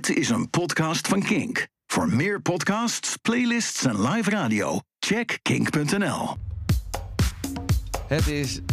[0.00, 1.66] Dit is een podcast van Kink.
[1.86, 6.36] Voor meer podcasts, playlists en live radio, check kink.nl.
[8.06, 8.64] Het is 32,5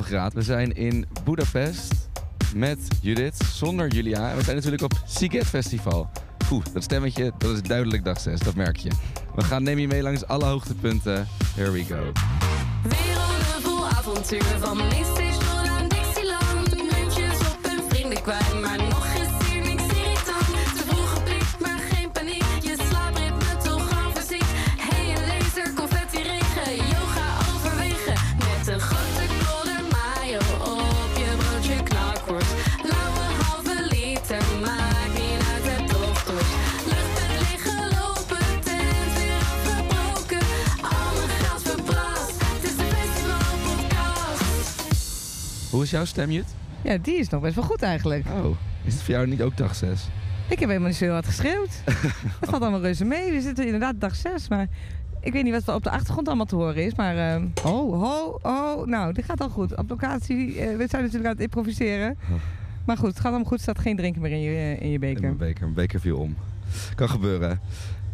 [0.00, 0.38] graden.
[0.38, 2.08] We zijn in Budapest
[2.54, 4.30] met Judith, zonder Julia.
[4.30, 6.10] En we zijn natuurlijk op Siget Festival.
[6.50, 8.90] Oeh, dat stemmetje, dat is duidelijk dag 6, dat merk je.
[9.34, 11.28] We gaan neem je mee langs alle hoogtepunten.
[11.54, 12.12] Here we go.
[12.82, 16.76] Werelden vol avontuur van Mainstation aan Dixieland.
[16.76, 18.61] Muntjes op en vrienden kwijt,
[45.72, 46.54] Hoe is jouw stem, Jut?
[46.82, 48.24] Ja, die is nog best wel goed eigenlijk.
[48.26, 50.08] Oh, is het voor jou niet ook dag 6?
[50.48, 51.82] Ik heb helemaal niet zo heel hard geschreeuwd.
[52.40, 53.30] Het valt allemaal reuze mee.
[53.32, 54.66] We zitten inderdaad dag 6, maar
[55.20, 56.94] ik weet niet wat er op de achtergrond allemaal te horen is.
[56.94, 58.84] Maar ehm, ho, ho, ho.
[58.84, 59.76] Nou, dit gaat al goed.
[59.76, 62.18] Op locatie, eh, we zijn natuurlijk aan het improviseren.
[62.86, 63.56] Maar goed, het gaat allemaal goed.
[63.56, 65.20] Er staat geen drinken meer in je, eh, in je In beker.
[65.22, 65.60] mijn beker.
[65.60, 66.36] Mijn beker viel om.
[66.94, 67.60] Kan gebeuren.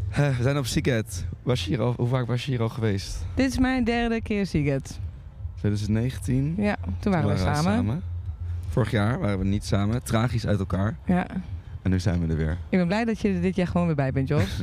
[0.09, 1.25] Hè, We zijn op Siget.
[1.43, 3.27] Was je hier al, hoe vaak was je hier al geweest?
[3.34, 4.98] Dit is mijn derde keer Siget.
[5.59, 6.55] 2019.
[6.59, 8.03] Ja, toen waren we samen.
[8.69, 10.03] Vorig jaar waren we niet samen.
[10.03, 10.97] Tragisch uit elkaar.
[11.06, 11.27] Ja.
[11.83, 12.59] En nu zijn we er weer.
[12.69, 14.45] Ik ben blij dat je er dit jaar gewoon weer bij bent, Jos.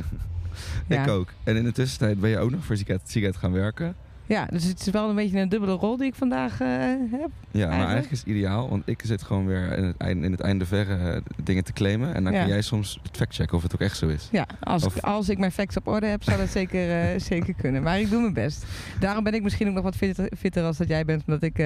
[0.86, 1.02] Ja.
[1.02, 1.32] Ik ook.
[1.44, 3.94] En in de tussentijd ben je ook nog voor Siget gaan werken.
[4.28, 6.68] Ja, dus het is wel een beetje een dubbele rol die ik vandaag eh,
[7.10, 7.28] heb.
[7.50, 8.10] Ja, maar Eigenlijk?
[8.10, 8.68] is het ideaal.
[8.68, 11.72] Want ik zit gewoon weer in het einde, in het einde verre eh, dingen te
[11.72, 12.14] claimen.
[12.14, 12.38] En dan Ja.
[12.40, 14.28] kun jij soms het factchecken of het ook echt zo is.
[14.32, 17.20] Ja, als, Of- ik, als ik mijn facts op orde heb, zou dat zeker, eh,
[17.32, 17.82] zeker kunnen.
[17.82, 18.64] Maar ik doe mijn best.
[19.00, 21.22] Daarom ben ik misschien ook nog wat fitter, fitter als dat jij bent.
[21.26, 21.64] Omdat ik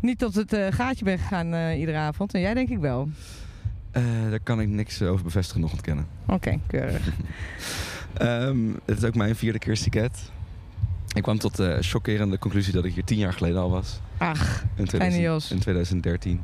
[0.00, 2.34] niet tot het gaatje ben gegaan iedere avond.
[2.34, 3.08] En jij denk ik wel.
[4.30, 6.06] Daar kan ik niks over bevestigen nog ontkennen.
[6.26, 7.08] Oké, keurig.
[8.14, 10.30] Ehm, het is ook mijn vierde keer Siget.
[11.14, 14.00] Ik kwam tot de chockerende conclusie dat ik hier tien jaar geleden al was.
[14.18, 14.86] Ach, In,
[15.50, 16.40] in 2013.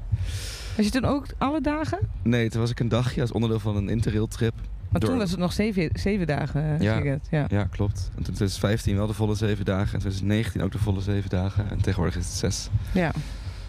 [0.76, 1.98] was je toen ook alle dagen?
[2.22, 4.52] Nee, toen was ik een dagje als onderdeel van een interrail trip.
[4.90, 6.62] Maar Door- toen was het nog zeven, zeven dagen.
[6.74, 6.96] eh, Ja.
[6.96, 7.26] Siget.
[7.30, 7.44] ja.
[7.48, 7.98] Ja, klopt.
[8.08, 9.92] En toen 2015 wel de volle zeven dagen.
[9.92, 11.70] En 2019 ook de volle zeven dagen.
[11.70, 12.68] En tegenwoordig is het zes.
[12.92, 13.12] ja.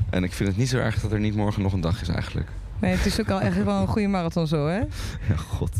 [0.09, 2.07] En ik vind het niet zo erg dat er niet morgen nog een dag is
[2.07, 2.49] eigenlijk.
[2.79, 4.77] Nee, het is ook al echt wel een goede marathon zo, hè?
[5.29, 5.71] Ja, god.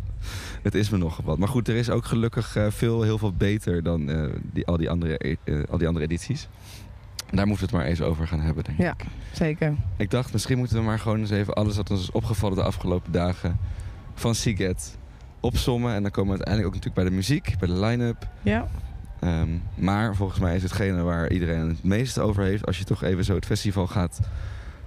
[0.62, 1.38] Het is me nog wat.
[1.38, 4.24] Maar goed, er is ook gelukkig eh, veel, heel veel beter dan eh,
[4.54, 6.48] die, al, die andere, e- eh, al die andere edities.
[7.32, 8.84] Daar moeten we het maar eens over gaan hebben, denk ik.
[8.84, 8.96] Ja,
[9.34, 9.76] zeker.
[9.98, 12.64] Ik dacht, misschien moeten we maar gewoon eens even alles wat ons is opgevallen de
[12.64, 13.60] afgelopen dagen
[14.16, 14.98] van Siget
[15.40, 15.94] opsommen.
[15.94, 18.28] En dan komen we uiteindelijk ook natuurlijk bij de muziek, bij de line-up.
[18.42, 18.68] Ja.
[19.20, 23.04] Ehm, maar volgens mij is hetgene waar iedereen het meeste over heeft, als je toch
[23.04, 24.20] even zo het festival gaat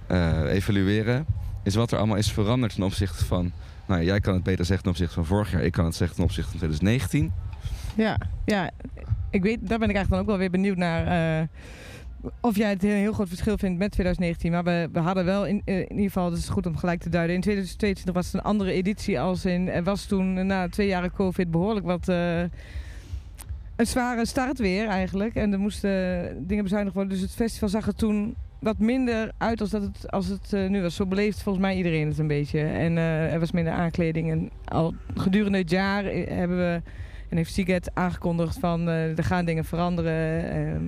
[0.07, 1.25] eh, evalueren,
[1.63, 3.51] is wat er allemaal is veranderd ten opzichte van.
[3.87, 6.15] Nou, jij kan het beter zeggen ten opzichte van vorig jaar, ik kan het zeggen
[6.15, 7.33] ten opzichte van 2019.
[7.95, 8.69] Ja, ja.
[9.29, 11.39] Ik weet, daar ben ik eigenlijk dan ook wel weer benieuwd naar.
[11.41, 11.47] eh,
[12.41, 14.51] of jij het een heel groot verschil vindt met 2019.
[14.51, 16.99] Maar we, we hadden wel in, eh, in ieder geval, dat is goed om gelijk
[17.01, 17.35] te duiden.
[17.35, 19.69] In 2022 was het een andere editie als in.
[19.69, 22.07] Er was toen eh, na twee jaren COVID behoorlijk wat.
[22.09, 22.39] eh,
[23.75, 25.35] een zware start weer eigenlijk.
[25.35, 27.13] En er moesten dingen bezuinigd worden.
[27.13, 30.69] Dus het festival zag er toen wat minder uit als, dat het, als het eh,
[30.69, 30.95] nu was.
[30.95, 32.59] Zo beleeft volgens mij iedereen het een beetje.
[32.59, 34.31] En eh, er was minder aankleding.
[34.31, 36.81] En al gedurende het jaar eh, hebben we
[37.29, 40.49] en heeft Siget aangekondigd van eh, er gaan dingen veranderen.
[40.51, 40.83] Ehm,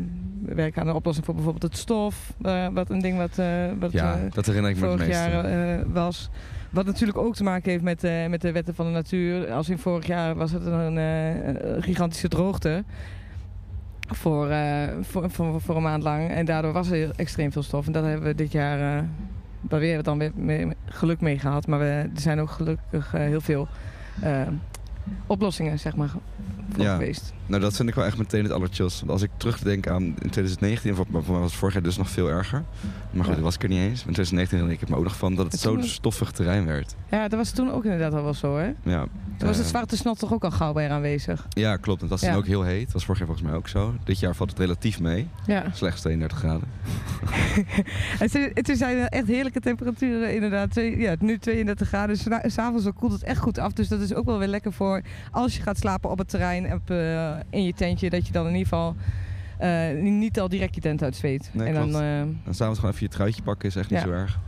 [0.45, 2.33] we werken aan een oplossing voor bijvoorbeeld het stof.
[2.73, 3.35] wat een ding wat,
[3.79, 6.29] wat Ja, dat herinner ik me het vorig jaar was.
[6.69, 9.51] Wat natuurlijk ook te maken heeft met, met de wetten van de natuur.
[9.51, 12.83] Als in vorig jaar was het een, een gigantische droogte.
[14.07, 16.29] Voor, eh, voor, voor, voor een maand lang.
[16.29, 17.85] En daardoor was er extreem veel stof.
[17.85, 19.03] En dat hebben we dit jaar eh
[19.69, 21.67] wel weer dan weer mee- geluk mee gehad.
[21.67, 23.67] Maar we, er zijn ook gelukkig eh, heel veel
[25.27, 26.09] oplossingen zeg maar,
[26.69, 26.93] voor Ja.
[26.93, 27.33] geweest.
[27.47, 28.99] Nou, dat vind ik wel echt meteen het allerchills.
[28.99, 31.97] Want als ik terugdenk aan in 2019, voor, voor mij was het vorig jaar dus
[31.97, 32.63] nog veel erger.
[33.11, 33.99] Maar goed, dat was ik er niet eens.
[33.99, 36.65] Maar in 2019 herinner ik het me ook nog van dat het zo'n stoffig terrein
[36.65, 36.95] werd.
[37.11, 38.65] Ja, dat was toen ook inderdaad al wel zo, hè?
[38.83, 39.01] Ja,
[39.37, 41.47] Toen was het eh, zwarte snot toch ook al gauw bij aanwezig.
[41.49, 42.01] Ja, klopt.
[42.01, 42.27] Het was Ja.
[42.29, 42.83] toen ook heel heet.
[42.83, 43.93] Dat was vorig jaar volgens mij ook zo.
[44.03, 45.27] Dit jaar valt het relatief mee.
[45.45, 45.63] Ja.
[45.73, 46.67] Slechts 32 graden.
[48.19, 50.75] Het, zijn echt heerlijke temperaturen, inderdaad.
[50.75, 52.17] Ja, nu 32 graden.
[52.17, 53.73] S- S'avonds koelt het echt goed af.
[53.73, 55.01] Dus dat is ook wel weer lekker voor
[55.31, 58.09] als je gaat slapen op het terrein, op, eh, in je tentje.
[58.09, 58.95] Dat je dan in ieder geval
[59.57, 61.49] eh, niet al direct je tent uitzweet.
[61.53, 62.01] Nee, en dan,
[62.45, 64.05] En s'avonds gewoon even je truitje pakken is echt niet Ja.
[64.05, 64.39] zo erg.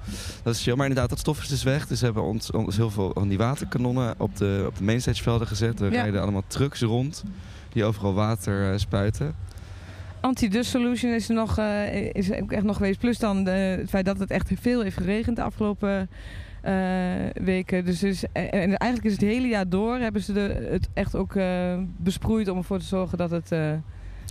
[0.44, 0.76] Dat is chill.
[0.76, 1.88] Maar inderdaad, dat stof is dus weg.
[1.88, 5.48] Dus we hebben ons, ons heel veel van die waterkanonnen op de, op de mainstagevelden
[5.48, 5.80] gezet.
[5.82, 6.02] Er Ja.
[6.02, 7.24] rijden allemaal trucks rond
[7.74, 9.34] die overal water eh, spuiten.
[10.22, 11.58] Anti-dust solution is er nog,
[12.14, 13.00] is ook echt nog geweest.
[13.00, 16.10] Plus dan de, het feit dat het echt veel heeft geregend de afgelopen
[17.34, 17.86] weken.
[17.86, 21.16] Dus, dus, en, en eigenlijk is het hele jaar door hebben ze de, het echt
[21.16, 23.72] ook eh, besproeid om ervoor te zorgen dat het, eh,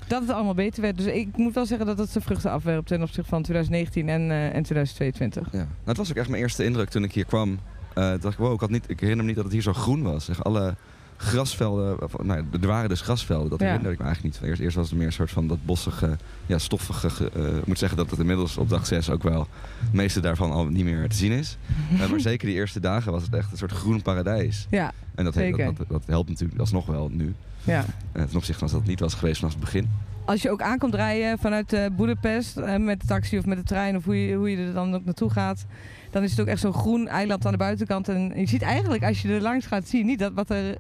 [0.07, 0.97] dat het allemaal beter werd.
[0.97, 4.31] Dus ik moet wel zeggen dat het zijn vruchten afwerpt ten opzichte van 2019 en,
[4.31, 5.53] eh, en 2022.
[5.53, 5.59] Ja.
[5.59, 7.59] Nou, het was ook echt mijn eerste indruk toen ik hier kwam.
[7.95, 9.73] Eh dacht ik, wow, ik, had niet, ik herinner me niet dat het hier zo
[9.73, 10.29] groen was.
[10.29, 10.75] Echt alle
[11.21, 13.67] grasvelden, nou, er waren dus grasvelden, dat Ja.
[13.67, 14.49] herinner ik me eigenlijk niet.
[14.49, 16.17] Eerst, eerst was het meer een soort van dat bossige,
[16.47, 17.11] ja, stoffige.
[17.11, 19.47] ge- eh, ik moet zeggen dat het inmiddels op dag 6 ook wel
[19.81, 21.57] het meeste daarvan al niet meer te zien is.
[22.01, 24.67] Eh, maar zeker die eerste dagen was het echt een soort groen paradijs.
[24.71, 27.35] Ja, En dat, dat, dat, dat helpt natuurlijk alsnog wel nu.
[27.65, 27.85] ja.
[28.13, 29.89] Eh, ten opzichte van als dat niet was geweest vanaf het begin.
[30.25, 33.97] Als je ook aankomt rijden vanuit eh Boedapest met de taxi of met de trein
[33.97, 35.65] of hoe je, hoe je er dan ook naartoe gaat,
[36.11, 38.09] dan is het ook echt zo'n groen eiland aan de buitenkant.
[38.09, 40.77] En je ziet eigenlijk, als je er langs gaat, zie je niet dat wat er,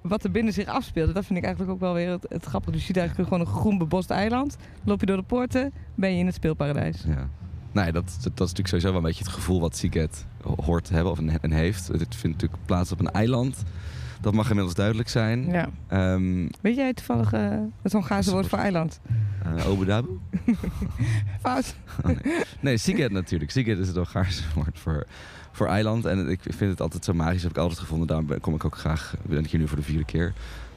[0.00, 1.14] wat er binnen zich afspeelt.
[1.14, 2.72] Dat vind ik eigenlijk ook wel weer het, het grappige.
[2.72, 4.56] Dus je ziet eigenlijk gewoon een groen bebost eiland.
[4.84, 7.04] Loop je door de poorten, ben je in het speelparadijs.
[7.06, 7.28] Ja.
[7.72, 10.18] Nee, dat, dat, is natuurlijk sowieso wel een beetje het gevoel wat Seagate
[10.64, 11.88] hoort te hebben of en heeft.
[11.88, 13.64] Het vindt natuurlijk plaats op een eiland.
[14.20, 15.46] Dat mag inmiddels duidelijk zijn.
[15.50, 15.68] Ja.
[15.88, 19.00] Ehm Weet jij toevallig eh, het Hongaarse woord voor eiland?
[19.44, 20.08] eh, Abu Dhabi?
[21.42, 21.74] Fout.
[22.60, 23.50] Nee, Seagate natuurlijk.
[23.50, 25.06] Seagate is het Hongaarse woord voor,
[25.52, 26.04] voor eiland.
[26.04, 28.06] En ik vind het altijd zo magisch, heb ik altijd gevonden.
[28.06, 30.32] Daarom kom ik ook graag, ben ik hier nu voor de vierde keer.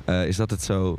[0.06, 0.98] eh, is dat het zo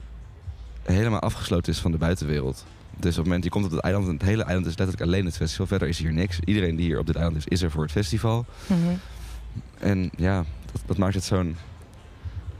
[0.83, 2.65] helemaal afgesloten is van de buitenwereld.
[2.97, 5.09] Dus op het moment, je komt op het eiland en het hele eiland is letterlijk
[5.11, 5.67] alleen het festival.
[5.67, 6.39] Verder is hier niks.
[6.45, 8.45] Iedereen die hier op dit eiland is, is er voor het festival.
[8.67, 8.79] Mhm.
[9.79, 11.57] En ja, dat, dat maakt het zo'n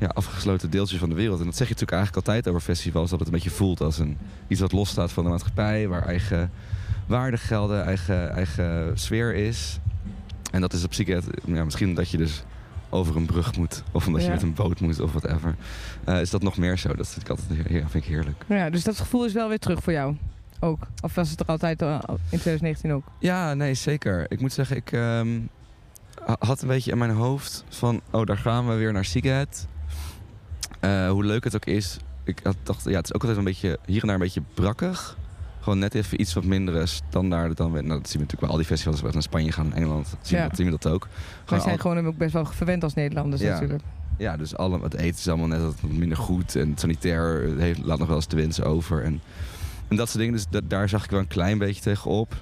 [0.03, 1.39] ja, afgesloten deeltje van de wereld.
[1.39, 3.11] En dat zeg je natuurlijk eigenlijk altijd over festivals.
[3.11, 4.17] Dat het een beetje voelt als een,
[4.49, 5.89] iets wat losstaat van de maatschappij.
[5.89, 6.51] Waar eigen
[7.07, 9.79] waarden gelden, eigen, eigen sfeer is.
[10.51, 11.07] En dat is op zich
[11.47, 12.43] ja, misschien dat je dus
[12.91, 13.83] over een brug moet.
[13.93, 15.55] Of omdat je met een boot moet of whatever.
[16.05, 16.95] Eh is dat nog meer zo.
[16.95, 18.45] Dat vind ik altijd ja, vind ik heerlijk.
[18.49, 20.17] Ja, dus dat gevoel is wel weer terug voor jou.
[20.61, 20.87] Ook.
[21.03, 23.05] Of was het er altijd eh, in 2019 ook?
[23.19, 24.27] Ja, nee, zeker.
[24.29, 25.41] Ik moet zeggen, ik ehm,
[26.25, 28.01] ha- had een beetje in mijn hoofd van...
[28.11, 29.67] oh, daar gaan we weer naar Siget.
[30.83, 31.97] Eh, hoe leuk het ook is.
[32.25, 33.79] Ik had dacht, ja, het is ook altijd een beetje...
[33.87, 35.17] hier en daar een beetje brakkig.
[35.61, 37.73] Gewoon net even iets wat mindere standaarden dan...
[37.73, 38.97] we- Nou, dat zien we natuurlijk bij al die festivals.
[38.97, 40.49] Als we naar Spanje gaan en Engeland, zien, Ja.
[40.49, 41.03] we, zien we dat ook.
[41.05, 41.11] Wij
[41.45, 43.53] Gewoon zijn al- gewoon ook best wel verwend als Nederlanders Ja.
[43.53, 43.83] natuurlijk.
[44.19, 46.57] ja, dus alle, het eten is allemaal net wat minder goed.
[46.57, 49.03] En het sanitair heeft, laat nog wel eens te wensen over.
[49.05, 49.21] En,
[49.89, 50.33] en dat soort dingen.
[50.35, 52.35] Dus da- daar zag ik wel een klein beetje tegenop.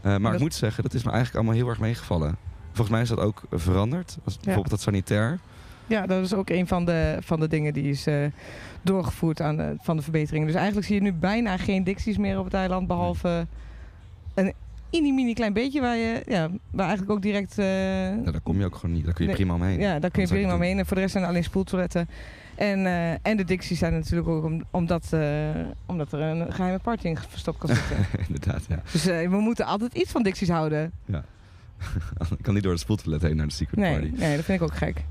[0.00, 2.36] Eh, maar dat- ik moet zeggen, dat is me eigenlijk allemaal heel erg meegevallen.
[2.66, 4.18] Volgens mij is dat ook veranderd.
[4.24, 5.38] Als bijvoorbeeld dat sanitair.
[5.88, 8.14] Ja, dat is ook een van de, van de dingen die is eh,
[8.82, 10.46] doorgevoerd aan de, van de verbeteringen.
[10.46, 12.86] Dus eigenlijk zie je nu bijna geen dicties meer op het eiland.
[12.86, 13.46] Behalve
[14.34, 14.52] een
[14.90, 17.58] mini-mini klein beetje waar je ja, waar eigenlijk ook direct...
[17.58, 19.04] eh, Nou, daar kom je ook gewoon niet.
[19.04, 19.80] Daar kun je prima omheen.
[19.80, 20.78] Ja, daar kun je prima omheen.
[20.78, 22.08] En voor de rest zijn er alleen spoeltoiletten.
[22.54, 25.12] En, eh, en de dicties zijn natuurlijk ook om, omdat,
[25.86, 27.96] omdat er een geheime party in verstopt kan zitten.
[28.28, 28.82] Inderdaad, ja.
[28.92, 30.92] dus we moeten altijd iets van dicties houden.
[32.38, 34.10] ik kan niet door het spoeltoilet heen naar de secret Nee, party.
[34.16, 35.04] nee, dat vind ik ook gek.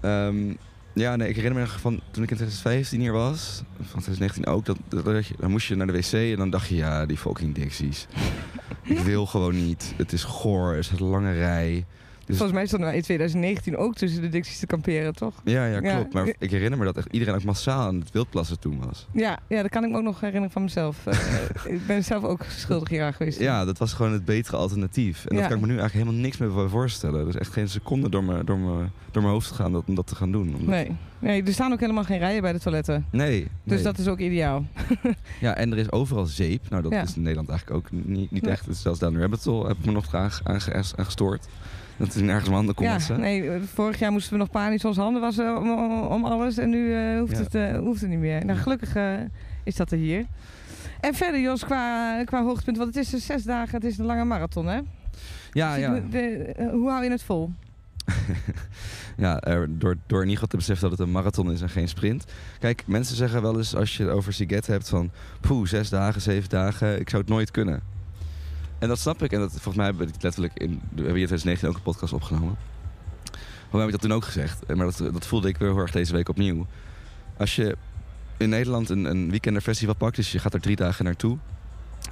[0.00, 0.52] Ehm,
[0.92, 4.64] ja, nee, ik herinner me van toen ik in 2015 hier was, van 2019 ook,
[4.64, 7.06] dat, dat, dat je- dan moest je naar de wc en dan dacht je, ja,
[7.06, 8.06] die fucking Dixies.
[8.82, 9.92] ik wil gewoon niet.
[9.96, 11.86] Het is goor, er is een lange rij.
[12.26, 15.34] Dus, Volgens mij stonden wij in 2019 ook tussen de dicties te kamperen, toch?
[15.44, 15.94] ja, ja, Ja.
[15.94, 16.12] klopt.
[16.12, 19.06] Maar ik herinner me dat echt iedereen ook massaal aan het wildplassen toen was.
[19.12, 21.06] Ja, ja, dat kan ik me ook nog herinneren van mezelf.
[21.06, 21.18] Eh,
[21.74, 23.38] ik ben zelf ook schuldig hieraan geweest.
[23.38, 25.24] Ja, dat was gewoon het betere alternatief.
[25.26, 25.40] En Ja.
[25.40, 27.24] dat kan ik me nu eigenlijk helemaal niks meer voor voorstellen.
[27.24, 29.94] Dus echt geen seconde door mijn, door mijn, door mijn hoofd te gaan dat, om
[29.94, 30.46] dat te gaan doen.
[30.54, 30.96] Omdat- Nee.
[31.18, 33.06] nee, er staan ook helemaal geen rijen bij de toiletten.
[33.10, 33.46] Nee.
[33.64, 34.64] Dus dat is ook ideaal.
[35.40, 36.70] Ja, en er is overal zeep.
[36.70, 37.02] Nou, dat Ja.
[37.02, 38.52] is in Nederland eigenlijk ook niet, niet Nee.
[38.52, 38.66] echt.
[38.66, 41.48] Dus zelfs down rabbit hole heb ik me nog aan, aan, aan gestoord.
[42.00, 43.20] Dat is nergens mijn handen kon Ja, wassen.
[43.20, 46.58] nee, vorig jaar moesten we nog panisch onze handen wassen om, om, om alles.
[46.58, 47.38] En nu eh, hoeft, Ja.
[47.42, 48.44] het, eh, hoeft het niet meer.
[48.44, 49.12] Nou, gelukkig eh,
[49.64, 50.24] is dat er hier.
[51.00, 52.76] En verder, Jos, qua, qua hoogtepunt.
[52.76, 54.80] Want het is een zes dagen, het is een lange marathon, hè?
[55.52, 56.00] Ja, Dus ja.
[56.10, 57.50] de- hoe hou je het vol?
[59.16, 61.88] ja door, door in ieder geval te beseffen dat het een marathon is en geen
[61.88, 62.24] sprint.
[62.58, 65.10] Kijk, mensen zeggen wel eens als je het over Siget hebt van...
[65.40, 67.80] Poeh, zes dagen, zeven dagen, ik zou het nooit kunnen.
[68.80, 69.32] En dat snap ik.
[69.32, 70.70] En dat, volgens mij hebben we letterlijk in...
[70.70, 72.56] We hebben hier in 2019 ook een podcast opgenomen.
[73.70, 74.64] Hoe heb ik dat toen ook gezegd?
[74.66, 76.66] Eh, Maar dat, dat voelde ik weer heel erg deze week opnieuw.
[77.36, 77.76] Als je
[78.36, 81.38] in Nederland een, een weekenderfestival pakt, dus je gaat er drie dagen naartoe...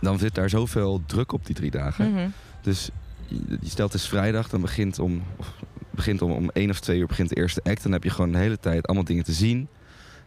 [0.01, 2.13] dan zit daar zoveel druk op die drie dagen.
[2.13, 2.29] Mhm.
[2.63, 2.91] Dus
[3.27, 5.53] je, je stelt het is vrijdag, dan begint om, of
[5.91, 7.83] begint om, om één of twee uur begint de eerste act.
[7.83, 9.69] Dan heb je gewoon de hele tijd allemaal dingen te zien.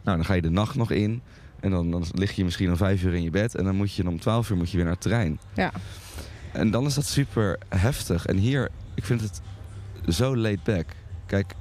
[0.04, 1.22] Nou, dan ga je de nacht nog in.
[1.60, 3.56] En dan, dan lig je misschien om vijf uur in je bed.
[3.56, 5.40] En dan moet je om twaalf uur moet je weer naar het terrein.
[5.54, 5.72] Ja.
[6.52, 8.26] En dan is dat super heftig.
[8.26, 9.42] En hier, ik vind het
[10.16, 10.86] zo laid back.
[11.26, 11.54] Kijk,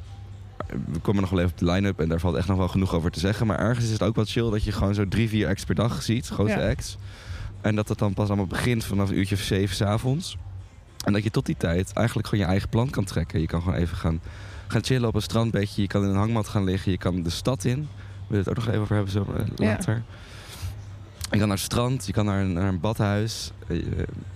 [0.93, 2.95] we komen nog wel even op de line-up en daar valt echt nog wel genoeg
[2.95, 3.47] over te zeggen.
[3.47, 5.75] Maar ergens is het ook wel chill dat je gewoon zo drie, vier acts per
[5.75, 6.29] dag ziet.
[6.29, 6.69] Grote Ja.
[6.71, 6.97] acts.
[7.61, 10.37] En dat het dan pas allemaal begint vanaf een uurtje of zeven s'avonds.
[11.05, 13.41] En dat je tot die tijd eigenlijk gewoon je eigen plan kan trekken.
[13.41, 14.21] Je kan gewoon even gaan,
[14.69, 15.83] gaan chillen op een strandbedje.
[15.83, 16.93] Je kan in een hangmat gaan liggen.
[16.93, 17.79] Je kan de stad in.
[17.81, 20.03] We willen het ook nog even over hebben zo eh, Ja.
[21.31, 23.51] Je kan naar het strand, je kan naar een, naar een badhuis.
[23.69, 23.77] Eh,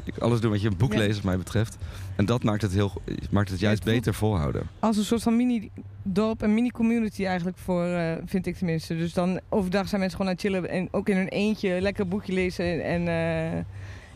[0.04, 0.98] Je kan alles doen wat je een boek Ja.
[0.98, 1.76] leest, wat mij betreft.
[2.16, 2.92] En dat maakt het, heel,
[3.30, 4.62] maakt het juist het beter volhouden.
[4.78, 8.96] Als een soort van mini-dorp, een mini-community eigenlijk voor, eh, vind ik tenminste.
[8.96, 12.02] Dus dan overdag zijn mensen gewoon aan het chillen en ook in hun eentje lekker
[12.02, 13.52] een boekje lezen en, eh,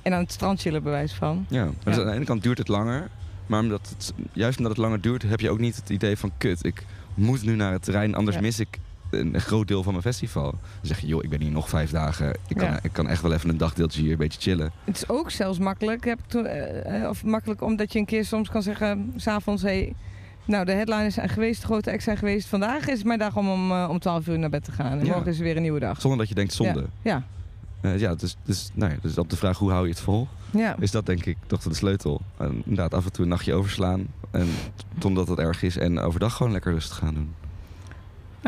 [0.03, 1.47] en aan het strand chillen, bewijs van.
[1.49, 1.65] Ja.
[1.65, 2.01] Maar Dus Ja.
[2.01, 3.09] aan de ene kant duurt het langer.
[3.47, 6.33] Maar omdat het, juist omdat het langer duurt, heb je ook niet het idee van...
[6.39, 8.79] kut, ik moet nu naar het terrein, anders mis ik
[9.11, 10.51] een, een groot deel van mijn festival.
[10.51, 12.37] Dan zeg je, joh, ik ben hier nog vijf dagen.
[12.49, 12.79] Ik kan, Ja.
[12.83, 14.73] ik kan echt wel even een dagdeeltje hier een beetje chillen.
[14.85, 18.49] Het is ook zelfs makkelijk, heb eh, eh, of makkelijk omdat je een keer soms
[18.49, 19.95] kan zeggen, s'avonds, hey,
[20.45, 22.49] nou de headliners zijn geweest, de grote acts zijn geweest.
[22.49, 24.99] Vandaag is het mijn dag om om, eh, om 12 uur naar bed te gaan.
[24.99, 25.13] En Ja.
[25.13, 26.01] morgen is er weer een nieuwe dag.
[26.01, 26.87] Zonder dat je denkt zonde.
[27.03, 27.23] Ja,
[27.97, 30.77] ja, dus, dus, nou ja, dus op de vraag hoe hou je het vol, ja.
[30.79, 32.21] is dat denk ik toch de sleutel.
[32.37, 34.07] En inderdaad, af en toe een nachtje overslaan.
[34.31, 34.49] En
[34.99, 35.77] totdat het erg is.
[35.77, 37.35] En overdag gewoon lekker rustig gaan doen.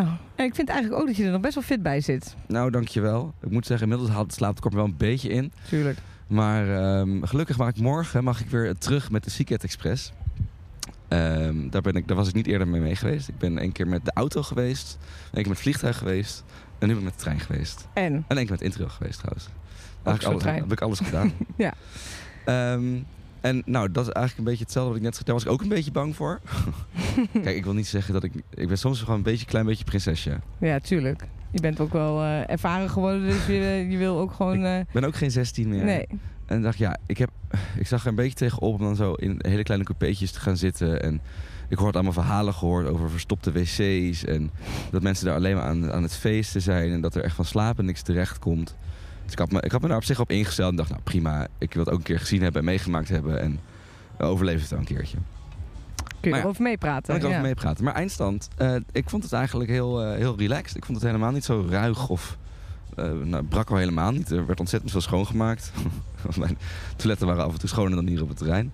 [0.04, 2.36] Nou, ik vind eigenlijk ook dat je er nog best wel fit bij zit.
[2.46, 3.34] Nou, dankjewel.
[3.42, 5.52] Ik moet zeggen, inmiddels haalt het slaaptekort me wel een beetje in.
[5.68, 5.98] Tuurlijk.
[6.26, 10.12] Maar ehm, gelukkig mag ik morgen mag ik weer terug met de Seacat Express.
[11.08, 13.28] Ehm, daar, ben ik, daar was ik niet eerder mee mee geweest.
[13.28, 14.98] Ik ben één keer met de auto geweest.
[15.00, 16.44] één keer met het vliegtuig geweest.
[16.78, 17.88] En nu ben ik met de trein geweest.
[17.92, 18.24] En?
[18.28, 19.48] En één keer met Interrail geweest trouwens.
[20.02, 20.62] Eigenlijk alles, trein.
[20.62, 21.32] heb ik alles gedaan.
[21.56, 21.74] Ja.
[22.44, 22.98] Ehm,
[23.40, 25.24] en nou, dat is eigenlijk een beetje hetzelfde wat ik net zei.
[25.26, 26.40] Daar was ik ook een beetje bang voor.
[27.42, 28.32] Kijk, ik wil niet zeggen dat ik...
[28.54, 30.40] Ik ben soms gewoon een beetje klein beetje prinsesje.
[30.58, 31.26] Ja, tuurlijk.
[31.50, 34.64] Je bent ook wel eh, ervaren geworden, dus je, je wil ook gewoon...
[34.64, 35.84] eh, Ik ben ook geen 16 meer.
[35.84, 36.06] Nee.
[36.46, 37.30] En dacht, ja, ik, heb,
[37.76, 40.56] ik zag er een beetje tegenop om dan zo in hele kleine coupeetjes te gaan
[40.56, 41.02] zitten.
[41.02, 41.20] En
[41.68, 44.24] ik hoorde allemaal verhalen gehoord over verstopte wc's.
[44.24, 44.50] En
[44.90, 46.92] dat mensen daar alleen maar aan, aan het feesten zijn.
[46.92, 48.76] En dat er echt van slapen niks terecht komt.
[49.30, 50.70] Dus ik had, me, ik had me daar op zich op ingesteld.
[50.70, 53.40] En dacht, nou prima, ik wil het ook een keer gezien hebben en meegemaakt hebben.
[53.40, 53.60] En
[54.18, 55.16] overleef het wel een keertje.
[56.20, 57.14] kun je ja, erover meepraten.
[57.14, 57.42] Ik over ja.
[57.42, 57.84] meepraten.
[57.84, 60.76] Maar eindstand, eh, ik vond het eigenlijk heel, eh, heel relaxed.
[60.76, 62.36] Ik vond het helemaal niet zo ruig of...
[62.96, 64.30] eh nou, brak al helemaal niet.
[64.30, 65.72] Er werd ontzettend veel schoongemaakt.
[66.38, 66.58] Mijn
[66.96, 68.72] toiletten waren af en toe schoner dan hier op het terrein.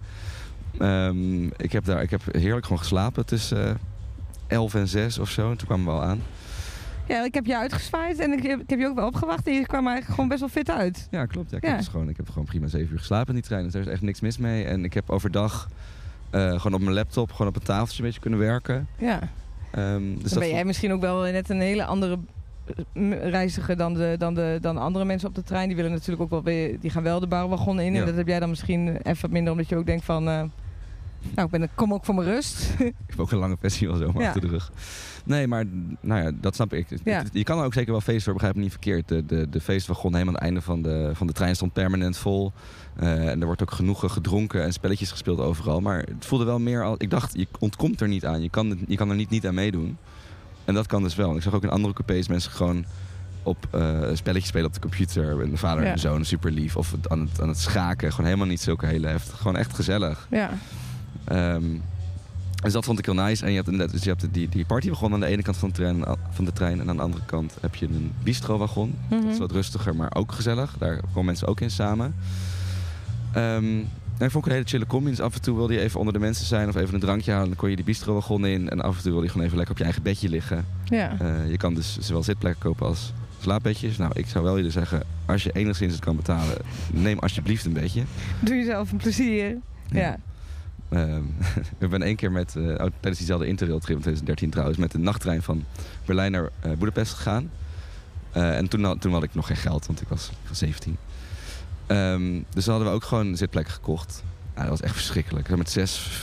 [0.79, 3.75] Ehm, ik, heb daar, ik heb heerlijk gewoon geslapen tussen eh
[4.47, 5.51] 11 en 6 of zo.
[5.51, 6.23] En toen kwamen we al aan.
[7.09, 9.53] Ja, ik heb je uitgezwaaid en ik heb, ik heb je ook wel opgewacht en
[9.53, 11.09] je kwam eigenlijk gewoon best wel fit uit.
[11.11, 11.51] Ja, klopt.
[11.51, 11.69] Ja, ik, Ja.
[11.69, 13.63] Heb dus gewoon, ik heb gewoon prima 7 uur geslapen in die trein.
[13.63, 14.65] Dus daar is echt niks mis mee.
[14.65, 15.69] En ik heb overdag
[16.31, 18.89] eh, gewoon op mijn laptop, gewoon op een tafeltje een beetje kunnen werken.
[18.99, 19.19] Ja.
[19.71, 22.19] Ehm, dus Dan dat ben jij misschien ook wel net een hele andere
[23.21, 25.67] reiziger dan, de, dan, de, dan andere mensen op de trein.
[25.67, 27.93] Die willen natuurlijk ook wel weer, die gaan wel de barwagon in.
[27.93, 28.01] Ja.
[28.01, 30.43] En dat heb jij dan misschien even wat minder, omdat je ook denkt van, eh,
[31.35, 32.71] nou, ik ben, kom ook voor mijn rust.
[32.79, 34.27] Ik heb ook een lange festival zo Ja.
[34.27, 34.73] achter de rug.
[35.25, 35.65] Nee, maar
[36.01, 36.87] nou ja, dat snap ik.
[37.05, 37.25] Ja.
[37.33, 39.09] Je kan er ook zeker wel feesten, hoor, begrijp me niet verkeerd.
[39.09, 42.17] De, de, de feestwagon helemaal aan het einde van de, van de trein stond permanent
[42.17, 42.53] vol.
[42.97, 45.81] Eh, en er wordt ook genoeg gedronken en spelletjes gespeeld overal.
[45.81, 46.99] Maar het voelde wel meer als...
[46.99, 48.43] Ik dacht, je ontkomt er niet aan.
[48.43, 49.97] Je kan, je kan er niet, niet aan meedoen.
[50.65, 51.31] En dat kan dus wel.
[51.31, 52.85] En ik zag ook in andere coupés mensen gewoon
[53.43, 55.43] op eh spelletjes spelen op de computer.
[55.43, 55.89] En de vader Ja.
[55.89, 56.77] en de zoon super lief.
[56.77, 58.11] Of aan het, aan het schaken.
[58.11, 59.37] Gewoon helemaal niet zulke hele heftig.
[59.39, 60.27] Gewoon echt gezellig.
[60.31, 60.51] ja.
[61.29, 61.65] Ehm,
[62.63, 63.45] dus dat vond ik heel nice.
[63.45, 65.69] En je hebt, inderdaad- dus je hebt die, die partywagon aan de ene kant van
[65.69, 66.81] de, trein, van de trein.
[66.81, 68.95] En aan de andere kant heb je een bistrowagon.
[69.09, 69.39] Dat is Mhm.
[69.39, 70.75] wat rustiger, maar ook gezellig.
[70.79, 72.15] Daar komen mensen ook in samen.
[73.33, 75.11] En ik vond ik een hele chille combi.
[75.11, 77.31] Dus af en toe wilde je even onder de mensen zijn of even een drankje
[77.33, 77.47] halen.
[77.49, 78.71] Dan kon je die bistrowagon in.
[78.71, 80.65] En af en toe wilde je gewoon even lekker op je eigen bedje liggen.
[80.85, 81.17] ja.
[81.21, 83.97] Eh, je kan dus zowel zitplekken kopen als slaapbedjes.
[83.97, 86.57] Nou, ik zou wel jullie zeggen, als je enigszins het kan betalen,
[86.93, 88.03] neem alsjeblieft een bedje.
[88.41, 89.57] Doe jezelf een plezier.
[89.91, 90.17] Ja.
[91.79, 94.93] we ben één keer met, eh, ook tijdens diezelfde Interrail trip in 2013 trouwens, met
[94.93, 95.65] de nachttrein van
[96.05, 97.51] Berlijn naar eh Boedapest gegaan.
[98.33, 100.59] Eh, en toen, had- toen had ik nog geen geld, want ik was, ik was
[100.59, 100.97] 17.
[101.87, 104.23] Ehm, dus dan hadden we ook gewoon zitplekken gekocht.
[104.55, 105.57] Ja, dat was echt verschrikkelijk.
[105.57, 106.23] Met zes,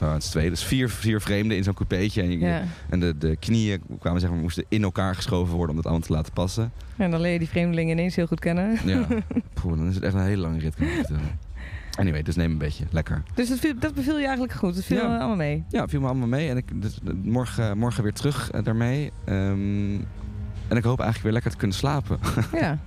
[0.00, 2.22] nou, het twee, dus vier, vier vreemden in zo'n coupeetje.
[2.22, 2.62] En, je- ja.
[2.88, 6.06] en de, de knieën kwamen, zeg maar, moesten in elkaar geschoven worden om het allemaal
[6.06, 6.72] te laten passen.
[6.96, 8.78] En dan leer je die vreemdelingen ineens heel goed kennen.
[8.84, 9.06] Ja,
[9.54, 11.06] Poeh, dan is het echt een hele lange rit, kan ik.
[12.00, 12.84] Anyway, dus neem een beetje.
[12.90, 13.22] Lekker.
[13.34, 14.74] Dus dat, viel, dat beviel je eigenlijk goed.
[14.74, 15.02] Dat viel Ja.
[15.04, 15.64] eh, allemaal mee.
[15.68, 16.48] Ja, viel me allemaal mee.
[16.48, 19.12] En ik, dus, eh, morgen, morgen weer terug eh, daarmee.
[19.24, 19.94] Ehm,
[20.68, 22.18] en ik hoop eigenlijk weer lekker te kunnen slapen.
[22.60, 22.78] Ja.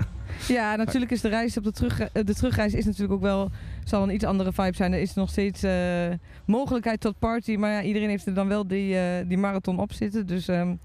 [0.48, 3.52] Ja, natuurlijk is de reis op de, terug, eh, de terugreis is natuurlijk ook wel
[3.84, 4.94] zal een iets andere vibe zijn.
[4.94, 5.74] Er is nog steeds eh,
[6.46, 9.94] mogelijkheid tot party, maar ja, iedereen heeft er dan wel die, eh, die marathon op
[9.94, 10.28] zitten.
[10.28, 10.76] Dus ehm,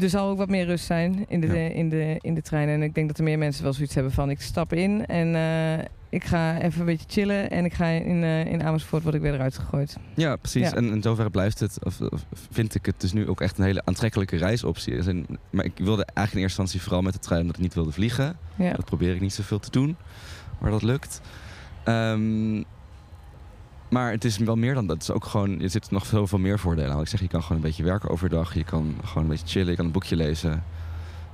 [0.00, 1.54] er zal ook wat meer rust zijn in de, Ja.
[1.54, 2.68] in, de, in de trein.
[2.68, 5.34] En ik denk dat er meer mensen wel zoiets hebben van ik stap in en
[5.34, 9.14] eh, ik ga even een beetje chillen en ik ga in, eh, in Amersfoort word
[9.14, 9.96] ik weer eruit gegooid.
[10.14, 10.70] ja, precies.
[10.70, 10.74] Ja.
[10.76, 13.64] En in zoverre blijft het, of, of vind ik het dus nu ook echt een
[13.64, 14.94] hele aantrekkelijke reisoptie.
[15.50, 17.92] Maar ik wilde eigenlijk in eerste instantie vooral met de trein omdat ik niet wilde
[17.92, 18.36] vliegen.
[18.56, 18.72] Ja.
[18.72, 19.96] Dat probeer ik niet zoveel te doen,
[20.60, 21.20] maar dat lukt.
[21.84, 22.62] Ehm,
[23.90, 24.96] Maar het is wel meer dan dat.
[24.96, 27.00] Het is ook gewoon, er zitten nog zoveel meer voordelen aan.
[27.00, 28.54] Ik zeg, je kan gewoon een beetje werken overdag.
[28.54, 29.70] Je kan gewoon een beetje chillen.
[29.70, 30.62] Je kan een boekje lezen.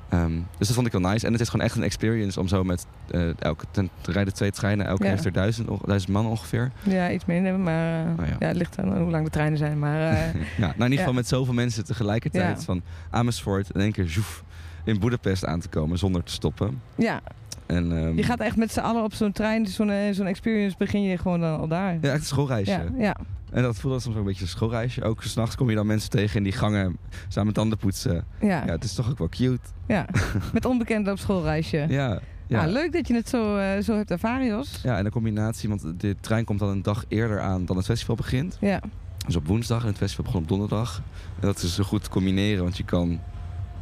[0.08, 1.26] Ehm, dus dat vond ik wel nice.
[1.26, 4.34] En het is gewoon echt een experience om zo met eh, elke ten, er rijden
[4.34, 4.86] twee treinen.
[4.86, 5.10] Elke Ja.
[5.10, 6.70] heeft er duizend, duizend man ongeveer.
[6.82, 8.36] Ja, iets minder, maar Oh ja.
[8.38, 8.46] ja.
[8.46, 9.78] het ligt aan hoe lang de treinen zijn.
[9.78, 12.64] Maar eh, Ja, nou in ieder geval met zoveel mensen tegelijkertijd.
[12.64, 14.44] Van Amersfoort in één keer zoef,
[14.84, 16.80] in Boedapest aan te komen zonder te stoppen.
[16.94, 17.20] ja,
[17.66, 20.76] En, ehm, je gaat echt met z'n allen op zo'n trein, zo'n eh, zo'n experience
[20.78, 21.92] begin je gewoon dan al daar.
[22.00, 22.70] Ja, echt een schoolreisje.
[22.70, 23.16] ja, ja.
[23.52, 25.02] En dat voelde soms ook een beetje een schoolreisje.
[25.04, 26.96] Ook s'nachts kom je dan mensen tegen in die gangen
[27.28, 28.24] samen tanden poetsen.
[28.40, 28.48] ja.
[28.66, 29.58] Ja, het is toch ook wel cute.
[29.86, 30.06] ja.
[30.52, 31.86] met onbekenden op schoolreisje.
[31.88, 32.20] Ja.
[32.46, 32.72] Ja, ja.
[32.72, 34.80] leuk dat je het zo, eh, zo hebt ervaren, Jos.
[34.82, 37.84] Ja, en de combinatie, want de trein komt dan een dag eerder aan dan het
[37.86, 38.56] festival begint.
[38.60, 38.80] Ja,
[39.26, 41.02] Dus op woensdag en het festival begon op donderdag.
[41.40, 43.20] En dat is zo goed te combineren, want je kan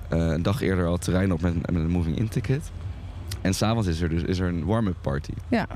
[0.09, 2.71] eh, een dag eerder al terrein op met, met een moving-in ticket.
[3.43, 5.33] En s'avonds is er dus is er een warm-up party.
[5.49, 5.67] ja.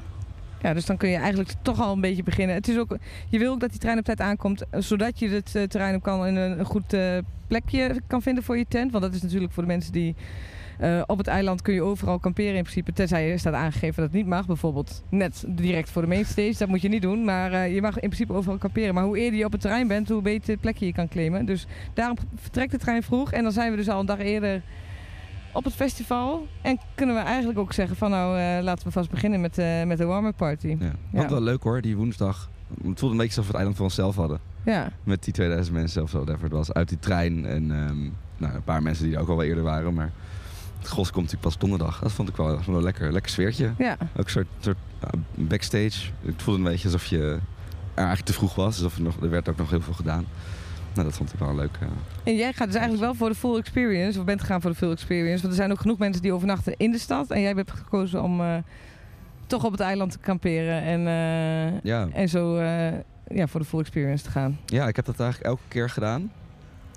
[0.62, 2.54] Ja, dus dan kun je eigenlijk toch al een beetje beginnen.
[2.54, 2.96] Het is ook,
[3.28, 6.02] je wil ook dat die trein op tijd aankomt, zodat je het eh, terrein op
[6.02, 8.90] kan en een, goed eh, plekje kan vinden voor je tent.
[8.92, 10.14] Want dat is natuurlijk voor de mensen die
[10.78, 12.92] eh, op het eiland kun je overal kamperen in principe.
[12.92, 14.46] Tenzij er staat aangegeven dat het niet mag.
[14.46, 16.58] Bijvoorbeeld net direct voor de mainstage.
[16.58, 17.24] Dat moet je niet doen.
[17.24, 18.94] Maar je mag in principe overal kamperen.
[18.94, 21.46] Maar hoe eerder je op het terrein bent, hoe beter plekje je kan claimen.
[21.46, 23.32] Dus daarom vertrekt de trein vroeg.
[23.32, 24.62] En dan zijn we dus al een dag eerder
[25.56, 26.46] op het festival.
[26.62, 29.82] En kunnen we eigenlijk ook zeggen van nou eh, laten we vast beginnen met, eh,
[29.84, 30.76] met de warm-up party.
[30.78, 30.92] Ja.
[31.12, 31.20] Ja.
[31.20, 32.50] Wat wel leuk hoor, die woensdag.
[32.68, 34.40] Het voelde een beetje alsof we het eiland voor onszelf hadden.
[34.64, 36.72] Ja, Met die 2000 mensen of zo, whatever het was.
[36.72, 37.46] Uit die trein.
[37.46, 37.98] En ehm,
[38.36, 39.94] nou, een paar mensen die er ook al wel eerder waren.
[39.94, 40.12] Maar
[40.78, 41.98] het gros komt natuurlijk pas donderdag.
[42.00, 43.72] Dat vond ik wel, wel een lekker, lekker sfeertje.
[43.78, 43.96] ja.
[44.16, 46.10] Ook een soort, soort uh, backstage.
[46.24, 47.40] Het voelde een beetje alsof je er
[47.94, 48.76] eigenlijk te vroeg was.
[48.76, 50.24] Alsof er, nog, er werd ook nog heel veel gedaan.
[50.96, 51.76] Nou, dat vond ik wel een leuk.
[51.80, 51.88] eh,
[52.24, 54.76] En jij gaat dus eigenlijk wel voor de full experience, of bent gegaan voor de
[54.76, 55.38] full experience.
[55.40, 57.30] Want er zijn ook genoeg mensen die overnachten in de stad.
[57.30, 58.56] En jij hebt gekozen om eh,
[59.46, 60.82] toch op het eiland te kamperen.
[60.82, 62.08] En, eh, ja.
[62.12, 62.60] en zo
[63.28, 64.58] ja, voor de full experience te gaan.
[64.66, 66.32] ja, ik heb dat eigenlijk elke keer gedaan.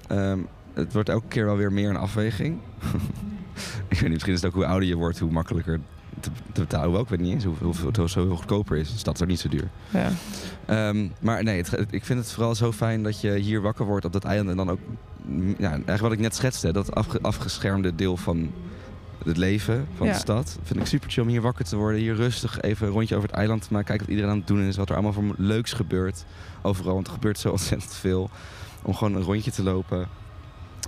[0.08, 0.40] Ehm,
[0.74, 2.58] het wordt elke keer wel weer meer een afweging.
[3.90, 5.80] ik weet niet, misschien is het ook hoe ouder je wordt, hoe makkelijker
[6.20, 6.86] te, te betalen.
[6.86, 8.92] Hoewel, ik weet niet eens hoeveel, het zo heel goedkoper is.
[8.92, 9.68] De stad is ook niet zo duur.
[9.90, 10.10] Ja.
[10.70, 14.06] Ehm, maar nee, het, ik vind het vooral zo fijn dat je hier wakker wordt
[14.06, 14.50] op dat eiland.
[14.50, 14.80] En dan ook,
[15.26, 18.52] mm, ja, eigenlijk wat ik net schetste, dat afge- afgeschermde deel van
[19.26, 20.14] het leven van Ja.
[20.14, 20.58] de stad.
[20.64, 22.00] Vind ik super chill om hier wakker te worden.
[22.00, 23.88] Hier rustig even een rondje over het eiland te maken.
[23.88, 24.76] Kijken wat iedereen aan het doen is.
[24.78, 26.26] Wat er allemaal voor leuks gebeurt.
[26.62, 28.30] Overal, want er gebeurt zo ontzettend veel.
[28.84, 30.08] Om gewoon een rondje te lopen.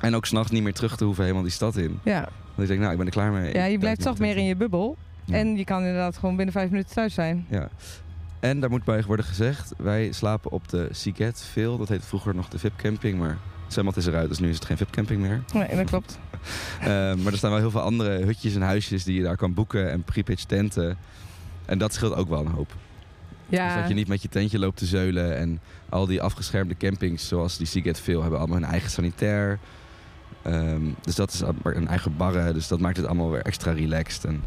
[0.02, 2.00] En ook s'nachts niet meer terug te hoeven helemaal die stad in.
[2.04, 2.20] Ja.
[2.22, 3.54] Want ik denk, nou, ik ben er klaar mee.
[3.54, 4.98] ja, je blijft toch meer in je bubbel.
[5.26, 5.36] Ja.
[5.38, 7.46] En je kan inderdaad gewoon binnen vijf minuten thuis zijn.
[7.50, 7.70] Ja.
[8.42, 11.78] En daar moet bij worden gezegd, wij slapen op de Siget veel.
[11.78, 14.56] Dat heette vroeger nog de VIP camping, maar het zwembad is eruit, dus nu is
[14.56, 15.44] het geen VIP camping meer.
[15.54, 16.20] Nee, dat klopt.
[16.80, 19.54] Eh, maar er staan wel heel veel andere hutjes en huisjes die je daar kan
[19.54, 20.98] boeken en pre-pitch tenten.
[21.66, 22.74] En dat scheelt ook wel een hoop.
[23.50, 26.78] Dus Ja, dat je niet met je tentje loopt te zeulen en al die afgeschermde
[26.78, 29.60] campings zoals die Siget veel hebben allemaal hun eigen sanitair.
[30.42, 34.26] Ehm, dus dat is een eigen barren, dus dat maakt het allemaal weer extra relaxed.
[34.26, 34.44] En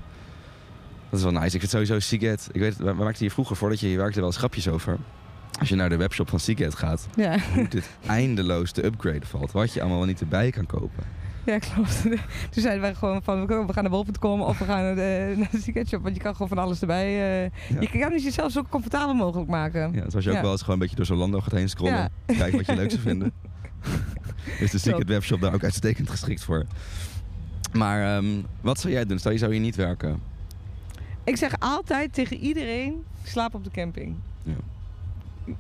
[1.21, 1.55] dat is wel nice.
[1.55, 4.29] Ik vind sowieso Siget, ik weet, we maakten hier vroeger voordat je hier werkte wel
[4.29, 4.99] eens grapjes over.
[5.61, 7.37] Als je naar de webshop van Siget gaat, ja.
[7.55, 9.53] hoe dit eindeloos te upgraden valt.
[9.53, 11.05] Wat je allemaal wel niet erbij kan kopen.
[11.47, 12.03] ja, klopt.
[12.53, 15.49] Toen zeiden wij gewoon van we gaan naar bol.com of we gaan naar de, naar
[15.51, 16.03] de Ticketshop.
[16.03, 17.07] Want je kan gewoon van alles erbij.
[17.07, 17.81] eh, Ja.
[17.81, 19.93] Je kan het jezelf zo comfortabel mogelijk maken.
[19.93, 20.43] Ja, zoals je ook Ja.
[20.43, 21.95] wel eens gewoon een beetje door Zalando gaat heen scrollen.
[21.95, 22.09] Ja.
[22.27, 23.33] Kijken wat je leuk zou vinden.
[24.59, 25.09] is de Secret.
[25.09, 26.65] Webshop daar ook uitstekend geschikt voor.
[27.73, 28.27] Maar ehm,
[28.61, 29.19] wat zou jij doen?
[29.19, 30.33] Stel je zou hier niet werken.
[31.25, 34.15] Ik zeg altijd tegen iedereen, slaap op de camping.
[34.43, 34.53] Ja.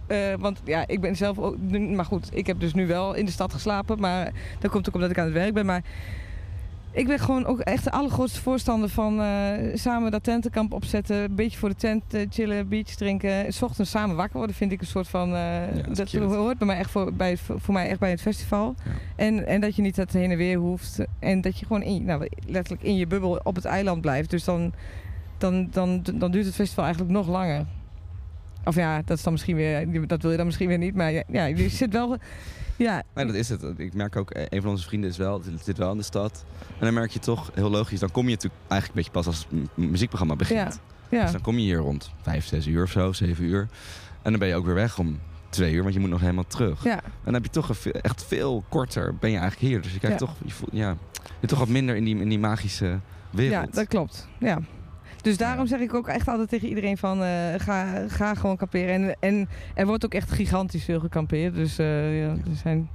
[0.07, 1.57] Eh, want ja, ik ben zelf ook...
[1.70, 4.00] Maar goed, ik heb dus nu wel in de stad geslapen.
[4.00, 5.66] Maar dat komt ook omdat ik aan het werk ben.
[5.66, 5.83] Maar
[6.94, 9.27] ik ben gewoon ook echt de allergrootste voorstander van eh,
[9.74, 11.16] samen dat tentenkamp opzetten.
[11.16, 13.53] Een beetje voor de tent eh, chillen, biertjes drinken.
[13.53, 15.35] S ochtends samen wakker worden vind ik een soort van...
[15.35, 18.74] eh, dat hoort bij mij echt voor, bij, voor mij echt bij het festival.
[18.85, 18.90] Ja.
[19.16, 20.98] En, en dat je niet dat heen en weer hoeft.
[21.18, 24.31] En dat je gewoon in, nou, letterlijk in je bubbel op het eiland blijft.
[24.31, 24.72] Dus dan,
[25.38, 27.66] dan, dan, dan duurt het festival eigenlijk nog langer.
[28.64, 30.94] Of ja, dat is dan misschien weer, dat wil je dan misschien weer niet.
[30.94, 32.16] Maar ja, ja je zit wel.
[32.77, 33.64] Ja, Nee, dat is het.
[33.77, 36.44] Ik merk ook, eh, een van onze vrienden is wel, zit wel in de stad.
[36.59, 39.27] En dan merk je toch, heel logisch, dan kom je natuurlijk eigenlijk een beetje pas
[39.27, 40.59] als het muziekprogramma begint.
[40.61, 41.23] ja, ja.
[41.23, 43.68] Dus dan kom je hier rond vijf, zes uur of zo, zeven uur.
[44.23, 46.47] En dan ben je ook weer weg om twee uur, want je moet nog helemaal
[46.47, 46.85] terug.
[46.85, 47.03] ja.
[47.03, 49.83] En dan heb je toch een echt veel korter ben je eigenlijk hier.
[49.83, 52.29] Dus je kijkt toch, je voelt, ja, je bent toch wat minder in die, in
[52.29, 53.66] die magische wereld.
[53.66, 54.29] Ja, dat klopt.
[54.38, 54.59] Ja.
[55.24, 58.94] Dus daarom zeg ik ook echt altijd tegen iedereen van eh, ga, ga gewoon kamperen.
[58.94, 61.54] En, en er wordt ook echt gigantisch veel gekampeerd.
[61.54, 62.88] Dus eh, ja, er zijn...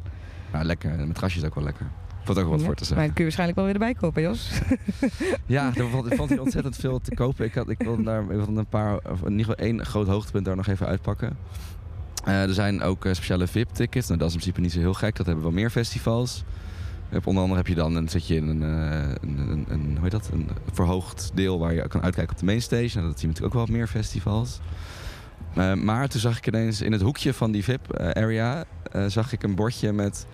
[0.52, 1.86] Maar lekker, en met grasjes ook wel lekker.
[2.24, 3.06] Valt ook wel wat Ja, voor te Maar zeggen.
[3.06, 4.52] dat kun je waarschijnlijk wel weer erbij kopen, Jos.
[5.46, 7.46] Ja, er valt, er valt hier ontzettend veel te kopen.
[7.46, 10.08] Ik, had, ik wilde daar ik wilde een paar, of in ieder geval één groot
[10.08, 11.38] hoogtepunt daar nog even uitpakken.
[12.26, 14.08] Eh, er zijn ook speciale VIP-tickets.
[14.08, 15.16] Nou, dat is in principe niet zo heel gek.
[15.16, 16.44] Dat hebben wel meer festivals.
[17.12, 20.02] Onder andere heb je dan, dan zit je in een, eh, een, een, een, hoe
[20.02, 20.30] heet dat?
[20.34, 22.98] een verhoogd deel waar je kan uitkijken op de mainstage.
[22.98, 24.60] Nou, dat zie je natuurlijk ook wel op meer festivals.
[25.56, 28.66] Eh, maar toen zag ik ineens in het hoekje van die VIP-area...
[29.08, 30.26] zag ik een bordje met...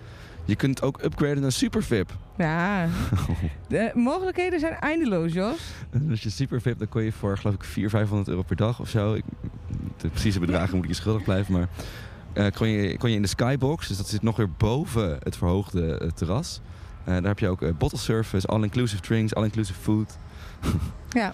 [0.44, 2.16] Je kunt ook upgraden naar super VIP.
[2.36, 2.88] Ja,
[3.68, 5.58] de mogelijkheden zijn eindeloos, Jos.
[5.90, 8.56] En als je super VIP, dan kon je voor geloof ik 400, 500 euro per
[8.56, 9.14] dag of zo.
[9.14, 9.24] Ik,
[9.96, 11.68] de precieze bedragen moet ik je schuldig blijven, maar
[12.36, 15.36] eh, kon, je, kon je in de skybox, dus dat zit nog weer boven het
[15.36, 16.60] verhoogde eh, terras.
[17.04, 20.18] Eh, daar heb je ook bottle service, all-inclusive drinks, all-inclusive food.
[21.10, 21.32] Ja.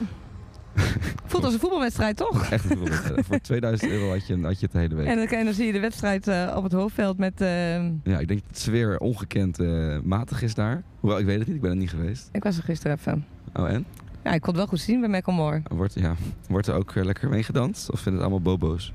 [1.26, 2.50] Voelt als een voetbalwedstrijd, toch?
[2.50, 3.26] Echt een voetbalwedstrijd.
[3.26, 5.06] voor 2000 euro had je, had je het de hele week.
[5.06, 7.40] En dan, en dan zie je de wedstrijd op het hoofdveld met...
[7.40, 9.58] eh, Ja, ik denk dat het sfeer ongekend
[10.04, 10.82] matig is daar.
[11.00, 12.28] Hoewel, ik weet het niet, ik ben er niet geweest.
[12.32, 13.24] ik was er gisteren even.
[13.54, 13.84] Oh, en?
[14.24, 15.62] Ja, ik kon het wel goed zien bij Macklemore.
[15.70, 16.14] Wordt, ja,
[16.48, 17.90] wordt er ook lekker mee gedanst?
[17.90, 18.92] Of vinden het allemaal bobo's?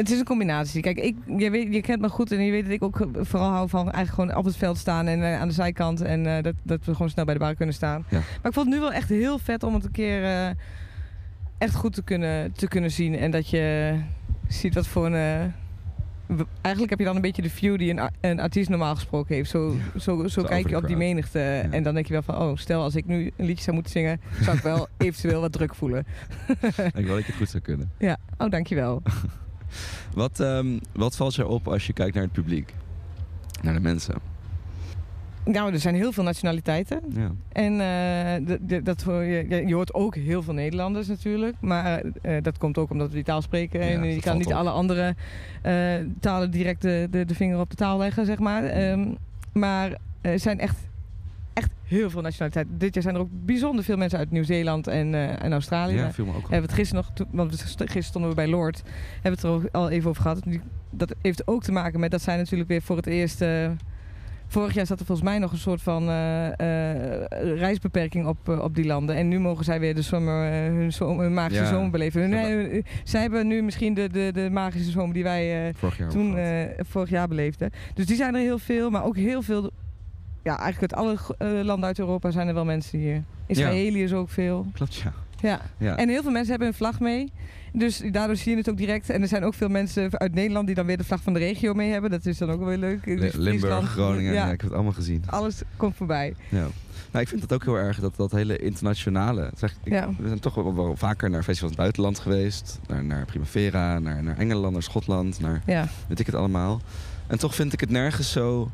[0.00, 0.82] Het is een combinatie.
[0.82, 3.50] Kijk, ik, je, weet, je kent me goed en je weet dat ik ook vooral
[3.50, 6.00] hou van eigenlijk gewoon op het veld staan en eh, aan de zijkant.
[6.00, 8.04] En eh, dat, dat we gewoon snel bij de bar kunnen staan.
[8.08, 8.18] Ja.
[8.18, 10.50] Maar ik vond het nu wel echt heel vet om het een keer eh,
[11.58, 13.16] echt goed te kunnen, te kunnen zien.
[13.16, 13.94] En dat je
[14.48, 15.52] ziet wat voor een...
[16.60, 19.50] eigenlijk heb je dan een beetje de view die een, artiest normaal gesproken heeft.
[19.50, 21.40] Zo, zo, zo, kijk je op die menigte.
[21.70, 23.92] En dan denk je wel van, oh, stel als ik nu een liedje zou moeten
[23.92, 26.06] zingen, zou ik wel eventueel wat druk voelen.
[26.94, 27.90] ik wil dat je het goed zou kunnen.
[27.98, 29.02] Ja, oh, dankjewel.
[30.14, 32.74] Wat, ehm, wat valt je op als je kijkt naar het publiek?
[33.62, 34.14] Naar de mensen?
[35.44, 37.00] Nou, er zijn heel veel nationaliteiten.
[37.08, 37.30] Ja.
[37.52, 41.56] En eh, dat hoor je, je hoort ook heel veel Nederlanders natuurlijk.
[41.60, 43.80] Maar eh, dat komt ook omdat we die taal spreken.
[43.80, 44.52] Ja, en je kan niet op.
[44.52, 45.14] alle andere
[45.62, 48.64] eh, talen direct de, de, de vinger op de taal leggen, zeg maar.
[48.64, 49.08] Ehm,
[49.52, 50.76] maar er zijn echt,
[51.60, 52.78] echt heel veel nationaliteiten.
[52.78, 55.94] Dit jaar zijn er ook bijzonder veel mensen uit Nieuw-Zeeland en, eh, en Australië.
[55.94, 56.42] ja, viel me ook op.
[56.42, 58.82] Hebben we het gisteren nog, want gisteren stonden we bij Lord,
[59.22, 60.40] hebben we het er ook al even over gehad.
[60.90, 63.40] Dat heeft ook te maken met dat zij natuurlijk weer voor het eerst.
[63.40, 63.70] eh,
[64.46, 66.48] vorig jaar zat er volgens mij nog een soort van eh,
[67.56, 69.16] reisbeperking op, op die landen.
[69.16, 71.68] En nu mogen zij weer de zomer, hun, zomer, hun magische Ja.
[71.68, 72.20] zomer beleven.
[72.32, 76.12] Hun- zij hebben nu misschien de, de, de magische zomer die wij Vorig jaar ook
[76.12, 76.36] toen
[76.86, 77.70] vorig jaar beleefden.
[77.94, 79.70] Dus die zijn er heel veel, maar ook heel veel.
[80.50, 83.22] Ja, eigenlijk uit alle eh, landen uit Europa zijn er wel mensen hier.
[83.46, 84.66] Israëliërs ook veel.
[84.72, 85.12] Klopt, ja.
[85.40, 85.60] Ja.
[85.78, 85.96] ja.
[85.96, 87.32] En heel veel mensen hebben een vlag mee.
[87.72, 89.10] Dus daardoor zie je het ook direct.
[89.10, 91.38] En er zijn ook veel mensen uit Nederland die dan weer de vlag van de
[91.38, 92.10] regio mee hebben.
[92.10, 93.04] Dat is dan ook wel weer leuk.
[93.04, 94.38] Dus Limburg, Groningen, ja.
[94.38, 95.24] Ja, ik heb het allemaal gezien.
[95.26, 96.34] alles komt voorbij.
[96.48, 96.66] Ja.
[97.10, 99.50] Nou, ik vind het ook heel erg dat dat hele internationale.
[99.60, 100.08] echt- ik- Ja.
[100.18, 102.78] We zijn toch wel, wel vaker naar festivals in het buitenland geweest.
[102.88, 106.80] Naar, naar Primavera, naar, naar Engeland, naar Schotland, naar Ja, weet ik het allemaal.
[107.26, 108.70] En toch vind ik het nergens zo,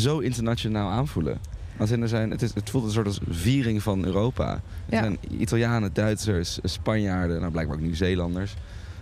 [0.00, 1.38] zo internationaal aanvoelen.
[1.78, 4.50] Als in er zijn, het, is, het voelt een soort als viering van Europa.
[4.52, 4.98] Er Ja.
[5.02, 8.54] zijn Italianen, Duitsers, Spanjaarden, nou blijkbaar ook Nieuw-Zeelanders.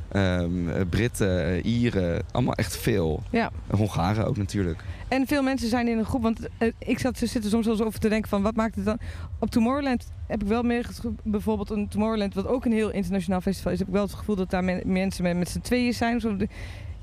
[0.09, 3.23] ehm, eh, Britten, Ieren, allemaal echt veel.
[3.31, 3.51] ja.
[3.67, 4.85] En Hongaren ook natuurlijk.
[5.09, 6.23] En veel mensen zijn in een groep.
[6.23, 8.75] Want eh, ik zat, zit er soms wel eens over te denken van wat maakt
[8.75, 8.99] het dan...
[9.39, 10.89] Op Tomorrowland heb ik wel meer
[11.25, 12.35] bijvoorbeeld een Tomorrowland...
[12.35, 13.79] wat ook een heel internationaal festival is...
[13.79, 16.21] heb ik wel het gevoel dat daar men- mensen met, met z'n tweeën zijn.
[16.21, 16.37] Zo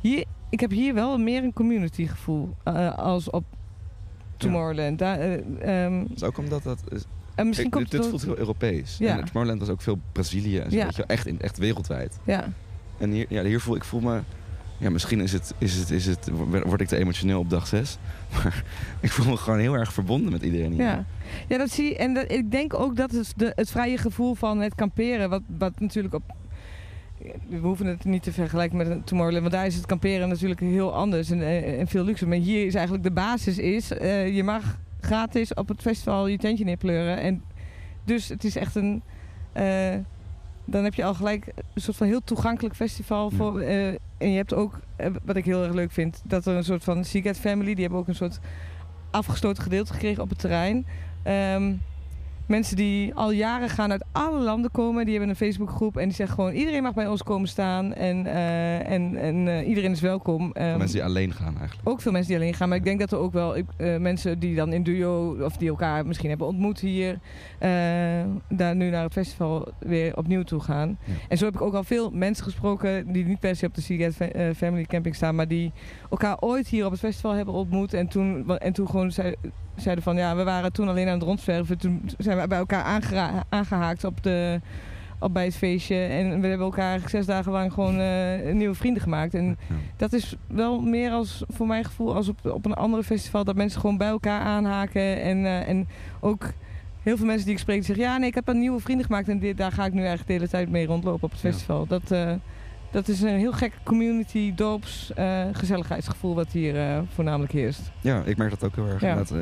[0.01, 3.43] hier, ik heb hier wel meer een community gevoel eh, als op
[4.43, 4.99] Tomorrowland.
[4.99, 6.83] Daar, eh, ehm, Dat is ook omdat dat...
[6.89, 7.03] Is,
[7.35, 8.95] en misschien ik- komt dit, dit het voelt heel Europees.
[8.99, 9.17] Ja.
[9.17, 10.57] En Tomorrowland was ook veel Brazilië.
[10.57, 10.83] En zo, Ja.
[10.83, 12.19] weet je wel, echt, in, echt wereldwijd.
[12.23, 12.47] Ja.
[12.97, 14.19] En hier, ja, hier voel ik voel me...
[14.77, 16.29] Ja, misschien is het, is het, is het,
[16.65, 17.97] word ik te emotioneel op dag 6.
[18.33, 18.63] Maar
[18.99, 20.81] ik voel me gewoon heel erg verbonden met iedereen hier.
[20.83, 21.05] Ja.
[21.47, 21.97] ja, dat zie je.
[21.97, 25.41] En dat, ik denk ook dat het, de, het vrije gevoel van het kamperen, wat,
[25.57, 26.23] wat natuurlijk op.
[27.47, 30.59] We hoeven het niet te vergelijken met een Tomorrowland, want daar is het kamperen natuurlijk
[30.59, 32.27] heel anders en, eh, en veel luxe.
[32.27, 36.37] Maar hier is eigenlijk de basis is, eh, je mag gratis op het festival je
[36.37, 37.17] tentje neerpleuren.
[37.17, 37.43] En
[38.03, 39.03] dus het is echt een,
[39.51, 39.95] eh,
[40.65, 43.29] dan heb je al gelijk een soort van heel toegankelijk festival.
[43.29, 44.79] Voor, en je hebt ook,
[45.23, 47.99] wat ik heel erg leuk vind, dat er een soort van Seagate Family, die hebben
[47.99, 48.39] ook een soort
[49.11, 50.85] afgestoten gedeelte gekregen op het terrein.
[51.23, 51.73] Ehm,
[52.47, 56.13] mensen die al jaren gaan uit alle landen komen, die hebben een Facebookgroep en die
[56.15, 60.01] zeggen gewoon iedereen mag bij ons komen staan en, eh, en, en eh, iedereen is
[60.01, 60.51] welkom.
[60.51, 61.89] Ehm, Mensen die alleen gaan eigenlijk.
[61.89, 64.39] ook veel mensen die alleen gaan, maar ik denk dat er ook wel eh, mensen
[64.39, 67.19] die dan in duo of die elkaar misschien hebben ontmoet hier,
[68.49, 70.97] daar nu naar het festival weer opnieuw toe gaan.
[71.05, 71.13] Ja.
[71.27, 73.81] En zo heb ik ook al veel mensen gesproken die niet per se op de
[73.81, 75.71] Seagate Fa- Family Camping staan, maar die
[76.09, 79.35] elkaar ooit hier op het festival hebben ontmoet en toen, en toen gewoon zei,
[79.75, 83.01] zeiden van ja, we waren toen alleen aan het rondzwerven, toen zijn we bij elkaar
[83.49, 84.61] aangehaakt op de
[85.19, 85.95] op bij het feestje.
[85.95, 89.33] En we hebben elkaar eigenlijk zes dagen lang gewoon eh, nieuwe vrienden gemaakt.
[89.33, 89.75] En Ja.
[89.97, 93.43] dat is wel meer als voor mijn gevoel als op, op een andere festival.
[93.43, 95.87] Dat mensen gewoon bij elkaar aanhaken en, eh, en
[96.19, 96.51] ook
[97.03, 99.05] heel veel mensen die ik spreek die zeggen ja nee ik heb een nieuwe vrienden
[99.05, 101.41] gemaakt en dit, daar ga ik nu eigenlijk de hele tijd mee rondlopen op het
[101.41, 101.49] Ja.
[101.51, 101.87] festival.
[101.87, 102.31] Dat eh,
[102.93, 107.81] Dat is een heel gek community, dorps, eh, gezelligheidsgevoel wat hier eh, voornamelijk heerst.
[108.01, 109.01] Ja, ik merk dat ook heel erg.
[109.01, 109.17] Ja.
[109.17, 109.37] Eh,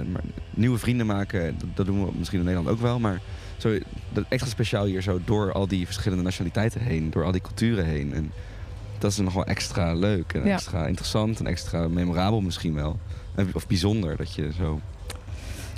[0.49, 2.99] nieuwe vrienden maken, dat, dat doen we misschien in Nederland ook wel.
[2.99, 3.21] Maar
[3.57, 3.77] zo,
[4.13, 7.09] dat extra speciaal hier zo door al die verschillende nationaliteiten heen.
[7.09, 8.13] Door al die culturen heen.
[8.13, 8.31] En
[8.97, 10.53] dat is nog wel extra leuk en Ja.
[10.53, 12.99] extra interessant en extra memorabel misschien wel.
[13.53, 14.79] Of bijzonder dat je zo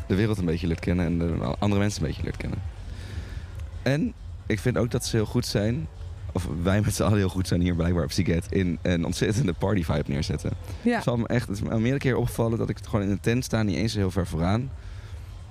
[0.07, 2.59] de wereld een beetje leert kennen en de andere mensen een beetje leert kennen.
[3.81, 4.13] En
[4.45, 5.87] ik vind ook dat ze heel goed zijn,
[6.33, 9.53] of wij met z'n allen heel goed zijn hier blijkbaar op Siget, in een ontzettende
[9.53, 10.51] party vibe neerzetten.
[10.81, 13.05] Ja, Het, zal me echt, het is me al meerdere keer opgevallen dat ik gewoon
[13.05, 14.71] in een tent sta, niet eens zo heel ver vooraan.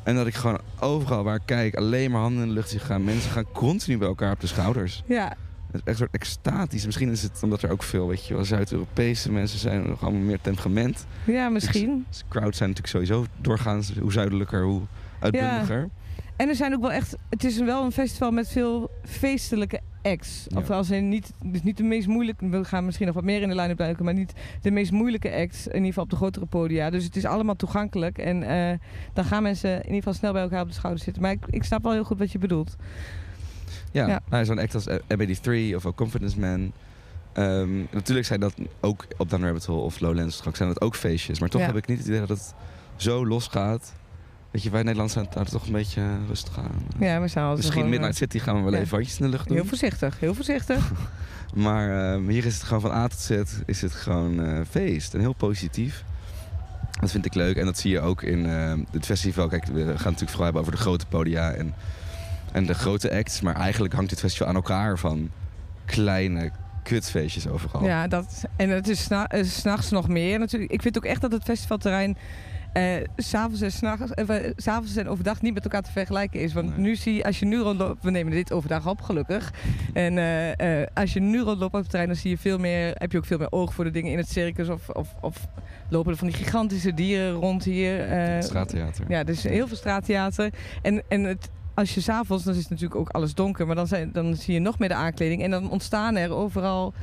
[0.03, 2.79] En dat ik gewoon overal waar ik kijk, alleen maar handen in de lucht zie
[2.81, 3.05] gaan.
[3.05, 5.03] Mensen gaan continu bij elkaar op de schouders.
[5.07, 6.87] ja, Het is echt een soort extatisch.
[6.87, 9.88] Misschien is het omdat er ook veel, weet je wel, Zuid-Europese mensen zijn.
[9.88, 11.07] Nog allemaal meer temperament.
[11.27, 12.07] ja, misschien.
[12.09, 14.81] Dus crowds zijn natuurlijk sowieso doorgaans hoe zuidelijker, hoe
[15.18, 15.88] uitbundiger.
[16.37, 20.45] En er zijn ook wel echt, het is wel een festival met veel feestelijke acts.
[20.49, 20.59] Ja.
[20.59, 23.42] Of als in niet, dus niet de meest moeilijke, we gaan misschien nog wat meer
[23.42, 26.16] in de line-up duiken, maar niet de meest moeilijke acts, in ieder geval op de
[26.16, 26.90] grotere podia.
[26.90, 28.79] Dus het is allemaal toegankelijk en eh,
[29.12, 31.23] dan gaan mensen in ieder geval snel bij elkaar op de schouder zitten.
[31.23, 32.77] Maar ik, ik snap wel heel goed wat je bedoelt.
[33.92, 34.21] Ja, Ja.
[34.31, 36.73] Nou, zo'n act als ABD3 of ook Confidence Man.
[37.33, 40.95] Ehm, natuurlijk zijn dat ook op Dan Rabbit Hole of Lowlands straks zijn dat ook
[40.97, 41.40] feestjes.
[41.40, 41.66] Maar toch Ja.
[41.66, 42.55] heb ik niet het idee dat het
[42.97, 43.92] zo los gaat.
[44.53, 46.87] Weet je, wij Nederlanders zijn daar toch een beetje eh, rustig aan.
[46.99, 48.79] Ja, we zijn Misschien gewoon, Midnight City gaan we wel ja.
[48.79, 49.57] even handjes in de lucht eh, doen.
[49.57, 50.91] Heel voorzichtig, heel voorzichtig.
[51.55, 53.31] Maar ehm, hier is het gewoon van A tot Z
[53.67, 55.15] is het gewoon eh, feest.
[55.15, 56.05] En heel positief.
[57.01, 57.57] Dat vind ik leuk.
[57.57, 59.49] En dat zie je ook in ehm, het festival.
[59.49, 61.75] Kijk, we gaan het natuurlijk vooral hebben over de grote podia en,
[62.53, 63.41] en de grote acts.
[63.41, 65.31] Maar eigenlijk hangt dit festival aan elkaar van
[65.85, 66.51] kleine
[66.83, 67.85] kutfeestjes overal.
[67.85, 70.73] Ja, dat, en het is sna- eh, s'nachts nog meer natuurlijk.
[70.73, 72.17] Ik vind ook echt dat het festivalterrein
[72.73, 72.85] eh,
[73.17, 76.53] s'avonds en, s'nachts, eh, s'avonds en overdag niet met elkaar te vergelijken is.
[76.53, 76.79] Want Nee.
[76.79, 79.53] nu zie je, als je nu rondloopt, we nemen dit overdag op gelukkig.
[79.93, 80.19] En
[80.59, 83.19] eh, als je nu rondloopt op het terrein, dan zie je veel meer, heb je
[83.19, 84.69] ook veel meer oog voor de dingen in het circus.
[84.69, 85.47] Of, of, of
[85.89, 88.07] lopen er van die gigantische dieren rond hier.
[88.43, 89.05] straattheater.
[89.09, 90.53] ja, dus heel veel straattheater.
[90.83, 93.87] En, en het, als je s'avonds, dan is het natuurlijk ook alles donker, maar dan,
[93.87, 95.43] zijn, dan zie je nog meer de aankleding.
[95.43, 96.95] En dan ontstaan er overal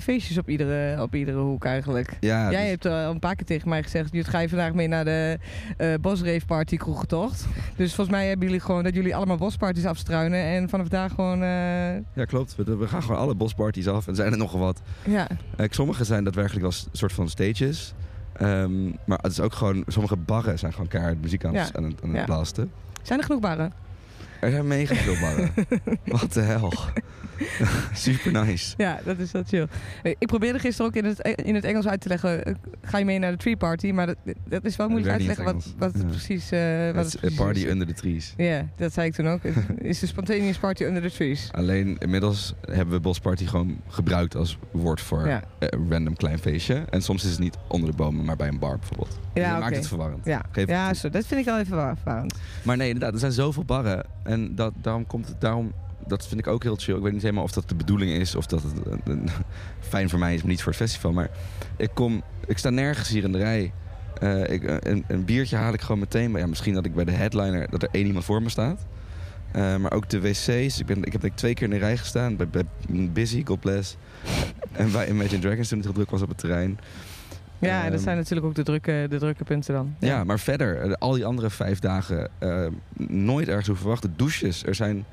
[0.00, 2.16] feestjes op iedere, op iedere hoek eigenlijk.
[2.20, 4.72] Ja, Jij dus- hebt al een paar keer tegen mij gezegd, jullie ga je vandaag
[4.72, 5.38] mee naar de
[5.76, 7.46] eh Bosrave Party kroegentocht.
[7.76, 11.42] Dus volgens mij hebben jullie gewoon dat jullie allemaal bosparties afstruinen en vanaf daar gewoon,
[11.42, 12.56] eh, ja, klopt.
[12.56, 14.80] We, we gaan gewoon alle bosparties af en zijn er nogal wat.
[15.04, 15.26] ja.
[15.56, 17.94] Eh, sommige zijn daadwerkelijk wel een soort van stages.
[18.32, 21.78] Ehm, maar het is ook gewoon, sommige barren zijn gewoon keihard muziek aan, het- Ja.
[21.78, 22.24] aan het, aan het Ja.
[22.24, 22.70] blasten.
[23.02, 23.72] Zijn er genoeg barren?
[24.40, 25.50] Er zijn mega veel barren.
[26.20, 26.72] Wat de hel.
[27.94, 28.74] Super nice.
[28.76, 29.66] Ja, dat is wel chill.
[30.02, 32.98] Eh, Ik probeerde gisteren ook in het, in het Engels uit te leggen, eh, ga
[32.98, 33.90] je mee naar de tree party?
[33.92, 34.16] Maar dat,
[34.48, 37.36] dat is wel moeilijk uit te leggen wat, wat het precies, eh wat Het precies
[37.38, 37.70] party is.
[37.70, 38.34] under the trees.
[38.36, 39.42] Ja, dat zei ik toen ook.
[39.42, 41.48] Het is de spontaneous party under the trees.
[41.52, 45.42] Alleen inmiddels hebben we bosparty gewoon gebruikt als woord voor Ja.
[45.58, 46.84] eh, een random klein feestje.
[46.90, 49.18] En soms is het niet onder de bomen, maar bij een bar bijvoorbeeld.
[49.32, 50.24] Dus Ja, dat maakt het verwarrend.
[50.24, 52.34] Ja, Geef ja het zo, dat vind ik wel even wa- verwarrend.
[52.62, 54.04] Maar nee, inderdaad, er zijn zoveel barren.
[54.28, 55.72] En dat, daarom komt het, daarom,
[56.06, 56.96] dat vind ik ook heel chill.
[56.96, 58.72] Ik weet niet helemaal of dat de bedoeling is of dat het
[59.88, 61.12] fijn voor mij is, maar niet voor het festival.
[61.12, 61.30] Maar
[61.76, 63.72] ik kom, ik sta nergens hier in de rij.
[64.20, 66.30] Eh, ik, een, een biertje haal ik gewoon meteen.
[66.30, 68.86] Maar ja, misschien dat ik bij de headliner, dat er één iemand voor me staat.
[69.52, 70.78] Eh, maar ook de wc's.
[70.78, 72.36] Ik, ben, ik heb twee keer in de rij gestaan.
[72.36, 72.64] Bij, bij
[73.12, 73.96] Busy, God bless.
[74.72, 76.78] en bij Imagine Dragons toen het heel druk was op het terrein.
[77.58, 79.94] Ja, dat Ehm, zijn natuurlijk ook de drukke, de drukke punten dan.
[79.98, 82.66] ja, maar verder, eh, al die andere vijf dagen eh,
[83.08, 84.12] nooit ergens hoeven verwachten.
[84.16, 85.04] Douches, er zijn...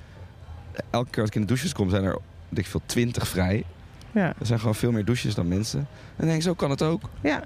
[0.89, 2.17] Elke keer als ik in de douches kom, zijn er,
[2.49, 3.63] denk ik veel, twintig vrij.
[4.12, 4.27] Ja.
[4.39, 5.79] Er zijn gewoon veel meer douches dan mensen.
[5.79, 7.01] En dan denk ik, zo kan het ook.
[7.21, 7.43] Ja.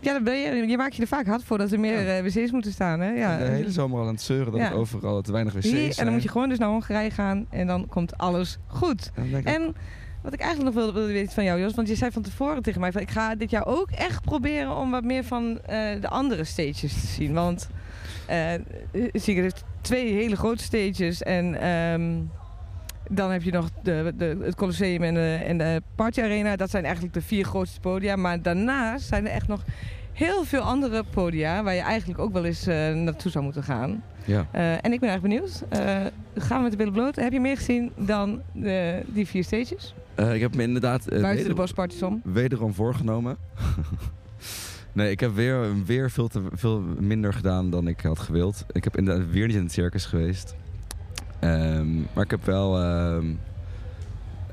[0.00, 2.16] Ja, dan ben je, je maakt je er vaak hard voor dat er meer Ja.
[2.18, 3.00] eh, wc's moeten staan.
[3.00, 3.10] Hè?
[3.10, 3.38] Ja.
[3.38, 4.66] de hele zomer al aan het zeuren dat Ja.
[4.66, 7.46] het overal te weinig wc's Hier, en dan moet je gewoon dus naar Hongarije gaan
[7.50, 9.10] en dan komt alles goed.
[9.44, 9.74] En
[10.22, 12.80] wat ik eigenlijk nog wilde, weten van jou, Jos, want je zei van tevoren tegen
[12.80, 16.44] mij ik ga dit jaar ook echt proberen om wat meer van eh, de andere
[16.44, 17.32] stages te zien.
[17.32, 17.68] Want
[18.26, 18.52] eh
[19.12, 22.20] zie je heeft twee hele grote stages en ehm,
[23.08, 26.56] dan heb je nog de, de, het Colosseum en de, en de Party Arena.
[26.56, 28.16] Dat zijn eigenlijk de vier grootste podia.
[28.16, 29.64] Maar daarnaast zijn er echt nog
[30.12, 34.02] heel veel andere podia waar je eigenlijk ook wel eens eh, naartoe zou moeten gaan.
[34.24, 34.46] Ja.
[34.50, 35.62] Eh, en ik ben erg benieuwd.
[35.68, 36.00] Eh,
[36.36, 37.16] gaan we met de billen bloot?
[37.16, 39.94] Heb je meer gezien dan eh, die vier stages?
[40.16, 42.20] Ik heb me inderdaad Buiten de om.
[42.24, 43.36] wederom voorgenomen.
[44.92, 48.64] nee, ik heb weer, weer veel, te, veel minder gedaan dan ik had gewild.
[48.72, 50.54] Ik heb inderdaad weer niet in het circus geweest.
[51.38, 52.78] Ehm, maar ik heb wel...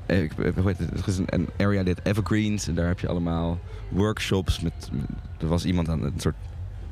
[0.06, 0.32] eh, ik,
[0.78, 0.80] het?
[0.80, 2.68] Er is een, area dit Evergreens.
[2.68, 4.60] En daar heb je allemaal workshops.
[4.60, 4.90] Met-
[5.38, 6.34] er was iemand aan een soort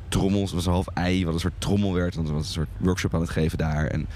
[0.08, 0.52] trommels.
[0.52, 2.14] Was een half ei wat een soort trommel werd.
[2.14, 3.86] Want er was een soort workshop aan het geven daar.
[3.86, 4.06] En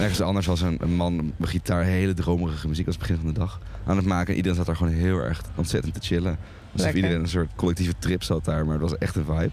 [0.00, 3.32] Ergens anders was een, een man met gitaar hele dromerige muziek als het begin van
[3.32, 4.28] de dag aan het maken.
[4.30, 6.30] En iedereen zat daar gewoon heel erg ontzettend te chillen.
[6.30, 6.38] Alsof
[6.72, 6.96] Lekker.
[6.96, 9.50] iedereen een soort collectieve trip zat daar, maar het was echt een vibe.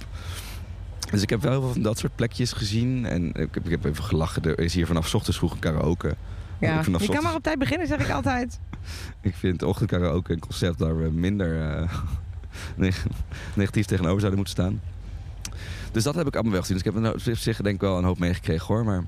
[1.11, 3.05] Dus ik heb wel heel veel van dat soort plekjes gezien.
[3.05, 4.43] En ik heb, ik heb even gelachen.
[4.43, 6.15] Er is hier vanaf ochtends vroeg een karaoke.
[6.59, 8.59] Ja, je kan maar op tijd beginnen, zeg ik altijd.
[9.21, 11.89] Ik vind ochtendkaraoke een concept waar we minder eh,
[12.75, 13.05] neg-
[13.53, 14.81] negatief tegenover zouden moeten staan.
[15.91, 16.77] Dus dat heb ik allemaal wel gezien.
[16.77, 18.85] Dus ik heb er op zich denk ik wel een hoop meegekregen hoor.
[18.85, 19.03] Maar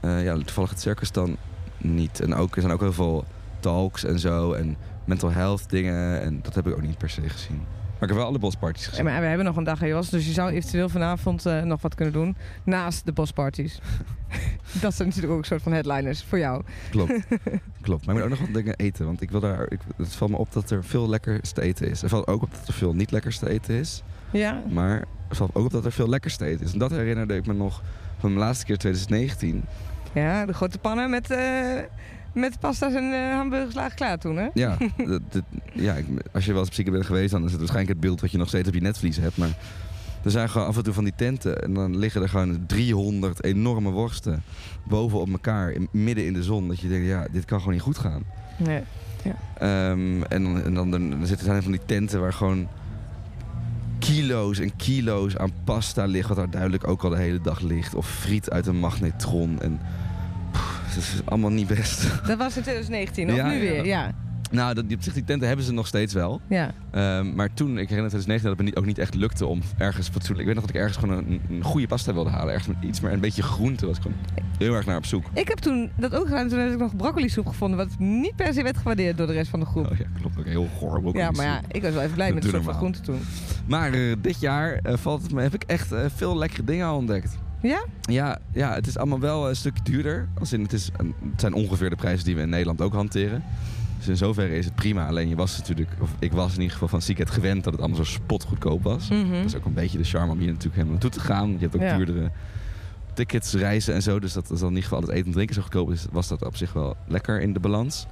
[0.00, 1.36] eh, ja, toevallig het circus dan
[1.78, 2.20] niet.
[2.20, 3.24] En ook, er zijn ook heel veel
[3.60, 4.52] talks en zo.
[4.52, 6.20] En mental health dingen.
[6.22, 7.56] En dat heb ik ook niet per se gezien.
[7.56, 9.04] Maar ik heb wel alle bosparties Ja, gezien.
[9.04, 11.94] maar we hebben nog een dag Jos, dus je zou eventueel vanavond eh, nog wat
[11.94, 12.36] kunnen doen.
[12.64, 13.78] Naast de bosparties.
[14.82, 16.62] dat zijn natuurlijk ook een soort van headliners voor jou.
[16.90, 17.12] Klopt.
[17.80, 18.06] Klopt.
[18.06, 19.06] Maar ik moet ook nog wat dingen eten.
[19.06, 21.90] Want ik wil daar, ik, het valt me op dat er veel lekkers te eten
[21.90, 22.02] is.
[22.02, 24.02] Er valt ook op dat er veel niet lekkers te eten is.
[24.30, 24.62] Ja?
[24.68, 25.04] Maar
[25.36, 26.72] valt ook op dat er veel lekkers te eten is.
[26.72, 27.82] En dat herinnerde ik me nog
[28.18, 29.64] van de laatste keer 2019.
[30.12, 31.38] Ja, de grote pannen met, eh,
[32.32, 34.48] met pasta's en eh, hamburgers laag klaar toen, hè?
[34.54, 35.96] Ja, dat, dat- ja
[36.32, 38.38] als je wel eens op bent geweest, dan is het waarschijnlijk het beeld wat je
[38.38, 39.36] nog steeds op je netvlies hebt.
[39.36, 39.50] Maar
[40.24, 43.44] er zijn gewoon af en toe van die tenten en dan liggen er gewoon 300
[43.44, 44.42] enorme worsten
[44.88, 46.68] boven op elkaar, in, midden in de zon.
[46.68, 48.22] Dat je denkt, ja, dit kan gewoon niet goed gaan.
[48.56, 48.82] Nee.
[49.58, 52.68] Ehm, en dan, en dan, dan zitten zijn er van die tenten waar gewoon
[54.14, 57.94] kilo's en kilo's aan pasta ligt, wat daar duidelijk ook al de hele dag ligt.
[57.94, 59.60] Of friet uit een magnetron.
[59.62, 59.80] En
[60.52, 62.02] pff, het is allemaal niet best.
[62.26, 63.60] Dat was in 2019, of Ja, nu ja.
[63.60, 63.84] weer?
[63.84, 64.14] Ja.
[64.50, 66.40] Nou, dat, die, op zich, die tenten hebben ze nog steeds wel.
[66.48, 66.74] ja.
[66.90, 69.46] Ehm, maar toen, ik herinner me 2019 dat het me niet, ook niet echt lukte
[69.46, 70.48] om ergens fatsoenlijk...
[70.48, 72.54] Ik weet nog dat ik ergens gewoon een, een goede pasta wilde halen.
[72.54, 74.18] Ergens met iets meer een beetje groente was ik gewoon
[74.58, 75.24] heel erg naar op zoek.
[75.32, 76.48] Ik heb toen dat ook gedaan.
[76.48, 79.32] Toen heb ik nog broccoli soep gevonden, wat niet per se werd gewaardeerd door de
[79.32, 79.90] rest van de groep.
[79.90, 80.38] Oh ja, klopt.
[80.38, 81.16] Ook heel goor.
[81.16, 83.20] Ja, maar ja, ik was wel even blij met de soort van groente toen.
[83.66, 86.86] Maar eh, dit jaar eh, valt het me, heb ik echt eh, veel lekkere dingen
[86.86, 87.38] al ontdekt.
[87.62, 87.84] Ja?
[88.00, 90.28] Ja, ja, het is allemaal wel een stuk duurder.
[90.38, 93.42] Als in, het, is, het zijn ongeveer de prijzen die we in Nederland ook hanteren.
[93.98, 95.06] Dus in zoverre is het prima.
[95.06, 97.82] Alleen je was natuurlijk, of ik was in ieder geval van Seagate gewend dat het
[97.82, 99.08] allemaal zo spotgoedkoop was.
[99.08, 99.32] Mhm.
[99.32, 101.50] Dat is ook een beetje de charme om hier natuurlijk helemaal naartoe te gaan.
[101.50, 101.96] Je hebt ook Ja.
[101.96, 102.30] duurdere
[103.14, 104.18] tickets, reizen en zo.
[104.20, 106.28] Dus dat is dan in ieder geval het eten en drinken zo goedkoop is, was
[106.28, 108.06] dat op zich wel lekker in de balans.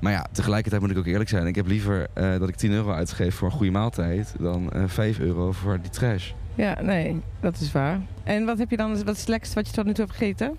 [0.00, 1.46] Maar ja, tegelijkertijd moet ik ook eerlijk zijn.
[1.46, 4.82] Ik heb liever eh, dat ik 10 euro uitgeef voor een goede maaltijd dan eh
[4.86, 6.30] 5 euro voor die trash.
[6.54, 8.00] Ja, nee, dat is waar.
[8.24, 10.16] En wat heb je dan, wat is het lekkerste wat je tot nu toe hebt
[10.16, 10.56] gegeten?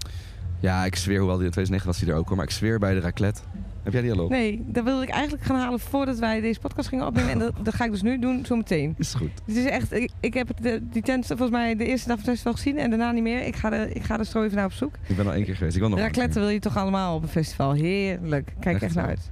[0.60, 2.80] Ja, ik zweer, hoewel die in 2009 was die er ook hoor, maar ik zweer
[2.80, 3.41] bij de raclette.
[3.83, 4.29] Heb jij die al op?
[4.29, 7.31] Nee, dat wilde ik eigenlijk gaan halen voordat wij deze podcast gingen opnemen.
[7.31, 8.95] En dat, dat ga ik dus nu doen, zometeen.
[8.97, 9.29] Is goed.
[9.45, 12.25] Het is echt, ik, ik heb de, die tent volgens mij de eerste dag van
[12.29, 13.45] het festival gezien en daarna niet meer.
[13.45, 14.95] Ik ga er, ik ga er zo even naar op zoek.
[15.07, 15.75] Ik ben al één keer geweest.
[15.75, 17.71] Ik wil nog Raclette wil je toch allemaal op een festival.
[17.73, 18.53] Heerlijk.
[18.59, 19.31] Kijk Echt echt naar uit.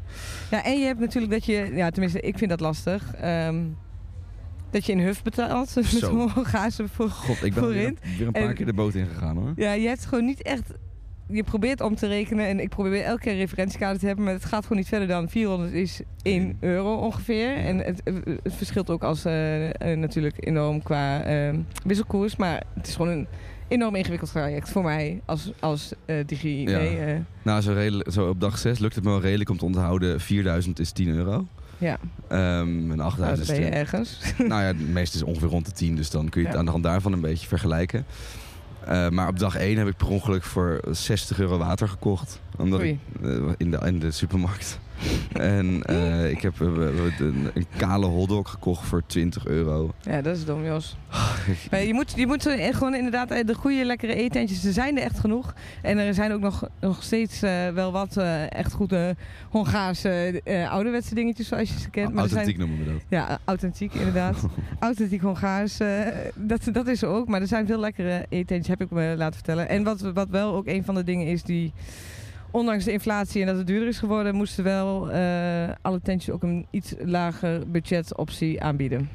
[0.52, 3.14] Ja, en je hebt natuurlijk dat je, ja tenminste ik vind dat lastig.
[3.16, 3.60] ehm,
[4.72, 5.76] dat je in Huf betaalt.
[5.76, 6.02] Met.
[6.02, 7.10] Hongaarse voor.
[7.10, 9.54] God, ik ben weer, een paar En- keer de boot ingegaan hoor.
[9.56, 10.72] Ja, je hebt gewoon niet echt...
[11.32, 14.34] Je probeert om te rekenen en ik probeer elke keer een referentiekader te hebben, maar
[14.34, 17.56] het gaat gewoon niet verder dan 400 is 1 euro ongeveer.
[17.56, 18.02] En het,
[18.44, 21.54] het verschilt ook als eh, eh, natuurlijk enorm qua eh,
[21.86, 23.28] wisselkoers, maar het is gewoon een
[23.68, 26.62] enorm ingewikkeld traject voor mij als, als eh digi.
[26.70, 26.78] Ja.
[26.78, 29.66] Nee, Nou, zo, redelijk- zo op dag 6 lukt het me wel redelijk om te
[29.66, 30.20] onthouden.
[30.20, 31.46] 4000 is 10 euro.
[31.78, 33.80] ja, Ehm en nou, 8000 dan is ben je 10.
[33.80, 34.20] ergens.
[34.38, 35.96] Nou ja, het meeste is ongeveer rond de 10.
[35.96, 36.60] Dus dan kun je het Ja.
[36.60, 38.06] aan de hand daarvan een beetje vergelijken.
[38.86, 42.42] Eh, maar op dag 1 heb ik per ongeluk voor 60 euro water gekocht.
[42.58, 44.80] Omdat ik, eh, in, de, in de supermarkt.
[45.34, 46.68] En eh, ik heb eh,
[47.20, 49.94] een, een kale hotdog gekocht voor 20 euro.
[50.02, 50.96] Ja, dat is dom, Jos.
[51.72, 55.04] Maar je moet, je moet gewoon inderdaad eh, de goede lekkere eetentjes, er zijn er
[55.04, 55.54] echt genoeg.
[55.82, 57.40] En er zijn ook nog, nog steeds
[57.74, 58.18] wel wat
[58.50, 59.16] echt goede
[59.50, 62.14] Hongaarse ouderwetse dingetjes zoals je ze kent.
[62.14, 63.02] Maar Authentiek zijn, noemen we dat.
[63.08, 64.46] ja, authentiek inderdaad.
[64.80, 65.78] authentiek Hongaars,
[66.36, 67.28] dat, dat is er ook.
[67.28, 69.70] Maar er zijn veel lekkere eetentjes, heb ik me laten vertellen.
[69.70, 71.74] En wat, wat wel ook een van de dingen is die...
[72.52, 76.44] Ondanks de inflatie en dat het duurder is geworden, moesten wel eh, alle tentjes ook
[76.44, 79.10] een iets lager budgetoptie aanbieden.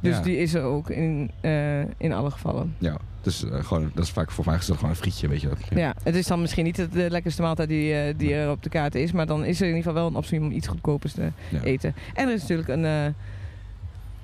[0.00, 0.22] Dus Ja.
[0.22, 2.74] die is er ook in, eh, in alle gevallen.
[2.78, 5.40] Ja, dus eh, gewoon, dat is vaak voor mij is dat gewoon een frietje, weet
[5.40, 5.78] je wel.
[5.78, 5.94] Ja.
[6.02, 9.12] het is dan misschien niet de, lekkerste maaltijd die, die er op de kaart is.
[9.12, 11.62] Maar dan is er in ieder geval wel een optie om iets goedkopers te Ja.
[11.62, 11.94] eten.
[12.14, 13.14] En er is natuurlijk een...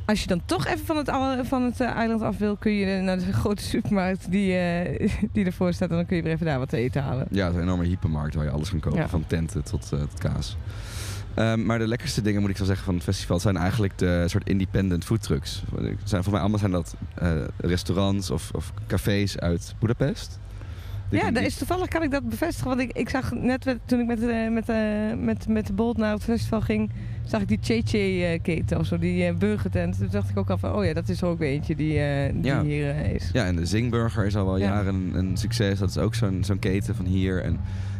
[0.06, 1.10] als je dan toch even van het,
[1.46, 5.44] van het eh, eiland af wil, kun je naar de grote supermarkt die, eh, die
[5.44, 5.90] ervoor staat.
[5.90, 7.26] En dan kun je weer even daar wat te eten halen.
[7.30, 8.98] Ja, het is een enorme hypermarkt waar je alles kan kopen.
[8.98, 9.08] Ja.
[9.08, 10.56] Van tenten tot, eh, tot kaas.
[11.34, 14.24] Ehm, maar de lekkerste dingen, moet ik zo zeggen, van het festival zijn eigenlijk de
[14.28, 15.62] soort independent food trucks.
[15.78, 20.38] Zijn, volgens mij allemaal zijn dat eh, restaurants of, of cafés uit Budapest.
[21.10, 22.68] Die Ja, die- is toevallig kan ik dat bevestigen.
[22.68, 24.66] Want ik, ik zag net toen ik met, met,
[25.18, 26.90] met, met de Bolt naar het festival ging,
[27.24, 29.98] zag ik die Cheche-keten of zo, die eh, burgertent.
[29.98, 32.32] Toen dacht ik ook al van, oh ja, dat is er ook eentje die, eh,
[32.34, 32.62] die Ja.
[32.62, 33.30] hier eh, is.
[33.32, 34.64] Ja, en de Zingburger is al wel Ja.
[34.64, 35.78] jaren een, een succes.
[35.78, 37.42] Dat is ook zo'n zo'n keten van hier.
[37.42, 37.52] En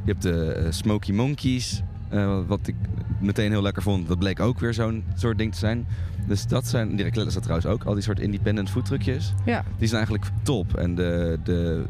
[0.05, 2.75] je hebt de eh, Smoky Monkeys, eh, wat ik
[3.21, 4.09] meteen heel lekker vond.
[4.09, 5.87] Dat bleek ook weer zo'n soort ding te zijn.
[6.27, 9.33] Dus dat zijn, direct is dat trouwens ook, al die soort independent foodtruckjes.
[9.45, 9.65] Ja.
[9.79, 10.75] Die zijn eigenlijk top.
[10.77, 11.85] En de, de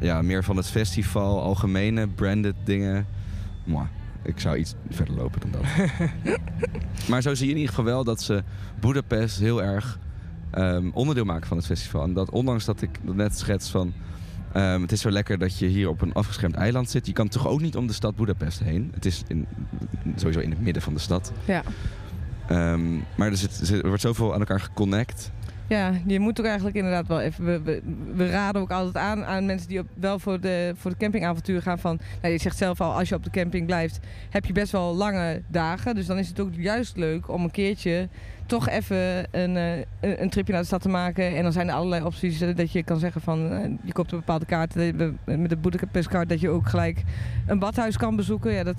[0.00, 3.06] ja, meer van het festival, algemene branded dingen.
[3.64, 3.86] Mwah,
[4.26, 5.88] ik zou iets verder lopen dan dat.
[7.10, 8.42] maar zo zie je in ieder geval wel dat ze
[8.80, 9.98] Budapest heel erg
[10.50, 12.02] ehm, onderdeel maken van het festival.
[12.02, 13.92] En dat ondanks dat ik net schets van...
[14.52, 17.06] ehm, het is zo lekker dat je hier op een afgeschermd eiland zit.
[17.06, 18.90] Je kan toch ook niet om de stad Budapest heen.
[18.94, 19.46] Het is in,
[20.16, 21.32] sowieso in het midden van de stad.
[21.44, 21.62] Ja.
[22.48, 25.30] Ehm, maar er, zit, er wordt zoveel aan elkaar geconnect.
[25.68, 27.44] Ja, je moet ook eigenlijk inderdaad wel even.
[27.44, 27.82] We, we,
[28.14, 31.62] we raden ook altijd aan aan mensen die op, wel voor de, voor de campingavontuur
[31.62, 31.78] gaan.
[31.78, 33.98] Van, nou, je zegt zelf al, als je op de camping blijft,
[34.30, 35.94] heb je best wel lange dagen.
[35.94, 38.08] Dus dan is het ook juist leuk om een keertje
[38.46, 41.36] toch even een, eh, een, een tripje naar de stad te maken.
[41.36, 44.12] En dan zijn er allerlei opties eh, dat je kan zeggen van, eh, je koopt
[44.12, 44.74] een bepaalde kaart.
[45.24, 47.02] Met de Budapestkaart dat je ook gelijk
[47.46, 48.52] een badhuis kan bezoeken.
[48.52, 48.76] Ja, dat,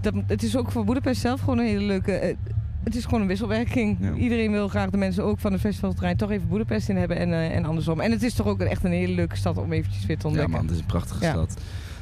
[0.00, 2.36] dat, het is ook voor Budapest zelf gewoon een hele leuke...
[2.84, 3.96] het is gewoon een wisselwerking.
[4.00, 4.12] Ja.
[4.14, 7.32] Iedereen wil graag de mensen ook van het festivalterrein toch even Boedapest in hebben en,
[7.32, 8.00] eh, en andersom.
[8.00, 10.28] En het is toch ook echt een hele leuke stad om eventjes weer te Ja
[10.28, 10.54] ontdekken.
[10.56, 11.30] man, het is een prachtige Ja.
[11.30, 11.56] stad.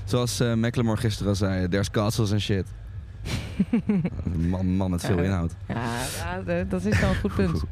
[0.04, 2.64] Zoals Macklemore gisteren al zei, there's castles and shit.
[4.48, 5.22] Man, man met veel Ja.
[5.22, 5.54] inhoud.
[5.68, 5.74] Ja,
[6.16, 7.62] ja, de- dat is wel een goed punt.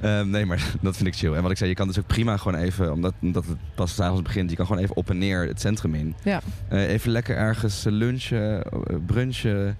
[0.00, 1.32] Ehm, nee, maar dat vind ik chill.
[1.34, 3.94] En wat ik zei, je kan dus ook prima gewoon even, omdat, omdat het pas
[3.94, 6.14] s'avonds begint, je kan gewoon even op en neer het centrum in.
[6.22, 6.40] Ja.
[6.68, 8.62] Eh, even lekker ergens lunchen,
[9.06, 9.76] brunchen,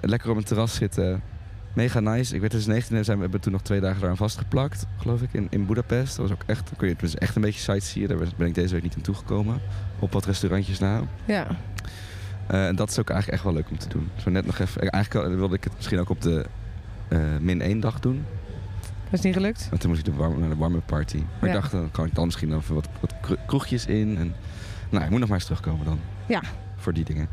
[0.00, 1.22] lekker op een terras zitten.
[1.72, 2.34] Mega nice.
[2.34, 5.22] Ik werd dus 19 en zijn we hebben toen nog twee dagen daaraan vastgeplakt, geloof
[5.22, 6.16] ik, in, in Budapest.
[6.16, 8.08] Dat was ook echt, kun je dus echt een beetje sightseeën.
[8.08, 9.60] Daar ben ik deze week niet aan toegekomen.
[9.98, 11.00] Op wat restaurantjes na.
[11.24, 11.46] Ja.
[12.46, 14.08] Eh, en dat is ook eigenlijk echt wel leuk om te doen.
[14.16, 14.90] Zo net nog even.
[14.90, 16.46] Eigenlijk wilde ik het misschien ook op de
[17.08, 18.24] eh, min 1 dag doen.
[19.04, 19.66] Dat is niet gelukt.
[19.70, 21.16] Maar toen moest ik de warm, naar de warme party.
[21.16, 21.54] Maar Ja.
[21.56, 24.16] ik dacht, dan kan ik dan misschien even wat, wat kro- kroegjes in.
[24.18, 24.34] En,
[24.90, 25.98] nou, ik moet nog maar eens terugkomen dan.
[26.26, 26.42] Ja.
[26.76, 27.28] Voor die dingen.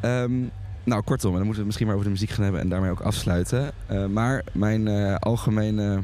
[0.00, 0.32] Ehm,
[0.84, 2.68] nou, kortom, en dan moeten we het misschien maar over de muziek gaan hebben en
[2.68, 3.70] daarmee ook afsluiten.
[3.86, 6.02] Eh, maar mijn eh, algemene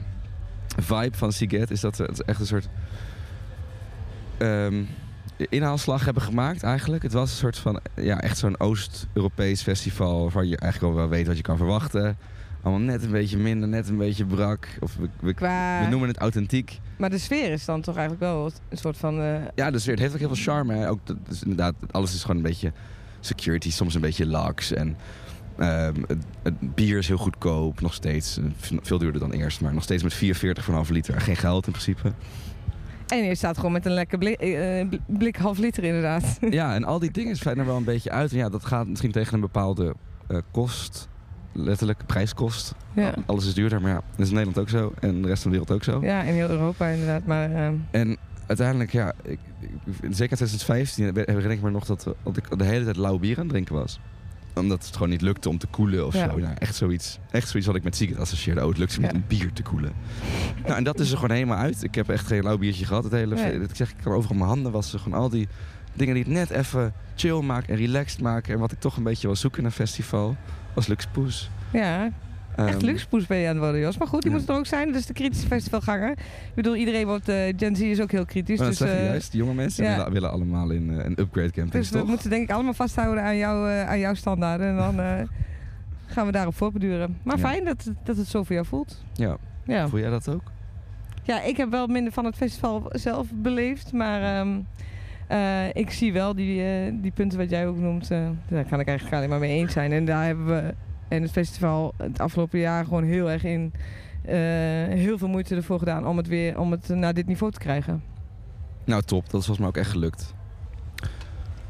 [0.77, 2.69] vibe van Siget is dat we het echt een soort
[4.39, 4.83] ehm,
[5.37, 7.03] inhaalslag hebben gemaakt eigenlijk.
[7.03, 11.09] Het was een soort van, ja, echt zo'n Oost-Europees festival waarvan je eigenlijk al wel
[11.09, 12.17] weet wat je kan verwachten.
[12.63, 14.69] Allemaal net een beetje minder, net een beetje brak.
[14.81, 15.81] Of we, we, Qua...
[15.85, 16.81] we noemen het authentiek.
[16.97, 19.21] Maar de sfeer is dan toch eigenlijk wel een soort van...
[19.21, 20.75] eh, Ja, dus het heeft ook heel veel charme.
[20.75, 20.89] Hè.
[20.91, 22.73] Ook, dat is inderdaad, alles is gewoon een beetje
[23.21, 24.73] security, soms een beetje lax.
[24.73, 24.97] En
[25.59, 28.39] ehm, het, het bier is heel goedkoop, nog steeds.
[28.39, 28.45] Eh,
[28.83, 31.21] Veel duurder dan eerst, maar nog steeds met 4,40 voor een halve liter.
[31.21, 32.13] Geen geld in principe.
[33.09, 36.39] En je staat gewoon met een lekker blik, eh, bl- blik half liter inderdaad.
[36.51, 38.31] ja, en al die dingen zijn er wel een beetje uit.
[38.33, 39.95] En ja, dat gaat misschien tegen een bepaalde
[40.29, 41.09] eh, kost.
[41.53, 42.75] Letterlijk, prijskost.
[42.95, 43.15] ja.
[43.27, 44.93] Alles is duurder, maar ja, dat is in Nederland ook zo.
[45.01, 46.01] En de rest van de wereld ook zo.
[46.03, 47.27] ja, in heel Europa inderdaad.
[47.27, 48.17] Maar ehm, En
[48.51, 49.69] uiteindelijk, ja, ik, ik-
[50.11, 53.35] zeker in 2015 herinner ik me nog dat, dat ik de hele tijd lauw bier
[53.37, 54.01] aan het drinken was.
[54.55, 56.31] Omdat het gewoon niet lukte om te koelen of Ja.
[56.31, 56.37] zo.
[56.39, 58.61] Nou, echt, zoiets, echt zoiets wat ik met Zieket associeerde.
[58.63, 59.11] Oh, het lukt ze Ja.
[59.15, 59.93] om bier te koelen.
[60.63, 61.83] nou, en dat is er gewoon helemaal uit.
[61.83, 63.05] Ik heb echt geen lauw biertje gehad.
[63.05, 63.61] Het hele, Nee.
[63.61, 65.01] Ik zeg, ik kan overal mijn handen wassen.
[65.01, 65.49] Gewoon al die
[65.95, 68.55] dingen die het net even chill maken en relaxed maken.
[68.55, 70.37] En wat ik toch een beetje wil zoeken in een festival.
[70.75, 71.51] Was Lux Poes.
[71.73, 72.11] ja,
[72.67, 73.99] echt Ehm, luxe poes ben je aan het worden, Jos.
[73.99, 74.37] Maar goed, die ja.
[74.39, 74.87] moet er ook zijn.
[74.87, 76.11] Dat is de kritische festivalganger.
[76.11, 77.29] Ik bedoel, iedereen wordt...
[77.29, 78.59] eh, Gen Z is ook heel kritisch.
[78.59, 79.33] maar dat dus zeg je eh, juist.
[79.33, 79.97] Jonge mensen ja.
[79.97, 82.09] willen, willen allemaal in eh, een upgrade camping, dus we toch?
[82.09, 84.67] moeten denk ik allemaal vasthouden aan, jou, aan jouw standaarden.
[84.69, 84.95] En dan
[86.15, 87.19] gaan we daarop voortbeduren.
[87.23, 87.49] Maar Ja.
[87.49, 89.05] fijn dat, het- dat het zo voor jou voelt.
[89.13, 89.37] Ja.
[89.65, 89.89] Ja.
[89.89, 90.43] Voel jij dat ook?
[91.23, 93.93] ja, ik heb wel minder van het festival zelf beleefd.
[93.93, 94.49] Maar ehm,
[95.27, 96.63] eh, ik zie wel die,
[97.01, 98.09] die punten wat jij ook noemt.
[98.49, 99.93] daar kan ik eigenlijk alleen maar mee eens zijn.
[99.93, 100.75] En daar hebben we
[101.11, 103.73] in het festival het afgelopen jaar gewoon heel erg in...
[104.25, 104.35] eh,
[104.99, 108.03] heel veel moeite ervoor gedaan om het weer om het naar dit niveau te krijgen.
[108.85, 109.23] Nou, top.
[109.31, 110.35] Dat is volgens mij ook echt gelukt.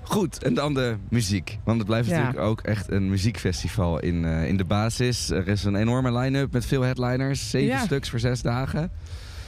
[0.02, 1.58] Goed, en dan de muziek.
[1.64, 2.16] Want het blijft Ja.
[2.18, 5.30] natuurlijk ook echt een muziekfestival in, eh, in de basis.
[5.30, 7.50] Er is een enorme line-up met veel headliners.
[7.50, 7.78] Zeven Ja.
[7.78, 8.90] stuks voor zes dagen.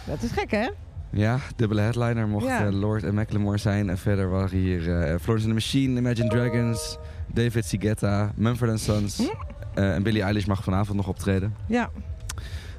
[0.05, 0.69] Dat is gek, hè?
[1.11, 2.67] Ja, dubbele headliner mocht Ja.
[2.67, 3.91] eh, Lord en Macklemore zijn.
[3.91, 4.81] En verder waren hier
[5.21, 6.99] Florence and the Machine, Imagine Dragons,
[7.33, 9.31] David Sigetta, Mumford Sons.
[9.75, 11.55] Eh, en Billie Eilish mag vanavond nog optreden.
[11.67, 11.91] Ja.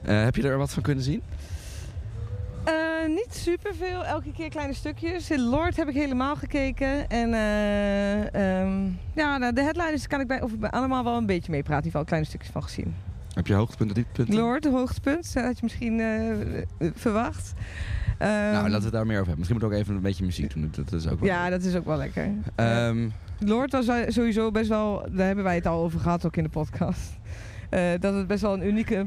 [0.03, 1.21] Eh, heb je er wat van kunnen zien?
[2.63, 2.73] Eh,
[3.07, 5.31] niet superveel, elke keer kleine stukjes.
[5.31, 7.09] In Lord heb ik helemaal gekeken.
[7.09, 8.83] En ehm,
[9.13, 11.83] ja, nou, de headliners kan ik bij, of bij allemaal wel een beetje meepraten.
[11.83, 12.95] In ieder geval kleine stukjes van gezien.
[13.33, 14.35] Heb je hoogtepunten, dieptepunten?
[14.35, 16.01] Lord, hoogtepunt, dat had je misschien
[16.95, 17.53] verwacht.
[18.17, 19.37] Ehm, Nou, laten we het daar meer over hebben.
[19.37, 20.71] Misschien moet ik ook even een beetje muziek doen.
[20.75, 22.31] Dat is ook wel Ja, dat is ook wel lekker.
[22.55, 23.07] Ehm,
[23.47, 26.49] Lord was sowieso best wel, daar hebben wij het al over gehad ook in de
[26.49, 27.19] podcast.
[27.69, 29.05] eh, dat het best wel een unieke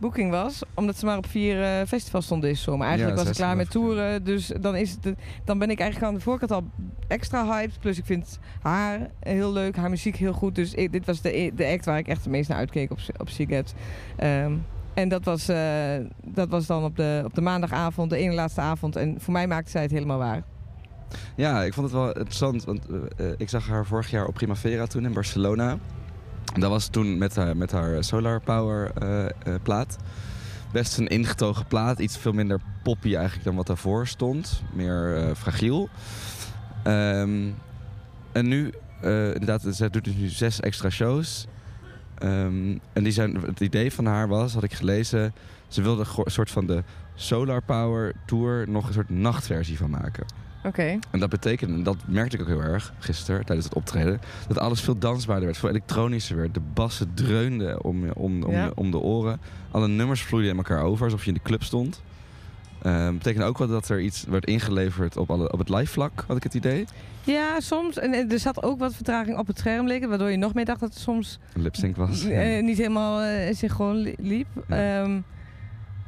[0.00, 0.62] boeking was.
[0.74, 2.86] Omdat ze maar op vier eh, festivals stonden deze zomer.
[2.86, 4.24] Eigenlijk Ja, was ik klaar met toeren.
[4.24, 6.64] Dus dan, is het, dan ben ik eigenlijk aan de voorkant al
[7.08, 7.78] extra hyped.
[7.80, 10.54] Plus ik vind haar heel leuk, haar muziek heel goed.
[10.54, 12.98] Dus ik- dit was de, de act waar ik echt het meest naar uitkeek op,
[13.16, 13.72] op Seagate.
[14.16, 14.52] Ehm,
[14.94, 15.58] en dat was, eh,
[16.24, 18.96] dat was dan op de, op de maandagavond, de ene laatste avond.
[18.96, 20.42] En voor mij maakte zij het helemaal waar.
[21.34, 22.96] Ja, ik vond het wel interessant, want eh,
[23.26, 25.78] eh, ik zag haar vorig jaar op Primavera toen in Barcelona.
[26.54, 29.96] Dat was toen met haar, met haar Solar Power eh, plaat.
[30.72, 34.62] Best een ingetogen plaat, iets veel minder poppy eigenlijk dan wat daarvoor stond.
[34.72, 35.88] Meer fragiel.
[36.82, 37.50] Ehm,
[38.32, 41.46] en nu, inderdaad, zij doet nu zes extra shows.
[42.18, 45.34] Ehm, en die zijn, het idee van haar was, had ik gelezen,
[45.68, 46.82] ze wilde een soort van de
[47.14, 50.26] Solar Power Tour nog een soort nachtversie van maken.
[50.64, 50.98] Oké.
[51.10, 54.58] En dat betekende, en dat merkte ik ook heel erg gisteren tijdens het optreden, dat
[54.58, 56.54] alles veel dansbaarder werd, veel elektronischer werd.
[56.54, 58.64] De bassen dreunden om, je- om, om, Ja.
[58.64, 59.40] je- om de oren.
[59.70, 62.02] Alle nummers vloeiden in elkaar over, alsof je in de club stond.
[62.82, 66.24] Ehm betekende ook wel dat er iets werd ingeleverd op, alle, op het live vlak,
[66.26, 66.84] had ik het idee.
[67.24, 67.98] Ja, soms.
[67.98, 70.08] En er zat ook wat vertraging op het scherm liggen.
[70.08, 72.24] Waardoor je nog meer dacht dat het soms Een lipsync was.
[72.24, 74.46] eh, niet helemaal eh synchroon li- liep.
[74.68, 75.00] Ja.
[75.02, 75.20] Ehm,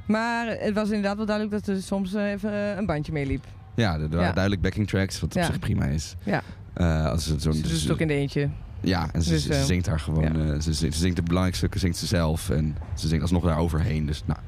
[0.07, 3.45] maar het was inderdaad wel duidelijk dat er soms eh, even een bandje meeliep.
[3.81, 6.17] Ja, er waren duidelijk backing tracks, wat op zich prima is.
[6.25, 6.43] Ja.
[6.75, 8.49] Eh, als het zo'n, Ze doet het ook in de eentje.
[8.83, 10.23] Ja, en ze, Dus, ze eh, zingt daar gewoon.
[10.23, 10.53] ja.
[10.55, 12.51] eh, ze, zingt- ze zingt de belangrijkste stukken zingt ze zelf.
[12.51, 14.07] En ze zingt alsnog daar overheen.
[14.07, 14.39] Dus, nou,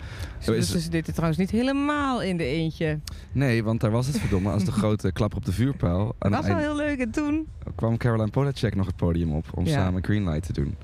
[0.59, 2.99] is Dus ze deed het trouwens niet helemaal in de eentje.
[3.33, 6.15] nee, want daar was het verdomme als de grote klapper op de vuurpijl.
[6.19, 6.99] Dat was wel heel leuk.
[6.99, 7.47] En toen?
[7.75, 9.73] kwam Caroline Polacek nog het podium op om Ja.
[9.73, 10.77] samen Greenlight te doen.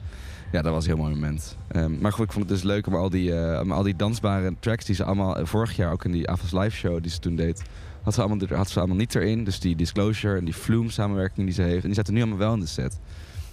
[0.53, 1.57] Ja, dat was een heel mooi moment.
[1.69, 4.55] Ehm, maar goed, ik vond het dus leuk om al die, om al die dansbare
[4.61, 7.37] tracks die ze allemaal vorig jaar ook in die Avals live show die ze toen
[7.37, 7.63] deed,
[8.09, 9.45] had ze allemaal, had ze allemaal niet erin.
[9.45, 11.81] Dus die Disclosure en die Flume samenwerking die ze heeft.
[11.81, 12.99] En die zaten nu allemaal wel in de set.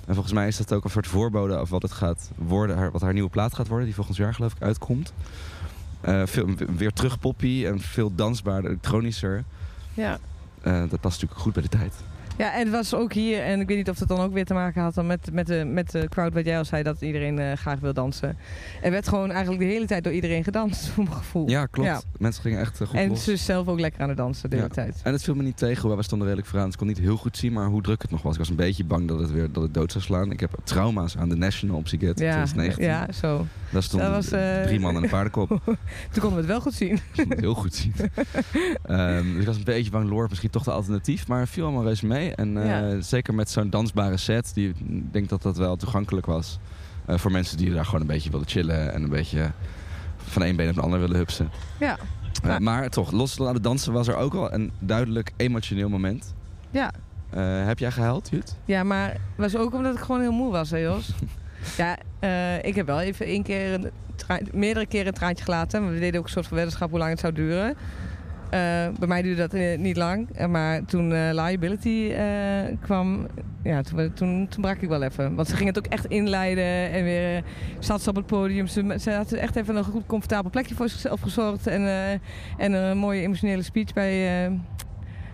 [0.06, 2.92] En volgens mij is dat ook een soort voorbode of wat het gaat worden, haar,
[2.92, 5.14] wat haar nieuwe plaat gaat worden, die volgend jaar geloof ik uitkomt.
[6.02, 9.44] Eh, veel, weer terug poppy en veel dansbaarder, elektronischer.
[9.94, 10.20] Ja.
[10.62, 11.94] Eh, dat past natuurlijk goed bij de tijd.
[12.38, 14.46] Ja, en het was ook hier, en ik weet niet of het dan ook weer
[14.46, 17.02] te maken had dan met, met, de, met de crowd wat jij al zei, dat
[17.02, 18.38] iedereen eh, graag wil dansen.
[18.82, 21.50] Er werd gewoon eigenlijk de hele tijd door iedereen gedanst, voor mijn gevoel.
[21.50, 21.90] Ja, klopt.
[21.90, 22.02] Ja.
[22.18, 23.24] Mensen gingen echt eh, goed En los.
[23.24, 24.62] ze is zelf ook lekker aan het dansen de Ja.
[24.62, 25.00] hele tijd.
[25.04, 26.66] En het viel me niet tegen, hoewel we stonden redelijk vooraan.
[26.70, 28.34] Dus ik kon niet heel goed zien, maar hoe druk het nog was.
[28.34, 30.32] Ik was een beetje bang dat het weer dat het dood zou slaan.
[30.32, 32.86] Ik heb trauma's aan de National op Siget in Ja, 2019.
[32.86, 33.46] ja, zo.
[33.72, 35.48] Daar stonden dat was, eh, drie man en een paardenkop.
[36.12, 37.00] Toen konden we het wel goed zien.
[37.16, 37.94] kon het heel goed zien.
[38.84, 41.28] Ehm, dus ik was een beetje bang, Lord misschien toch de alternatief.
[41.28, 42.25] Maar het viel allemaal reuze mee.
[42.32, 43.02] En eh, Ja.
[43.02, 46.60] zeker met zo'n dansbare set, die, ik denk dat dat wel toegankelijk was.
[47.06, 48.94] eh, voor mensen die daar gewoon een beetje wilden chillen.
[48.94, 49.52] En een beetje
[50.18, 51.50] van één been op de ander willen hupsen.
[51.80, 51.98] Ja.
[52.44, 52.60] Eh, Ja.
[52.60, 56.34] maar toch, los het dansen was er ook wel een duidelijk emotioneel moment.
[56.72, 56.92] Ja.
[57.66, 58.56] Heb jij gehuild, Jut?
[58.66, 61.10] Ja, maar het was ook omdat ik gewoon heel moe was, hè Jos?
[61.78, 61.98] ja,
[62.62, 63.92] ik heb wel even één keer, een
[64.54, 65.84] meerdere keren een traantje gelaten.
[65.84, 67.76] Maar we deden ook een soort van weddenschap hoe lang het zou duren.
[68.50, 70.30] Eh, bij mij duurde dat eh, niet lang.
[70.34, 72.14] Eh, maar toen Liability
[72.82, 73.28] kwam,
[73.64, 75.36] ja, toen, toen, brak ik wel even.
[75.36, 77.44] Want ze ging het ook echt inleiden en weer
[77.80, 78.68] zat ze op het podium.
[78.68, 81.68] Ze, ze had echt even een goed comfortabel plekje voor zichzelf gezorgd.
[81.68, 81.82] En,
[82.58, 84.52] en een mooie emotionele speech bij,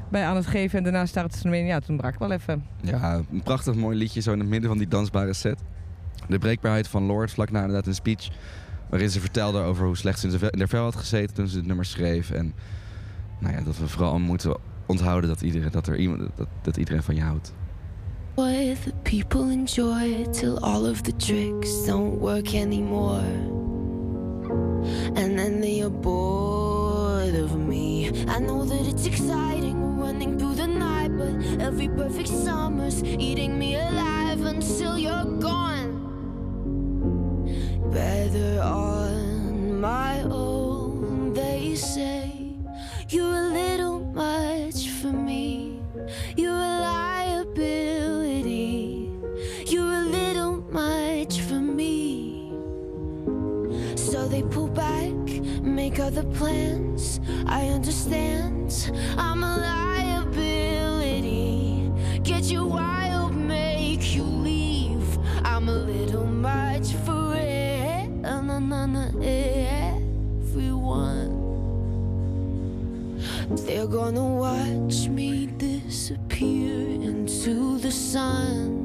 [0.09, 0.77] bij aan het geven.
[0.77, 1.65] En daarna startte ze ermee.
[1.65, 2.65] Ja, toen brak ik wel even.
[2.81, 5.59] Ja, een prachtig mooi liedje zo in het midden van die dansbare set.
[6.27, 8.29] De breekbaarheid van Lord, vlak na inderdaad een speech...
[8.89, 11.67] waarin ze vertelde over hoe slecht ze in haar vel had gezeten toen ze het
[11.67, 12.31] nummer schreef.
[12.31, 12.53] En
[13.41, 17.03] nou ja, dat we vooral moeten onthouden dat iedereen, dat er iemand, dat, dat iedereen
[17.03, 17.53] van je houdt.
[18.35, 23.23] What the people enjoy till all of the tricks don't work anymore.
[25.15, 28.09] And then they are bored of me.
[28.27, 33.75] I know that it's exciting running through the night, but every perfect summer's eating me
[33.75, 35.91] alive until you're gone.
[37.91, 42.20] Better on my own, they say.
[43.11, 45.81] You're a little much for me.
[46.37, 46.79] You're a
[47.43, 49.11] liability.
[49.67, 52.53] You're a little much for me.
[53.97, 55.11] So they pull back,
[55.61, 57.19] make other plans.
[57.47, 58.89] I understand.
[59.17, 60.71] I'm a liability.
[62.23, 65.19] Get you wild, make you leave.
[65.43, 68.09] I'm a little much for it.
[70.53, 71.30] everyone.
[73.55, 78.79] They're gonna watch me disappear into the sun.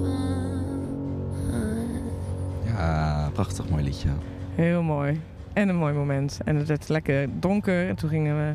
[2.64, 4.08] Ja, prachtig mooi liedje.
[4.54, 5.20] Heel mooi.
[5.52, 6.38] En een mooi moment.
[6.44, 7.88] En het werd lekker donker.
[7.88, 8.54] En toen gingen we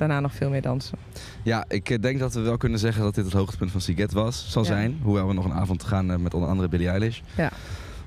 [0.00, 0.98] daarna nog veel meer dansen.
[1.42, 4.12] Ja, ik eh, denk dat we wel kunnen zeggen dat dit het hoogtepunt van Siget
[4.12, 4.50] was.
[4.50, 4.68] Zal Ja.
[4.68, 4.98] zijn.
[5.02, 7.20] Hoewel we nog een avond gaan eh, met onder andere Billie Eilish.
[7.36, 7.50] Ja.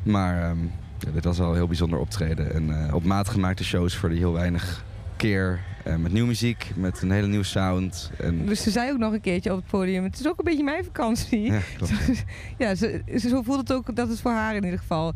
[0.03, 0.57] Maar ehm,
[0.99, 2.53] ja, dit was wel een heel bijzonder optreden.
[2.53, 4.83] En eh, op maat gemaakte shows voor die heel weinig
[5.17, 5.59] keer.
[5.99, 8.11] met nieuwe muziek, met een hele nieuwe sound.
[8.19, 10.43] En, Dus ze zei ook nog een keertje op het podium, het is ook een
[10.45, 11.41] beetje mijn vakantie.
[11.41, 12.13] ja, klopt, ja.
[12.67, 15.13] Ja, ze, ze, zo voelde het ook dat het voor haar in ieder geval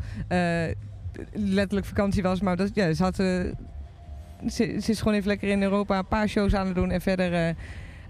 [1.32, 2.40] letterlijk vakantie was.
[2.40, 3.16] Maar dat, ja, ze, had,
[4.46, 6.90] ze, ze is gewoon even lekker in Europa een paar shows aan het doen.
[6.90, 7.54] En verder eh,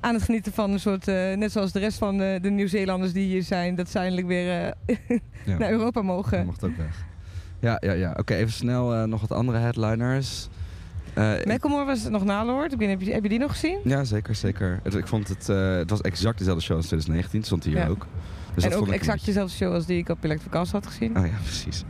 [0.00, 3.12] aan het genieten van een soort, eh, net zoals de rest van de, de Nieuw-Zeelanders
[3.12, 3.74] die hier zijn.
[3.74, 4.96] Dat ze eindelijk weer eh,
[5.44, 5.58] Ja.
[5.58, 6.44] naar Europa Dat mogen.
[6.46, 7.04] mocht ook weg.
[7.60, 8.14] Ja, ja, ja.
[8.18, 10.48] Oké, even snel eh, nog wat andere headliners.
[11.14, 12.72] Eh, Macklemore was nog na Lord.
[12.72, 13.78] Ik weet niet, heb, je, heb je die nog gezien?
[13.84, 14.80] ja, zeker, zeker.
[14.82, 17.86] Het, ik vond het, eh, het was exact dezelfde show als 2019, stond hier Ja.
[17.88, 18.06] ook.
[18.54, 20.50] Dus en dat ook vond ik een exact dezelfde show als die ik op Electric
[20.50, 21.18] Cast had gezien.
[21.18, 21.84] Oh ja, precies.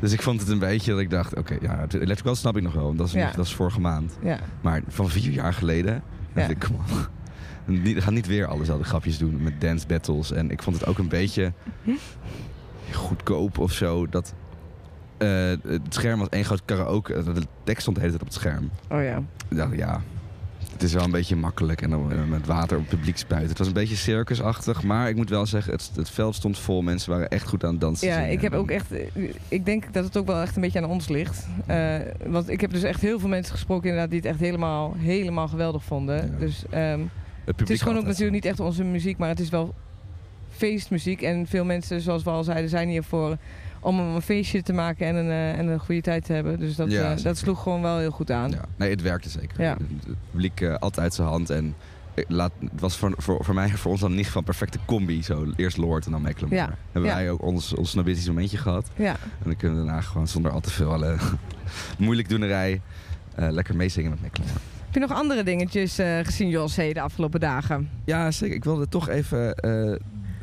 [0.00, 2.62] Dus ik vond het een beetje dat ik dacht, oké, ja, het Electrical snap ik
[2.62, 3.30] nog wel, want dat is, Ja.
[3.36, 4.18] dat is vorige maand.
[4.22, 4.38] Ja.
[4.60, 6.02] Maar van vier jaar geleden,
[6.34, 6.46] Ja.
[6.48, 7.10] ik, kom op.
[7.66, 10.32] Niet, ga niet weer alle dezelfde grapjes doen met dance battles.
[10.32, 11.52] En ik vond het ook een beetje
[12.92, 14.06] goedkoop of zo.
[14.08, 14.34] Dat
[15.18, 15.28] eh,
[15.62, 17.22] het scherm was één groot karaoke.
[17.22, 18.70] De tekst stond de hele tijd op het scherm.
[18.88, 19.22] Oh ja.
[19.48, 20.00] Dacht, ja,
[20.80, 21.82] het is wel een beetje makkelijk.
[21.82, 23.48] En dan eh, met water op het publiek spuiten.
[23.48, 24.82] Het was een beetje circusachtig.
[24.82, 26.82] Maar ik moet wel zeggen, het, het veld stond vol.
[26.82, 28.08] Mensen waren echt goed aan het dansen.
[28.08, 28.30] Ja, zingen.
[28.30, 28.86] ik heb ook echt.
[29.48, 31.46] Ik denk dat het ook wel echt een beetje aan ons ligt.
[31.66, 34.94] Eh, want ik heb dus echt heel veel mensen gesproken inderdaad die het echt helemaal,
[34.98, 36.16] helemaal geweldig vonden.
[36.16, 36.38] Ja.
[36.38, 37.00] Dus ehm,
[37.44, 39.74] Het, het is gewoon ook natuurlijk niet echt onze muziek, maar het is wel
[40.50, 41.22] feestmuziek.
[41.22, 43.36] En veel mensen, zoals we al zeiden, zijn hier voor
[43.80, 46.58] om een feestje te maken en een, eh, en een goede tijd te hebben.
[46.58, 48.50] Dus dat, Ja, eh, dat sloeg gewoon wel heel goed aan.
[48.50, 49.62] Ja, nee, het werkte zeker.
[49.62, 49.76] Ja.
[50.06, 51.50] Het publiek eh, altijd zijn hand.
[51.50, 51.74] En
[52.28, 55.22] laat, het was voor, voor, voor mij, voor ons dan geval een perfecte combi.
[55.22, 56.62] Zo, eerst Lord en dan Mecklenburg.
[56.62, 57.16] Ja, Hebben ja.
[57.16, 58.90] wij ook ons, ons snobistisch momentje gehad.
[58.96, 59.12] Ja.
[59.12, 61.22] En dan kunnen we daarna gewoon zonder al te veel eh,
[61.98, 62.80] moeilijk doenerij
[63.34, 64.60] eh, lekker meezingen met Mecklenburg.
[64.84, 67.90] Heb je nog andere dingetjes eh, gezien, Jos, hey, de afgelopen dagen?
[68.04, 68.54] Ja, zeker.
[68.54, 69.54] Ik wilde toch even...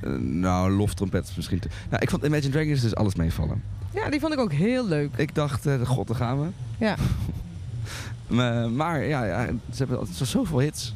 [0.02, 1.60] eh, nou, loftrompet misschien.
[1.60, 1.68] Te...
[1.90, 3.64] Nou, ik vond Imagine Dragons dus alles meevallen.
[3.94, 5.10] Ja, die vond ik ook heel leuk.
[5.16, 6.48] Ik dacht, eh, god, daar gaan we.
[6.78, 6.96] Ja.
[8.28, 10.94] maar, maar ja, ja, ze hebben altijd zo- zoveel hits.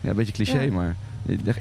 [0.00, 0.72] Ja, een beetje cliché, Ja.
[0.72, 0.96] maar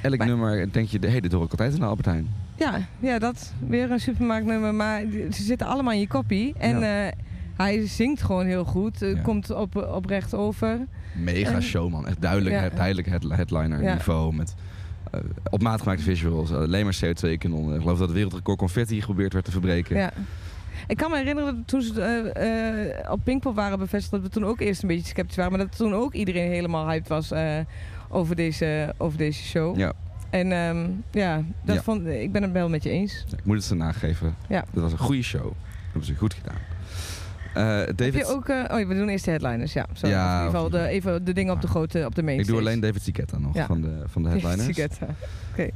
[0.01, 2.27] elk Maar- nummer denk je, hey, dit hoor ik altijd in de Albert Heijn.
[2.55, 3.53] Ja, ja, dat.
[3.67, 4.73] Weer een supermarktnummer.
[4.75, 5.01] Maar
[5.31, 6.53] ze zitten allemaal in je koppie.
[6.57, 7.05] En Ja.
[7.07, 7.11] eh,
[7.55, 8.99] hij zingt gewoon heel goed.
[8.99, 9.13] Ja.
[9.21, 10.79] Komt op, oprecht over.
[11.15, 12.07] Mega En- showman.
[12.07, 14.35] Echt duidelijk, duidelijk head, headliner niveau.
[14.35, 14.53] Met
[15.49, 16.51] op maat gemaakte visuals.
[16.51, 17.75] alleen maar CO2-kanonnen.
[17.75, 19.97] Ik geloof dat het wereldrecord confetti geprobeerd werd te verbreken.
[19.97, 20.13] Ja.
[20.87, 24.11] Ik kan me herinneren dat toen ze eh, eh, op Pinkpop waren bevestigd...
[24.11, 25.51] dat we toen ook eerst een beetje sceptisch waren.
[25.51, 27.59] Maar dat toen ook iedereen helemaal hyped was eh,
[28.09, 29.77] over, deze, over deze show.
[29.77, 29.93] Ja.
[30.29, 31.81] En ehm, ja, dat Ja.
[31.81, 33.25] Vond, ik ben het wel met je eens.
[33.37, 34.35] Ik moet het ze nageven.
[34.47, 34.65] Ja.
[34.71, 35.43] Dat was een goede show.
[35.43, 35.53] Dat
[35.83, 36.70] hebben ze goed gedaan.
[37.53, 38.47] Eh, Heb David, je ook...
[38.47, 39.85] eh, oh, we doen eerst de headliners, ja.
[39.93, 42.39] Sorry, Ja, in ieder geval de, even de dingen op de grote, op de main
[42.39, 43.65] ik doe alleen David Siketta nog Ja.
[43.65, 44.63] van, de, van de headliners.
[44.63, 45.05] Sigetta.
[45.51, 45.69] Oké.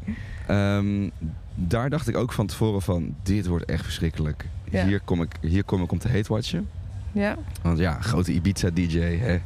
[0.47, 1.09] Ehm,
[1.55, 4.45] daar dacht ik ook van tevoren van, dit wordt echt verschrikkelijk.
[4.69, 4.85] Ja.
[4.85, 6.67] Hier, kom ik, hier kom ik om te hate watchen.
[7.11, 7.35] Ja?
[7.61, 9.37] Want ja, grote Ibiza-dj, hè.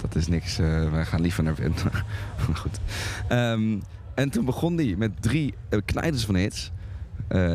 [0.00, 0.58] Dat is niks.
[0.58, 1.78] eh wij gaan liever naar binnen.
[2.60, 2.78] Goed.
[3.28, 3.78] Ehm,
[4.14, 6.70] en toen begon hij met drie uh, knijders van hits.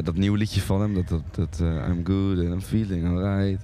[0.04, 3.64] Dat nieuwe liedje van hem, dat, dat, dat I'm good and I'm feeling alright.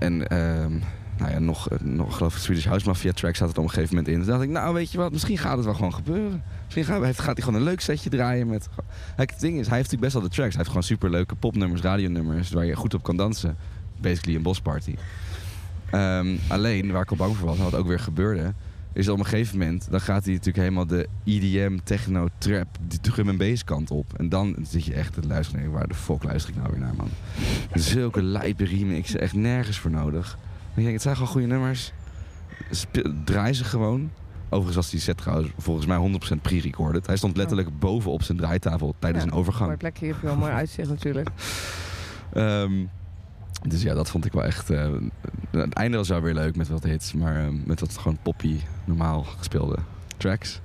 [0.00, 0.72] En ehm,
[1.18, 3.70] nou ja, nog, eh, nog geloof ik, Swedish House Mafia track zat er op een
[3.70, 4.18] gegeven moment in.
[4.20, 6.42] Toen dacht ik, nou weet je wat, misschien gaat het wel gewoon gebeuren.
[6.64, 8.68] Misschien gaat, gaat hij gewoon een leuk setje draaien met...
[9.16, 10.48] Het ding is, hij heeft natuurlijk best wel de tracks.
[10.48, 13.56] Hij heeft gewoon superleuke popnummers, radionummers, waar je goed op kan dansen.
[13.96, 14.94] Basically een bosparty.
[15.90, 18.52] Ehm, alleen, waar ik al bang voor was, en wat ook weer gebeurde,
[18.92, 23.00] is op een gegeven moment, dan gaat hij natuurlijk helemaal de EDM, techno, trap, die
[23.00, 24.12] drum en bass kant op.
[24.16, 26.80] En dan zit je echt te luisteren, nee, waar de fuck luister ik nou weer
[26.80, 27.08] naar, man?
[27.74, 30.38] Zulke lijpe remixen, echt nergens voor nodig.
[30.74, 31.92] Ik denk, het zijn gewoon goede nummers.
[33.24, 34.10] Draai ze gewoon.
[34.44, 37.06] Overigens was die set trouwens volgens mij 100% pre-recorded.
[37.06, 39.66] Hij stond letterlijk bovenop zijn draaitafel tijdens Ja, een overgang.
[39.66, 41.28] Mooi plekje, heb je wel mooi uitzicht natuurlijk.
[42.32, 42.72] Ehm,
[43.68, 44.70] dus ja, dat vond ik wel echt...
[44.70, 44.92] eh,
[45.50, 47.12] het einde was wel weer leuk met wat hits.
[47.12, 49.76] Maar eh, met wat gewoon poppy, normaal gespeelde
[50.16, 50.60] tracks.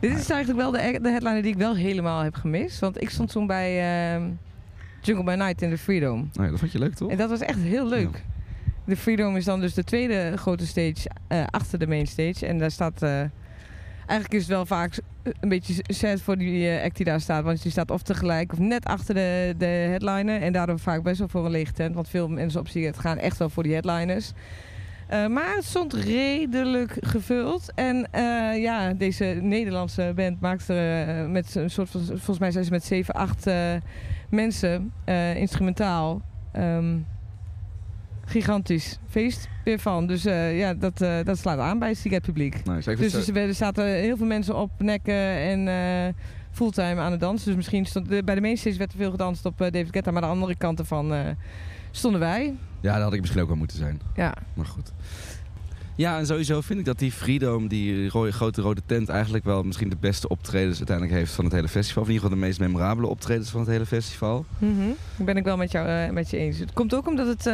[0.00, 2.78] Dit is eigenlijk wel de, de headliner die ik wel helemaal heb gemist.
[2.78, 3.80] Want ik stond toen bij
[4.14, 4.30] ehm,
[5.00, 6.30] Jungle by Night in de Freedom.
[6.32, 7.10] Nou ja, dat vond je leuk, toch?
[7.10, 8.24] En dat was echt heel leuk.
[8.84, 12.46] De Freedom is dan dus de tweede grote stage eh, achter de main stage.
[12.46, 13.02] En daar staat...
[13.02, 17.44] eigenlijk is het wel vaak een beetje sad voor die eh, act die daar staat.
[17.44, 20.42] Want die staat of tegelijk of net achter de, de headliner.
[20.42, 21.94] En daardoor vaak best wel voor een lege tent.
[21.94, 24.32] Want veel mensen op zich gaan echt wel voor die headliners.
[25.10, 27.72] Eh, maar het stond redelijk gevuld.
[27.74, 32.00] En eh, ja, deze Nederlandse band maakte met een soort van...
[32.04, 33.74] Volgens mij zijn ze met 7, 8 eh,
[34.28, 34.92] mensen
[35.34, 36.22] instrumentaal...
[36.52, 36.96] ehm,
[38.30, 40.06] gigantisch feest weer van.
[40.06, 42.64] Dus eh, ja, dat, eh, dat slaat aan bij het publiek.
[42.64, 46.14] Nou, Dus, dus er zaten heel veel mensen op nekken en eh,
[46.50, 47.46] fulltime aan het dansen.
[47.46, 50.22] Dus misschien stond, de- bij de mainstage werd er veel gedanst op David Guetta, maar
[50.22, 51.14] aan de andere kant ervan
[51.90, 52.54] stonden wij.
[52.80, 54.00] Ja, dat had ik misschien ook wel moeten zijn.
[54.14, 54.92] Ja, Maar goed.
[55.96, 59.62] Ja, en sowieso vind ik dat die Freedom, die rode, grote rode tent, eigenlijk wel
[59.62, 62.02] misschien de beste optredens uiteindelijk heeft van het hele festival.
[62.02, 64.44] Of in ieder geval de meest memorabele optredens van het hele festival.
[64.58, 64.88] Mhm.
[65.18, 66.58] Ik ben ik wel met jou met je eens.
[66.58, 67.46] Het komt ook omdat het,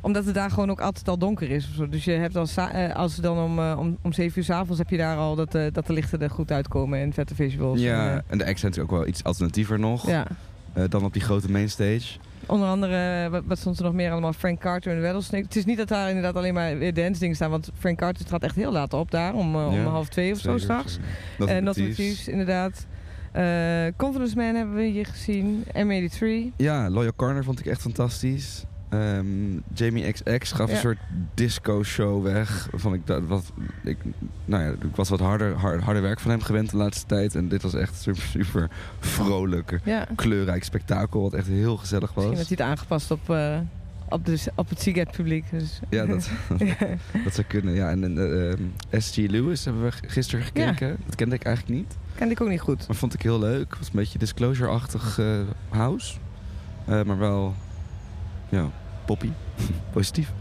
[0.00, 1.68] omdat het daar gewoon ook altijd al donker is.
[1.90, 4.90] Dus je hebt eh, als het dan om, eh, om, om 7 uur s'avonds heb
[4.90, 7.80] je daar al dat, eh, dat de lichten er goed uitkomen en vette visuals.
[7.80, 10.26] Ja, En, en de zijn natuurlijk ook wel iets alternatiever nog ja.
[10.88, 12.18] dan op die grote mainstage.
[12.46, 14.32] Onder andere, wat, wat stond er nog meer allemaal?
[14.32, 15.44] Frank Carter en Rattlesnake.
[15.44, 17.50] Het is niet dat daar inderdaad alleen maar weer dance dingen staan.
[17.50, 19.34] Want Frank Carter trad echt heel laat op daar.
[19.34, 20.98] Om, om Ja, half twee of zo straks.
[21.38, 22.86] En Not Not Thieves, inderdaad.
[23.96, 25.64] Confidence Man hebben we hier gezien.
[25.64, 26.56] M83.
[26.56, 28.64] Ja, Loyal Corner vond ik echt fantastisch.
[28.88, 29.26] Ehm,
[29.74, 30.74] Jamie XX gaf Ja.
[30.74, 30.98] een soort
[31.34, 32.68] disco-show weg.
[32.70, 33.52] Waarvan ik, dat, wat,
[33.84, 33.96] ik,
[34.44, 37.34] nou ja, ik was wat harder, hard- harder werk van hem gewend de laatste tijd.
[37.34, 38.70] En dit was echt super, super
[39.00, 40.06] vrolijk, Ja.
[40.14, 41.22] kleurrijk spektakel.
[41.22, 42.38] Wat echt heel gezellig Misschien was.
[42.48, 43.58] had hij het aangepast op, eh,
[44.08, 45.44] op, de, op het Seagate publiek.
[45.50, 45.80] Dus.
[45.88, 46.30] Ja, dat,
[47.24, 47.74] dat zou kunnen.
[47.74, 48.16] Ja, en
[48.92, 49.16] uh, S.G.
[49.16, 50.96] Lewis hebben we gisteren gekeken.
[51.06, 51.96] Dat kende ik eigenlijk niet.
[52.14, 52.86] Kende ik ook niet goed.
[52.86, 53.68] Maar vond ik heel leuk.
[53.70, 55.26] Het was een beetje disclosure-achtig eh,
[55.68, 56.14] house.
[56.84, 57.54] Eh, maar wel,
[58.48, 58.64] ja,
[59.06, 59.30] poppy.
[59.92, 60.32] Positief.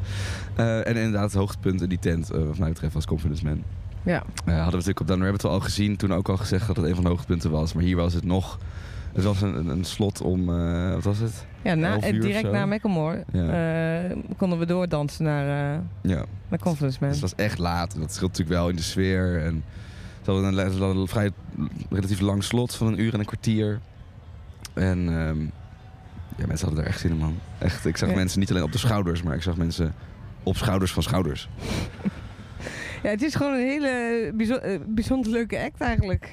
[0.55, 3.63] Eh, en inderdaad het hoogtepunt in die tent, eh, wat mij betreft, was Confidence Man.
[4.03, 4.15] Ja.
[4.15, 5.95] Eh, hadden we natuurlijk op Down Rabbit wel al gezien.
[5.97, 7.73] Toen ook al gezegd dat het een van de hoogtepunten was.
[7.73, 8.57] Maar hier was het nog...
[9.13, 10.45] Het was een, een- slot om...
[10.93, 11.45] wat was het?
[11.61, 13.25] Ja, na, direct na Macklemore
[14.37, 15.45] konden we doordansen naar,
[16.01, 16.23] Ja.
[16.47, 17.09] naar Confidence Man.
[17.09, 17.93] Dus het was echt laat.
[17.93, 19.43] En dat scheelt natuurlijk wel in de sfeer.
[19.43, 19.63] En
[20.21, 21.31] ze hadden een, le- ze hadden een vrij
[21.89, 23.79] relatief lang slot van een uur en een kwartier.
[24.73, 25.37] En ehm,
[26.37, 27.39] ja, mensen hadden er echt zin in, man.
[27.57, 28.15] Echt, ik zag Ja.
[28.15, 29.93] mensen niet alleen op de schouders, maar ik zag mensen
[30.43, 31.49] op schouders van schouders.
[33.03, 36.29] Ja, het is gewoon een hele bijzo- eh, bijzonder leuke act eigenlijk.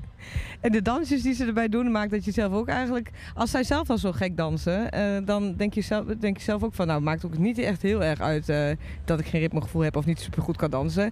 [0.60, 3.10] en de dansjes die ze erbij doen, maakt dat je zelf ook eigenlijk...
[3.34, 6.62] Als zij zelf al zo gek dansen, eh, dan denk je, zelf, denk je zelf
[6.62, 6.86] ook van...
[6.86, 8.70] Nou, maakt ook niet echt heel erg uit eh,
[9.04, 11.10] dat ik geen ritmegevoel heb of niet super goed kan dansen.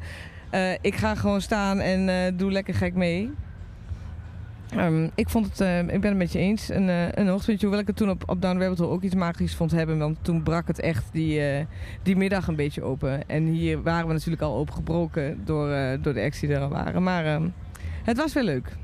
[0.51, 3.31] Eh, ik ga gewoon staan en eh, doe lekker gek mee.
[4.77, 7.29] Ehm, ik vond het, eh, ik ben het met je eens, een, eh, een.
[7.61, 9.99] Hoewel ik het toen op, op Down Rabbit Hole ook iets magisch vond hebben.
[9.99, 11.65] Want toen brak het echt die, eh,
[12.03, 13.29] die middag een beetje open.
[13.29, 15.69] En hier waren we natuurlijk al opengebroken door,
[16.01, 17.03] door de acts die er waren.
[17.03, 17.49] Maar ehm,
[18.05, 18.77] het was weer leuk.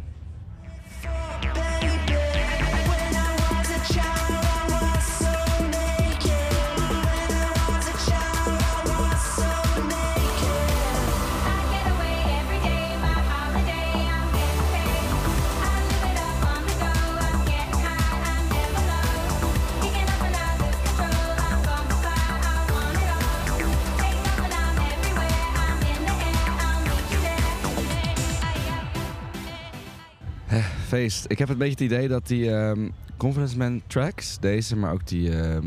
[30.94, 31.24] Feest.
[31.28, 35.06] Ik heb een beetje het idee dat die ehm, Confidence Man tracks, deze, maar ook
[35.06, 35.58] die, eh,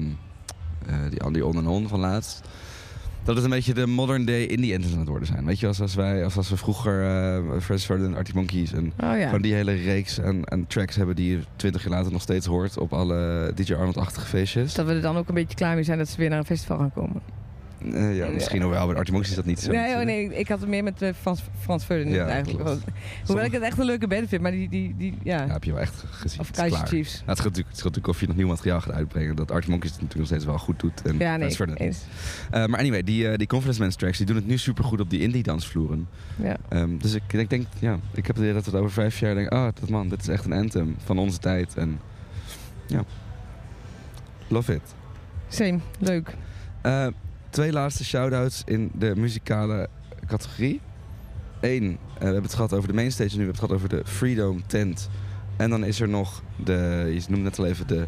[1.10, 2.42] die, die on en on van laatst.
[3.24, 5.46] Dat het een beetje de modern day indie anthems aan het worden zijn.
[5.46, 8.86] Weet je, als, als, wij, als, als we vroeger uh, Fresh Ferdinand, Arctic Monkeys en
[8.86, 9.26] Oh ja.
[9.26, 12.46] gewoon die hele reeks aan, aan tracks hebben die je twintig jaar later nog steeds
[12.46, 14.74] hoort op alle DJ Arnold-achtige feestjes.
[14.74, 16.46] Dat we er dan ook een beetje klaar mee zijn dat ze weer naar een
[16.46, 17.22] festival gaan komen.
[17.94, 19.72] Eh, ja, misschien nog wel, maar Arctic Monkeys is dat niet zo.
[19.72, 22.64] nee, oh nee, ik had het meer met eh, Frans, Frans Ferdinand Ja, eigenlijk.
[22.64, 22.84] Want-
[23.26, 25.46] Hoewel ik het echt een leuke band vind, maar die, die, die ja.
[25.46, 26.40] Ja, heb je wel echt gezien.
[26.40, 26.88] of Kaiser.
[26.88, 26.92] Chiefs.
[26.92, 29.36] Nou, het, scheelt natuurlijk, het scheelt natuurlijk of je nog nieuw materiaal gaat uitbrengen.
[29.36, 31.02] Dat Arctic Monkeys het natuurlijk nog steeds wel goed doet.
[31.02, 32.06] En Ja, nee, Ferdinand.
[32.52, 35.00] Eh, maar anyway, die, eh, die Confidence Man tracks die doen het nu super goed
[35.00, 36.08] op die indie dansvloeren.
[36.36, 36.58] Ja.
[36.70, 39.20] Ehm, dus ik, ik denk, ja, ik heb het idee dat we het over vijf
[39.20, 41.76] jaar denken, ah, dat man, dit is echt een anthem van onze tijd.
[41.76, 42.00] En
[42.88, 43.04] ja,
[44.48, 44.82] love it.
[45.48, 46.36] Same, leuk.
[46.82, 47.08] Eh,
[47.58, 49.90] twee laatste shout-outs in de muzikale
[50.28, 50.82] categorie.
[51.62, 53.76] Eén, eh, we hebben het gehad over de mainstage en nu hebben we het gehad
[53.76, 55.10] over de Freedom tent.
[55.56, 56.74] En dan is er nog de,
[57.14, 58.06] je noemde net al even de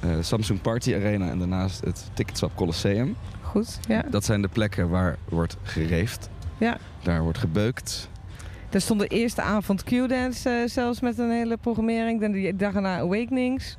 [0.00, 3.16] eh, Samsung Party Arena en daarnaast het Ticketswap Colosseum.
[3.42, 4.02] Goed, ja.
[4.10, 6.28] Dat zijn de plekken waar wordt gereefd.
[6.58, 6.78] Ja.
[7.02, 8.08] Daar wordt gebeukt.
[8.70, 12.20] Er stond de eerste avond Q-dance eh, zelfs met een hele programmering.
[12.20, 13.76] Dan die dag erna Awakenings.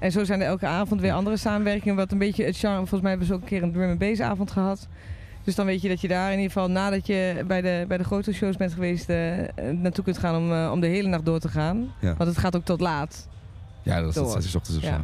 [0.00, 1.96] En zo zijn er elke avond weer andere samenwerkingen.
[1.96, 2.76] Wat een beetje het charme.
[2.78, 4.88] Volgens mij hebben ze ook een keer een drum and bass avond gehad.
[5.44, 7.98] Dus dan weet je dat je daar in ieder geval nadat je bij de, bij
[7.98, 9.08] de grote shows bent geweest...
[9.08, 9.32] eh,
[9.72, 11.92] naartoe kunt gaan om, eh, om de hele nacht door te gaan.
[12.00, 12.14] Ja.
[12.16, 13.28] Want het gaat ook tot laat.
[13.82, 14.96] Ja, dat is uur 's ochtends of Ja.
[14.96, 15.02] zo.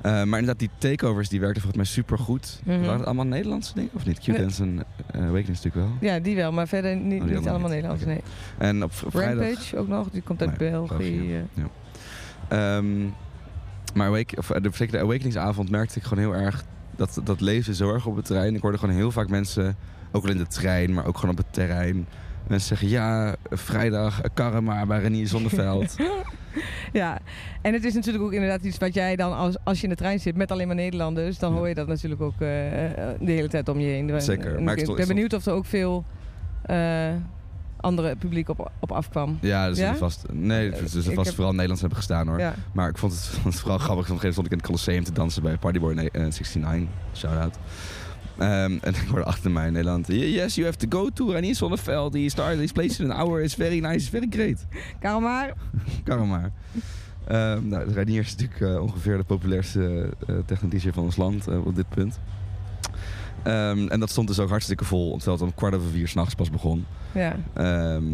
[0.00, 2.60] Eh, maar inderdaad, die takeovers die werkten volgens mij super goed.
[2.64, 2.80] Mhm.
[2.80, 4.18] Waren het allemaal Nederlandse dingen of niet?
[4.18, 4.84] Q-Dance en
[5.14, 6.10] Awakenings natuurlijk wel.
[6.10, 6.52] Ja, die wel.
[6.52, 7.68] Maar verder niet, Oh, niet allemaal.
[7.68, 8.04] Nederlands.
[8.04, 8.20] Nee.
[8.58, 9.44] En op v- vrijdag...
[9.44, 10.10] Rampage ook nog.
[10.10, 10.88] Die komt uit Nee, België.
[10.96, 11.44] België,
[12.48, 12.76] eh.
[12.76, 12.86] Ehm,
[13.96, 16.64] maar Awake, of, eh, de, zeker de Awakeningsavond merkte ik gewoon heel erg
[16.96, 18.54] Dat, dat leefde zo erg op het terrein.
[18.54, 19.76] Ik hoorde gewoon heel vaak mensen,
[20.12, 22.06] ook al in de trein, maar ook gewoon op het terrein.
[22.48, 25.96] Mensen zeggen, ja, vrijdag, eh, karren maar bij Renier Zonneveld.
[26.92, 27.18] Ja,
[27.62, 29.96] en het is natuurlijk ook inderdaad iets wat jij dan als, als je in de
[29.96, 32.38] trein zit met alleen maar Nederlanders, dan hoor je dat natuurlijk ook eh,
[33.20, 34.20] de hele tijd om je heen.
[34.20, 36.04] Zeker, En maar ik ben benieuwd of er ook veel
[37.86, 39.38] andere publiek op, op afkwam.
[39.40, 39.96] ja, dus Ja?
[39.96, 40.24] vast.
[40.32, 42.38] Nee, dus vast heb- vooral Nederlands hebben gestaan hoor.
[42.38, 42.54] Ja.
[42.72, 44.04] Maar ik vond het, vond het vooral grappig.
[44.04, 46.20] Op een gegeven moment stond ik in het Colosseum te dansen bij Partyboy ne- eh,
[46.20, 46.88] 69.
[47.14, 47.56] Shout-out.
[48.38, 50.06] Ehm, en ik hoorde achter mij in Nederland...
[50.06, 52.14] Yes, you have to go to Renier Zonneveld.
[52.14, 53.42] He started this place in an hour.
[53.42, 54.66] It's very nice, it's very great.
[55.00, 55.52] Karel maar,
[56.04, 56.52] Kan maar.
[57.62, 61.74] Nou, Reinier is natuurlijk eh, ongeveer de populairste uh, techno-dj van ons land eh, op
[61.76, 62.18] dit punt.
[63.46, 66.34] Ehm, en dat stond dus ook hartstikke vol, terwijl het om kwart over vier s'nachts
[66.34, 66.86] pas begon.
[67.12, 67.36] ja.
[67.54, 68.04] Ehm,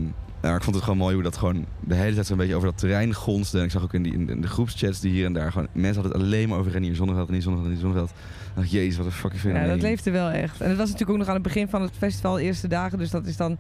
[0.43, 2.79] ik vond het gewoon mooi hoe dat gewoon de hele tijd zo'n beetje over dat
[2.79, 3.59] terrein gonste.
[3.59, 5.69] En ik zag ook in, die, in de groepschats die hier en daar gewoon...
[5.73, 8.11] Mensen hadden het alleen maar over Renier Zonneveld, Renier Zonneveld, Renier Zonneveld.
[8.11, 9.67] Ik dacht, jezus, wat een fucking fenomeen.
[9.67, 10.61] ja, dat leefde wel echt.
[10.61, 12.99] En het was natuurlijk ook nog aan het begin van het festival, de eerste dagen,
[12.99, 13.57] dus dat is dan,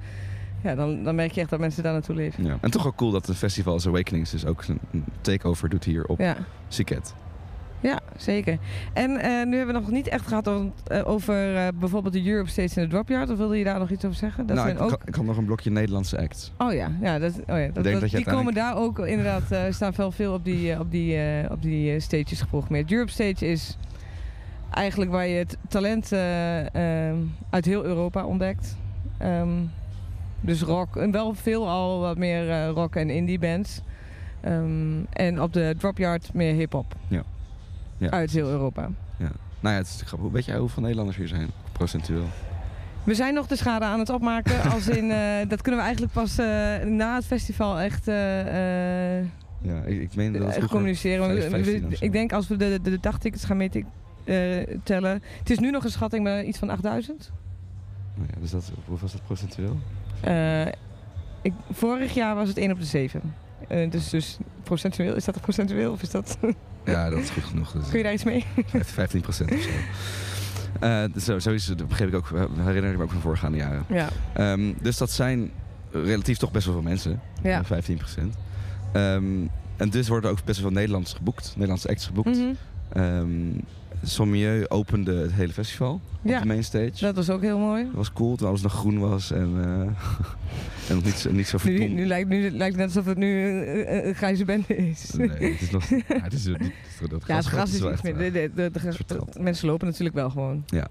[0.62, 2.44] ja, dan, dan merk je echt dat mensen daar naartoe leven.
[2.44, 2.58] Ja.
[2.60, 5.84] En toch ook cool dat een festival als Awakenings dus ook een een takeover doet
[5.84, 6.36] hier op Ja.
[6.68, 7.14] Siket.
[7.82, 8.58] Ja, zeker.
[8.92, 12.26] En eh, nu hebben we nog niet echt gehad over, eh, over eh, bijvoorbeeld de
[12.26, 13.30] Europe States en de Dropyard.
[13.30, 14.46] Of wilde je daar nog iets over zeggen?
[14.46, 15.00] Dat nou, zijn ik, ook...
[15.02, 16.52] ik, ik had nog een blokje Nederlandse acts.
[16.58, 19.74] Oh ja, ja, dat, oh ja dat, dat dat- je die komen daar ook inderdaad.
[19.74, 21.18] staan wel veel op die, op die,
[21.50, 22.92] op die stages geprogrammeerd.
[22.92, 23.76] Europe Stage is
[24.72, 27.16] eigenlijk waar je het talent eh, eh,
[27.50, 28.76] uit heel Europa ontdekt.
[29.18, 29.48] Ehm,
[30.40, 33.80] dus rock, en wel veel al wat meer rock en indie bands.
[34.40, 36.94] Ehm, en op de Dropyard meer hip-hop.
[37.08, 37.22] Ja.
[38.02, 38.10] Ja.
[38.10, 38.90] Uit heel Europa.
[39.60, 40.30] Nou ja, het is grappig.
[40.30, 41.48] Weet jij hoeveel Nederlanders hier zijn?
[41.72, 42.24] Procentueel.
[43.04, 44.62] We zijn nog de schade aan het opmaken.
[44.72, 46.46] Als in, eh, dat kunnen we eigenlijk pas eh,
[46.84, 48.14] na het festival echt eh,
[49.60, 51.18] Ja, ik, ik meen dat het communiceren.
[51.20, 52.04] Want we- 5, 15 we- of zo.
[52.04, 53.84] ik denk als we de, de, de dagtickets gaan mee
[54.24, 55.22] eh, tellen.
[55.38, 57.30] Het is nu nog een schatting met iets van 8000.
[58.14, 59.78] Nou ja, dus dat, hoe was dat procentueel?
[61.42, 63.34] Ik, vorig jaar was het 1 op de 7.
[63.68, 66.38] Eh, dus, dus procentueel, is dat procentueel of is dat...
[66.84, 67.72] Ja, dat is goed genoeg.
[67.88, 68.44] Kun je daar iets mee?
[68.72, 69.68] 15 procent of zo.
[70.80, 72.28] Eh, zo, zo is het, dat begreep ik ook,
[72.58, 73.84] herinner ik me ook van voorgaande jaren.
[73.88, 74.08] Ja.
[74.32, 75.50] Ehm, dus dat zijn
[75.90, 77.20] relatief toch best wel veel mensen.
[77.42, 77.58] Ja.
[77.58, 78.34] Eh, 15 procent.
[79.76, 81.52] en dus worden ook best wel veel Nederlands geboekt.
[81.54, 82.38] Nederlandse acts geboekt.
[82.92, 83.26] Ehm,
[84.04, 86.34] Sommieu opende het hele festival Ja.
[86.36, 86.92] op de mainstage.
[86.98, 87.84] Dat was ook heel mooi.
[87.84, 89.80] Dat was cool, toen alles nog groen was en, eh,
[90.88, 91.92] en nog niet, zo- niet zo Nu, verdomd.
[91.94, 95.10] nu, lijkt, nu lijkt het net alsof het nu eh, eh, een grijze bende is.
[95.16, 95.88] Nee, het is nog...
[95.90, 98.16] Ja, het is, het is, dat Ja, het gras is iets meer.
[98.16, 99.38] De, de, de, de- de- vertrapt.
[99.40, 100.64] mensen lopen natuurlijk wel gewoon.
[100.72, 100.82] Mag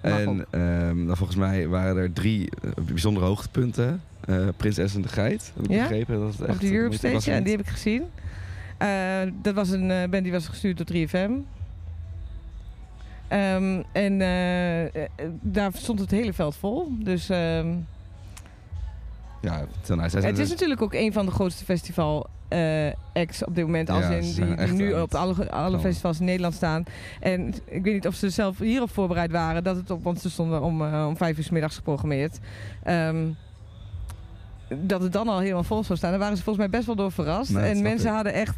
[0.00, 0.44] En ook.
[0.50, 2.48] ehm, dan volgens mij waren er drie
[2.86, 4.00] bijzondere hoogtepunten.
[4.24, 5.80] Eh, Prinses en de Geit, heb ik Ja?
[5.88, 6.18] begrepen.
[6.20, 8.02] Dat echt Op de een Europe Stage, ja, die heb ik gezien.
[9.42, 11.30] Dat was een band die was gestuurd door 3FM.
[13.32, 15.08] Ehm, en eh, eh,
[15.40, 16.88] daar stond het hele veld vol.
[16.98, 17.68] Dus ehm,
[19.40, 20.18] Ja, nice.
[20.18, 23.90] het is natuurlijk ook een van de grootste festival eh, acts op dit moment.
[23.90, 24.20] Als Ja, in
[24.64, 26.84] die, nu op alle, alle festivals in Nederland staan.
[27.20, 29.64] En ik weet niet of ze zelf hierop voorbereid waren.
[29.64, 32.38] Dat het op, want ze stonden om, om vijf uur 's middags geprogrammeerd.
[32.82, 33.26] Ehm,
[34.68, 36.10] dat het dan al helemaal vol zou staan.
[36.10, 37.54] Daar waren ze volgens mij best wel door verrast.
[37.54, 38.14] En mensen ik.
[38.14, 38.56] hadden echt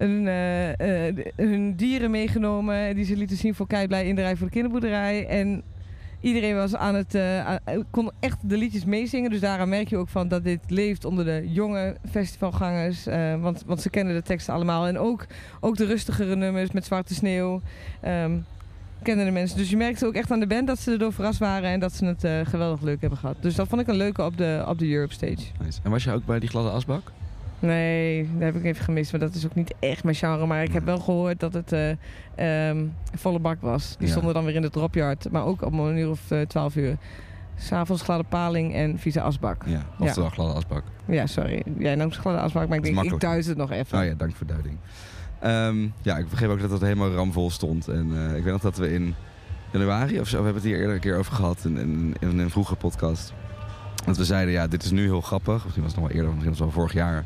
[0.00, 2.94] een, eh, eh, hun dieren meegenomen.
[2.94, 5.26] Die ze lieten zien voor Keiblij in de rij voor de kinderboerderij.
[5.26, 5.62] En
[6.20, 7.56] iedereen was aan het, eh,
[7.90, 9.30] kon echt de liedjes meezingen.
[9.30, 13.04] Dus daaraan merk je ook van dat dit leeft onder de jonge festivalgangers.
[13.40, 14.86] want, want ze kennen de teksten allemaal.
[14.86, 15.26] En ook,
[15.60, 17.60] ook de rustigere nummers met Zwarte Sneeuw.
[18.00, 18.38] ehm,
[19.02, 19.56] kennen de mensen.
[19.56, 21.70] Dus je merkte ook echt aan de band dat ze erdoor verrast waren.
[21.70, 23.36] En dat ze het geweldig leuk hebben gehad.
[23.40, 25.46] Dus dat vond ik een leuke op de, op de Europe Stage.
[25.64, 25.80] Nice.
[25.82, 27.12] En was je ook bij die gladde asbak?
[27.60, 29.10] Nee, dat heb ik even gemist.
[29.10, 30.46] Maar dat is ook niet echt mijn genre.
[30.46, 32.84] Maar ik heb wel gehoord dat het eh, ehm,
[33.14, 33.94] volle bak was.
[33.98, 34.12] Die Ja.
[34.12, 35.30] stonden dan weer in de dropyard.
[35.30, 36.96] Maar ook om een uur of eh, twaalf uur.
[37.56, 39.62] S'avonds gladde paling en vieze asbak.
[39.66, 40.82] Ja, oftewel gladde asbak.
[41.04, 41.62] Ja, sorry.
[41.78, 42.68] Jij noemt gladde asbak.
[42.68, 43.98] Maar ik Dat denk, ik duid het nog even.
[43.98, 44.76] Oh ja, dank voor duiding.
[45.40, 47.88] Ehm, ja, ik begreep ook dat het helemaal ramvol stond.
[47.88, 49.14] En eh, ik weet nog dat we in
[49.72, 52.38] januari of zo, we hebben het hier eerder een keer over gehad in, in, in
[52.38, 53.32] een vroege podcast.
[54.06, 55.62] Dat we zeiden, ja, dit is nu heel grappig.
[55.64, 57.24] Misschien was het nog wel eerder, misschien was het wel vorig jaar.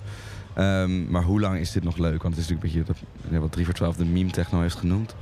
[0.55, 2.23] Ehm, maar hoe lang is dit nog leuk?
[2.23, 3.01] Want het is natuurlijk een beetje
[3.31, 5.15] dat, wat 3 voor 12 de meme techno heeft genoemd.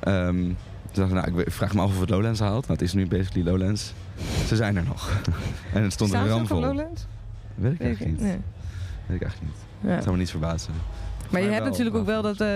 [0.00, 0.54] Ehm, toen
[0.92, 2.60] dacht ik, nou, ik we- ik vraag me af of het Lowlands haalt.
[2.66, 3.92] Nou, het is nu basically Lowlands.
[4.46, 5.10] Ze zijn er nog.
[5.74, 6.60] en het stond er Staan op ramvol.
[6.60, 7.06] Lowlands?
[7.54, 8.20] Weet ik eigenlijk niet.
[8.20, 8.38] Nee.
[9.06, 9.64] Weet ik eigenlijk niet.
[9.80, 9.90] Ja.
[9.94, 10.72] Het zou me niet verbazen.
[11.30, 12.48] Maar je hebt wel, natuurlijk ook wel dat, eh,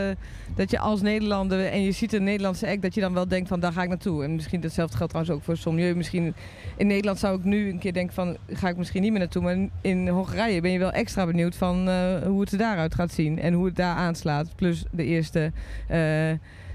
[0.54, 3.48] dat je als Nederlander en je ziet een Nederlandse act, dat je dan wel denkt
[3.48, 4.24] van daar ga ik naartoe.
[4.24, 5.94] En misschien datzelfde geldt trouwens ook voor Sommieu.
[5.94, 6.34] Misschien
[6.76, 9.42] in Nederland zou ik nu een keer denken van ga ik misschien niet meer naartoe.
[9.42, 13.12] Maar in Hongarije ben je wel extra benieuwd van eh, hoe het er daaruit gaat
[13.12, 14.56] zien en hoe het daar aanslaat.
[14.56, 15.52] Plus de eerste,
[15.88, 15.98] eh,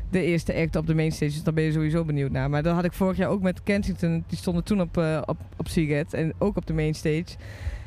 [0.09, 1.31] de eerste act op de mainstage.
[1.31, 2.49] Dus daar ben je sowieso benieuwd naar.
[2.49, 4.23] Maar dat had ik vorig jaar ook met Kensington.
[4.27, 7.25] Die stonden toen op, eh op, op Seagate en ook op de mainstage.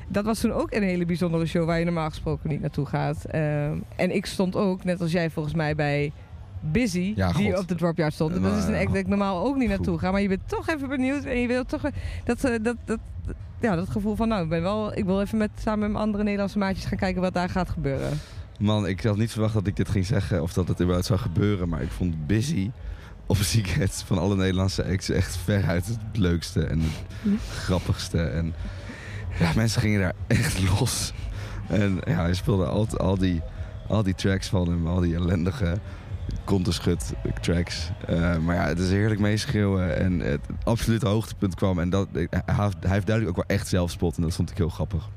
[0.08, 3.24] Dat was toen ook een hele bijzondere show waar je normaal gesproken niet naartoe gaat.
[3.24, 6.12] Ehm, en ik stond ook, net als jij volgens mij, bij
[6.60, 7.60] Busy, Ja, die God.
[7.60, 8.34] op de Dropyard stond.
[8.34, 10.10] En dat is een act dat ik normaal ook niet naartoe ga.
[10.10, 11.82] Maar je bent toch even benieuwd en je wilt toch...
[12.24, 12.98] Dat, eh, dat, dat,
[13.60, 16.04] ja, dat gevoel van, nou, ik, ben wel, ik wil even met, samen met mijn
[16.04, 18.18] andere Nederlandse maatjes gaan kijken wat daar gaat gebeuren.
[18.58, 21.18] Man, ik had niet verwacht dat ik dit ging zeggen of dat het überhaupt zou
[21.18, 21.68] gebeuren.
[21.68, 22.70] Maar ik vond Busy
[23.26, 28.22] op Seagate van alle Nederlandse acts echt veruit het leukste en het grappigste.
[28.22, 28.54] En
[29.38, 31.12] ja, mensen gingen daar echt los.
[31.68, 33.42] En ja, hij speelde al, al, die,
[33.88, 35.78] al die tracks van hem, al die ellendige
[36.44, 37.90] konterschut tracks.
[38.06, 41.78] Eh, maar ja, het is heerlijk meeschreeuwen en het absolute hoogtepunt kwam.
[41.78, 44.68] En dat, hij, hij heeft duidelijk ook wel echt zelfspot en dat vond ik heel
[44.68, 45.08] grappig.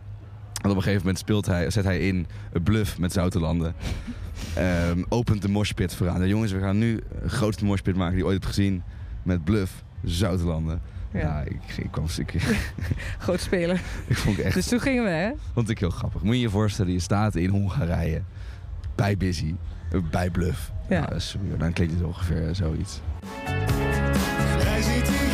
[0.61, 3.75] En op een gegeven moment speelt hij, zet hij in een bluff met Zoutelanden.
[4.53, 6.19] Ehm opent de moshpit vooraan.
[6.19, 8.83] De jongens, we gaan nu de grootste moshpit maken die je ooit hebt gezien.
[9.23, 10.81] Met bluff, Zoutelanden.
[11.13, 11.41] Ja, Ja.
[11.41, 12.33] ik, ik, kwam, ik,
[13.19, 13.75] Groot spelen.
[14.07, 15.31] ik vond het echt Dus toen gingen we, hè?
[15.53, 16.21] vond ik heel grappig.
[16.21, 18.21] Moet je je voorstellen, je staat in Hongarije.
[18.95, 19.55] Bij Busy.
[20.11, 20.71] Bij Bluff.
[20.89, 20.99] Ja.
[20.99, 23.01] Nou, sorry, dan klinkt het ongeveer zoiets.
[24.63, 25.30] Wij zitten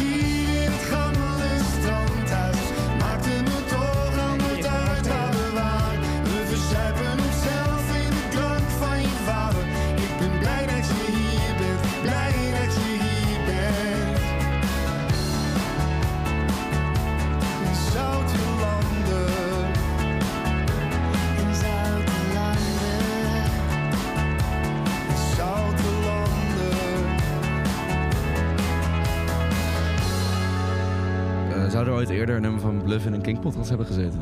[31.97, 34.19] ooit eerder een nummer van Bluff in een King podcast hebben gezeten?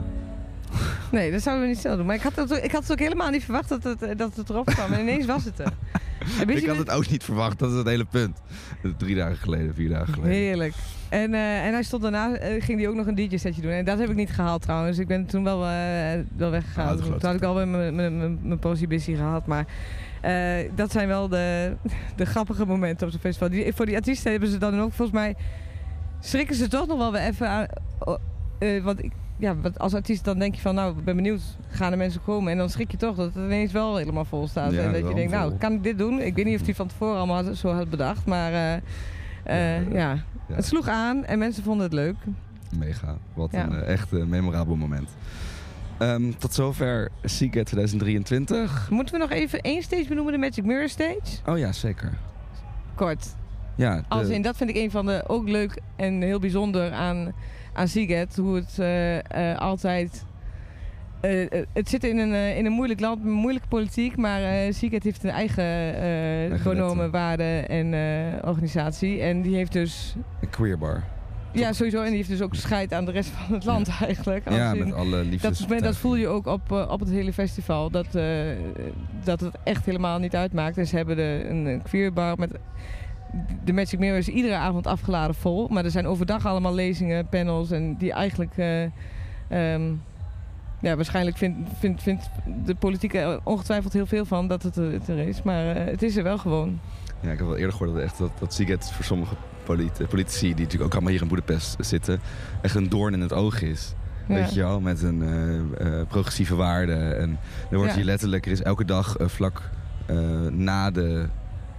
[1.11, 2.05] Nee, dat zouden we niet snel doen.
[2.05, 4.17] Maar ik had het, ook- ik had het ook helemaal niet verwacht dat het, eh,
[4.17, 4.93] dat het erop kwam.
[4.93, 5.71] En ineens was het er.
[6.47, 8.41] Ik had het ook niet verwacht, dat is het hele punt.
[8.97, 10.35] Drie dagen geleden, vier dagen geleden.
[10.37, 10.73] Heerlijk.
[11.09, 13.71] En, eh, en hij stond daarna, eh, ging hij ook nog een DJ-setje doen.
[13.71, 14.97] En dat heb ik niet gehaald trouwens.
[14.97, 16.87] Ik ben toen wel, eh, wel weggegaan.
[16.87, 17.43] Ah, toen had ik.
[17.43, 19.45] alweer mijn- busy gehad.
[19.47, 19.65] Maar
[20.75, 21.73] dat zijn wel de,
[22.15, 23.49] de grappige momenten op zo'n festival.
[23.49, 25.35] Die, voor die artiesten hebben ze dan ook volgens mij...
[26.25, 27.65] Schrikken ze toch nog wel weer even aan...
[28.59, 31.41] eh, want ik, ja, wat als artiest dan denk je van, nou, ik ben benieuwd,
[31.69, 32.51] gaan er mensen komen?
[32.51, 34.71] En dan schrik je toch dat het ineens wel helemaal vol staat.
[34.71, 36.21] Ja, en dat je denkt, nou, kan ik dit doen?
[36.21, 38.81] Ik weet niet of hij van tevoren allemaal had- zo had bedacht, maar eh, eh,
[39.91, 40.55] Ja, ja, ja.
[40.55, 42.15] het sloeg aan en mensen vonden het leuk.
[42.77, 43.17] Mega.
[43.33, 45.09] Wat een echt memorabel moment.
[45.97, 48.87] Ehm, tot zover Seagate 2023.
[48.89, 51.19] Moeten we nog even één stage benoemen, de Magic Mirror Stage?
[51.45, 52.11] Oh ja, zeker.
[52.95, 53.35] Kort.
[53.75, 56.91] Ja, de- Als in, dat vind ik een van de ook leuk en heel bijzonder
[56.91, 57.33] aan,
[57.73, 58.41] aan Seagate.
[58.41, 60.25] Hoe het eh, eh, altijd...
[61.21, 64.41] eh, het zit in een, in een moeilijk land, moeilijke politiek, maar
[64.73, 67.93] Seagate heeft een eigen genomen waarde en
[68.43, 69.21] organisatie.
[69.21, 71.03] En die heeft dus, een queer bar.
[71.51, 74.45] ja sowieso, en die heeft dus ook scheid aan de rest van het land eigenlijk.
[74.47, 75.59] Als Ja, in- met alle liefdes.
[75.67, 77.89] dat, dat voel je ook op, op het hele festival.
[77.89, 78.07] Dat,
[79.23, 80.77] dat het echt helemaal niet uitmaakt.
[80.77, 82.51] En ze hebben de, een, een queerbar met...
[83.63, 85.67] De Magic Mirror is iedere avond afgeladen vol.
[85.67, 87.71] Maar er zijn overdag allemaal lezingen, panels.
[87.71, 88.57] En die eigenlijk...
[88.57, 88.83] eh,
[89.47, 89.93] ehm,
[90.81, 91.37] ja, waarschijnlijk
[91.77, 92.29] vindt
[92.65, 95.41] de politiek er ongetwijfeld heel veel van dat het er, het er is.
[95.43, 96.79] Maar eh, het is er wel gewoon.
[97.21, 100.47] Ja, ik heb wel eerder gehoord dat, echt, dat, dat Seagate voor sommige polit- politici,
[100.47, 102.19] die natuurlijk ook allemaal hier in Boedapest zitten,
[102.61, 103.93] echt een doorn in het oog is.
[104.27, 104.33] Ja.
[104.35, 105.23] Weet je wel, met een
[105.77, 106.93] eh, progressieve waarde.
[106.93, 107.97] En er wordt Ja.
[107.97, 109.69] hier letterlijk, er is elke dag vlak
[110.51, 111.25] na de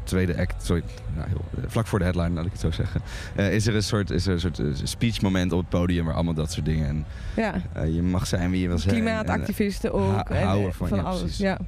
[0.06, 0.82] tweede act, sorry,
[1.16, 3.00] nou, heel, eh, vlak voor de headline, laat ik het zo zeggen,
[3.36, 6.04] eh, is er een soort, is er een soort eh, speech moment op het podium
[6.04, 6.86] waar allemaal dat soort dingen.
[6.88, 7.04] En
[7.36, 7.54] Ja,
[7.84, 8.94] je mag zijn wie je wil zijn.
[8.94, 10.28] En, klimaatactivisten ook.
[10.30, 11.20] en, houden van- van ja, alles.
[11.20, 11.38] precies.
[11.38, 11.58] Ja.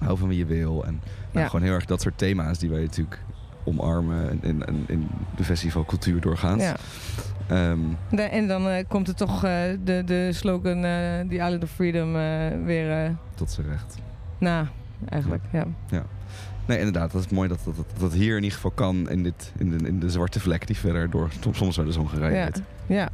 [0.00, 0.84] hou van wie je wil.
[0.84, 1.00] En
[1.32, 1.46] nou, Ja.
[1.50, 3.18] gewoon heel erg dat soort thema's die wij natuurlijk
[3.64, 6.62] omarmen in, in, in- de festivalcultuur doorgaans.
[6.62, 6.76] Ja.
[7.46, 7.78] Ehm,
[8.16, 12.12] En dan komt er toch de, de slogan, eh The Island of Freedom,
[12.64, 13.96] weer tot z'n recht.
[14.38, 14.66] na,
[15.08, 15.42] eigenlijk.
[15.52, 15.64] Ja.
[16.66, 17.12] Nee, inderdaad.
[17.12, 19.78] Dat is mooi dat dat, dat, dat hier in ieder geval kan in, dit, in,
[19.78, 22.44] de, in de zwarte vlek die verder door soms, wel de Hongarije Ja.
[22.44, 22.62] heet.
[22.86, 23.08] ja.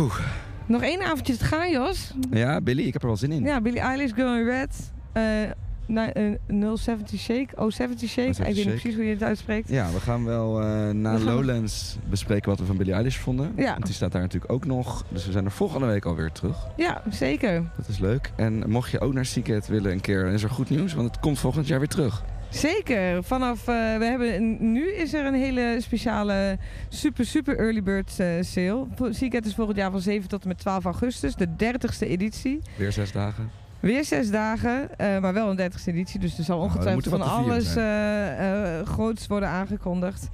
[0.00, 0.18] Oeh.
[0.66, 2.14] Nog één avondje te gaan, Jos.
[2.30, 3.42] Ja, Billy, ik heb er wel zin in.
[3.42, 4.92] Ja, Billie Eilish, in Red.
[5.12, 5.22] eh,
[5.94, 7.48] 070 Shake.
[7.56, 8.32] Oh, 70 Shake.
[8.32, 9.68] 070 ik weet niet precies hoe je het uitspreekt.
[9.68, 13.52] Ja, we gaan wel eh, na We Lowlands bespreken wat we van Billie Eilish vonden.
[13.56, 13.72] Ja.
[13.72, 15.04] Want die staat daar natuurlijk ook nog.
[15.08, 16.66] Dus we zijn er volgende week alweer terug.
[16.76, 17.70] Ja, zeker.
[17.76, 18.32] Dat is leuk.
[18.36, 20.94] En mocht je ook naar Seagate willen een keer, dan is er goed nieuws.
[20.94, 22.24] Want het komt volgend jaar weer terug.
[22.50, 23.24] Zeker.
[23.24, 28.26] Vanaf, eh, we hebben, nu is er een hele speciale super, super early bird eh,
[28.40, 28.86] sale.
[29.10, 31.34] Seagate is volgend jaar van 7 tot en met 12 augustus.
[31.34, 32.60] De 30ste editie.
[32.76, 33.61] Weer zes dagen.
[33.82, 36.20] Weer zes dagen, eh, maar wel een 30ste editie.
[36.20, 40.28] Dus er zal Nou, ongetwijfeld van alles eh, groots worden aangekondigd.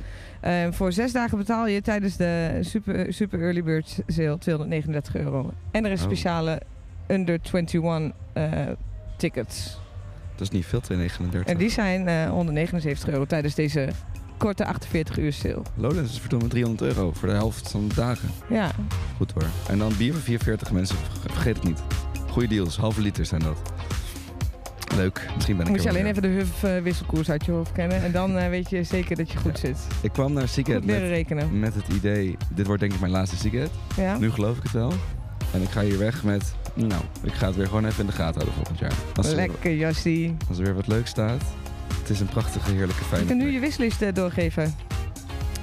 [0.70, 5.50] Voor zes dagen betaal je tijdens de super, super Early Bird sale 239 euro.
[5.70, 6.06] En er is Oh.
[6.06, 6.60] speciale
[7.06, 8.52] under 21 eh,
[9.16, 9.78] tickets.
[10.36, 11.52] Dat is niet veel, 239.
[11.52, 13.88] En die zijn eh 179 euro tijdens deze
[14.36, 15.62] korte 48 uur sale.
[15.74, 18.28] Lowlands is verdomme 300 euro voor de helft van de dagen.
[18.48, 18.70] Ja,
[19.16, 19.46] Goed hoor.
[19.68, 21.82] En dan bier voor 44 mensen, verge- vergeet het niet.
[22.38, 23.72] Goeie deals, halve liter zijn dat.
[24.96, 26.10] Leuk, misschien ben ik moet je alleen weer.
[26.10, 28.02] even de HUF eh, wisselkoers uit je hoofd kennen.
[28.02, 29.78] En dan eh, weet je zeker dat je goed zit.
[30.02, 33.70] Ik kwam naar leren met, met het idee, dit wordt denk ik mijn laatste Seagate.
[33.96, 34.18] Ja?
[34.18, 34.92] Nu geloof ik het wel.
[35.52, 38.12] En ik ga hier weg met, nou, ik ga het weer gewoon even in de
[38.12, 38.92] gaten houden volgend jaar.
[39.16, 40.36] Als er, Lekker, Jassie.
[40.48, 41.42] als er weer wat leuks staat.
[42.00, 43.54] Het is een prachtige, heerlijke, Je fijne kan nu plek.
[43.54, 44.74] je wisselist eh, doorgeven.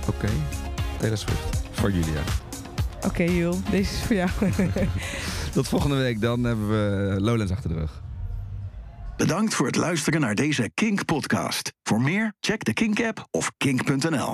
[0.07, 0.29] Oké,
[0.97, 1.63] Taylor Swift.
[1.71, 2.44] Voor Julia.
[3.05, 4.29] Oké, Jul, deze is voor jou.
[5.53, 8.03] Tot volgende week, dan hebben we Lowlands achter de rug.
[9.17, 11.73] Bedankt voor het luisteren naar deze Kink podcast.
[11.83, 14.33] Voor meer, check de Kink app of kink.nl.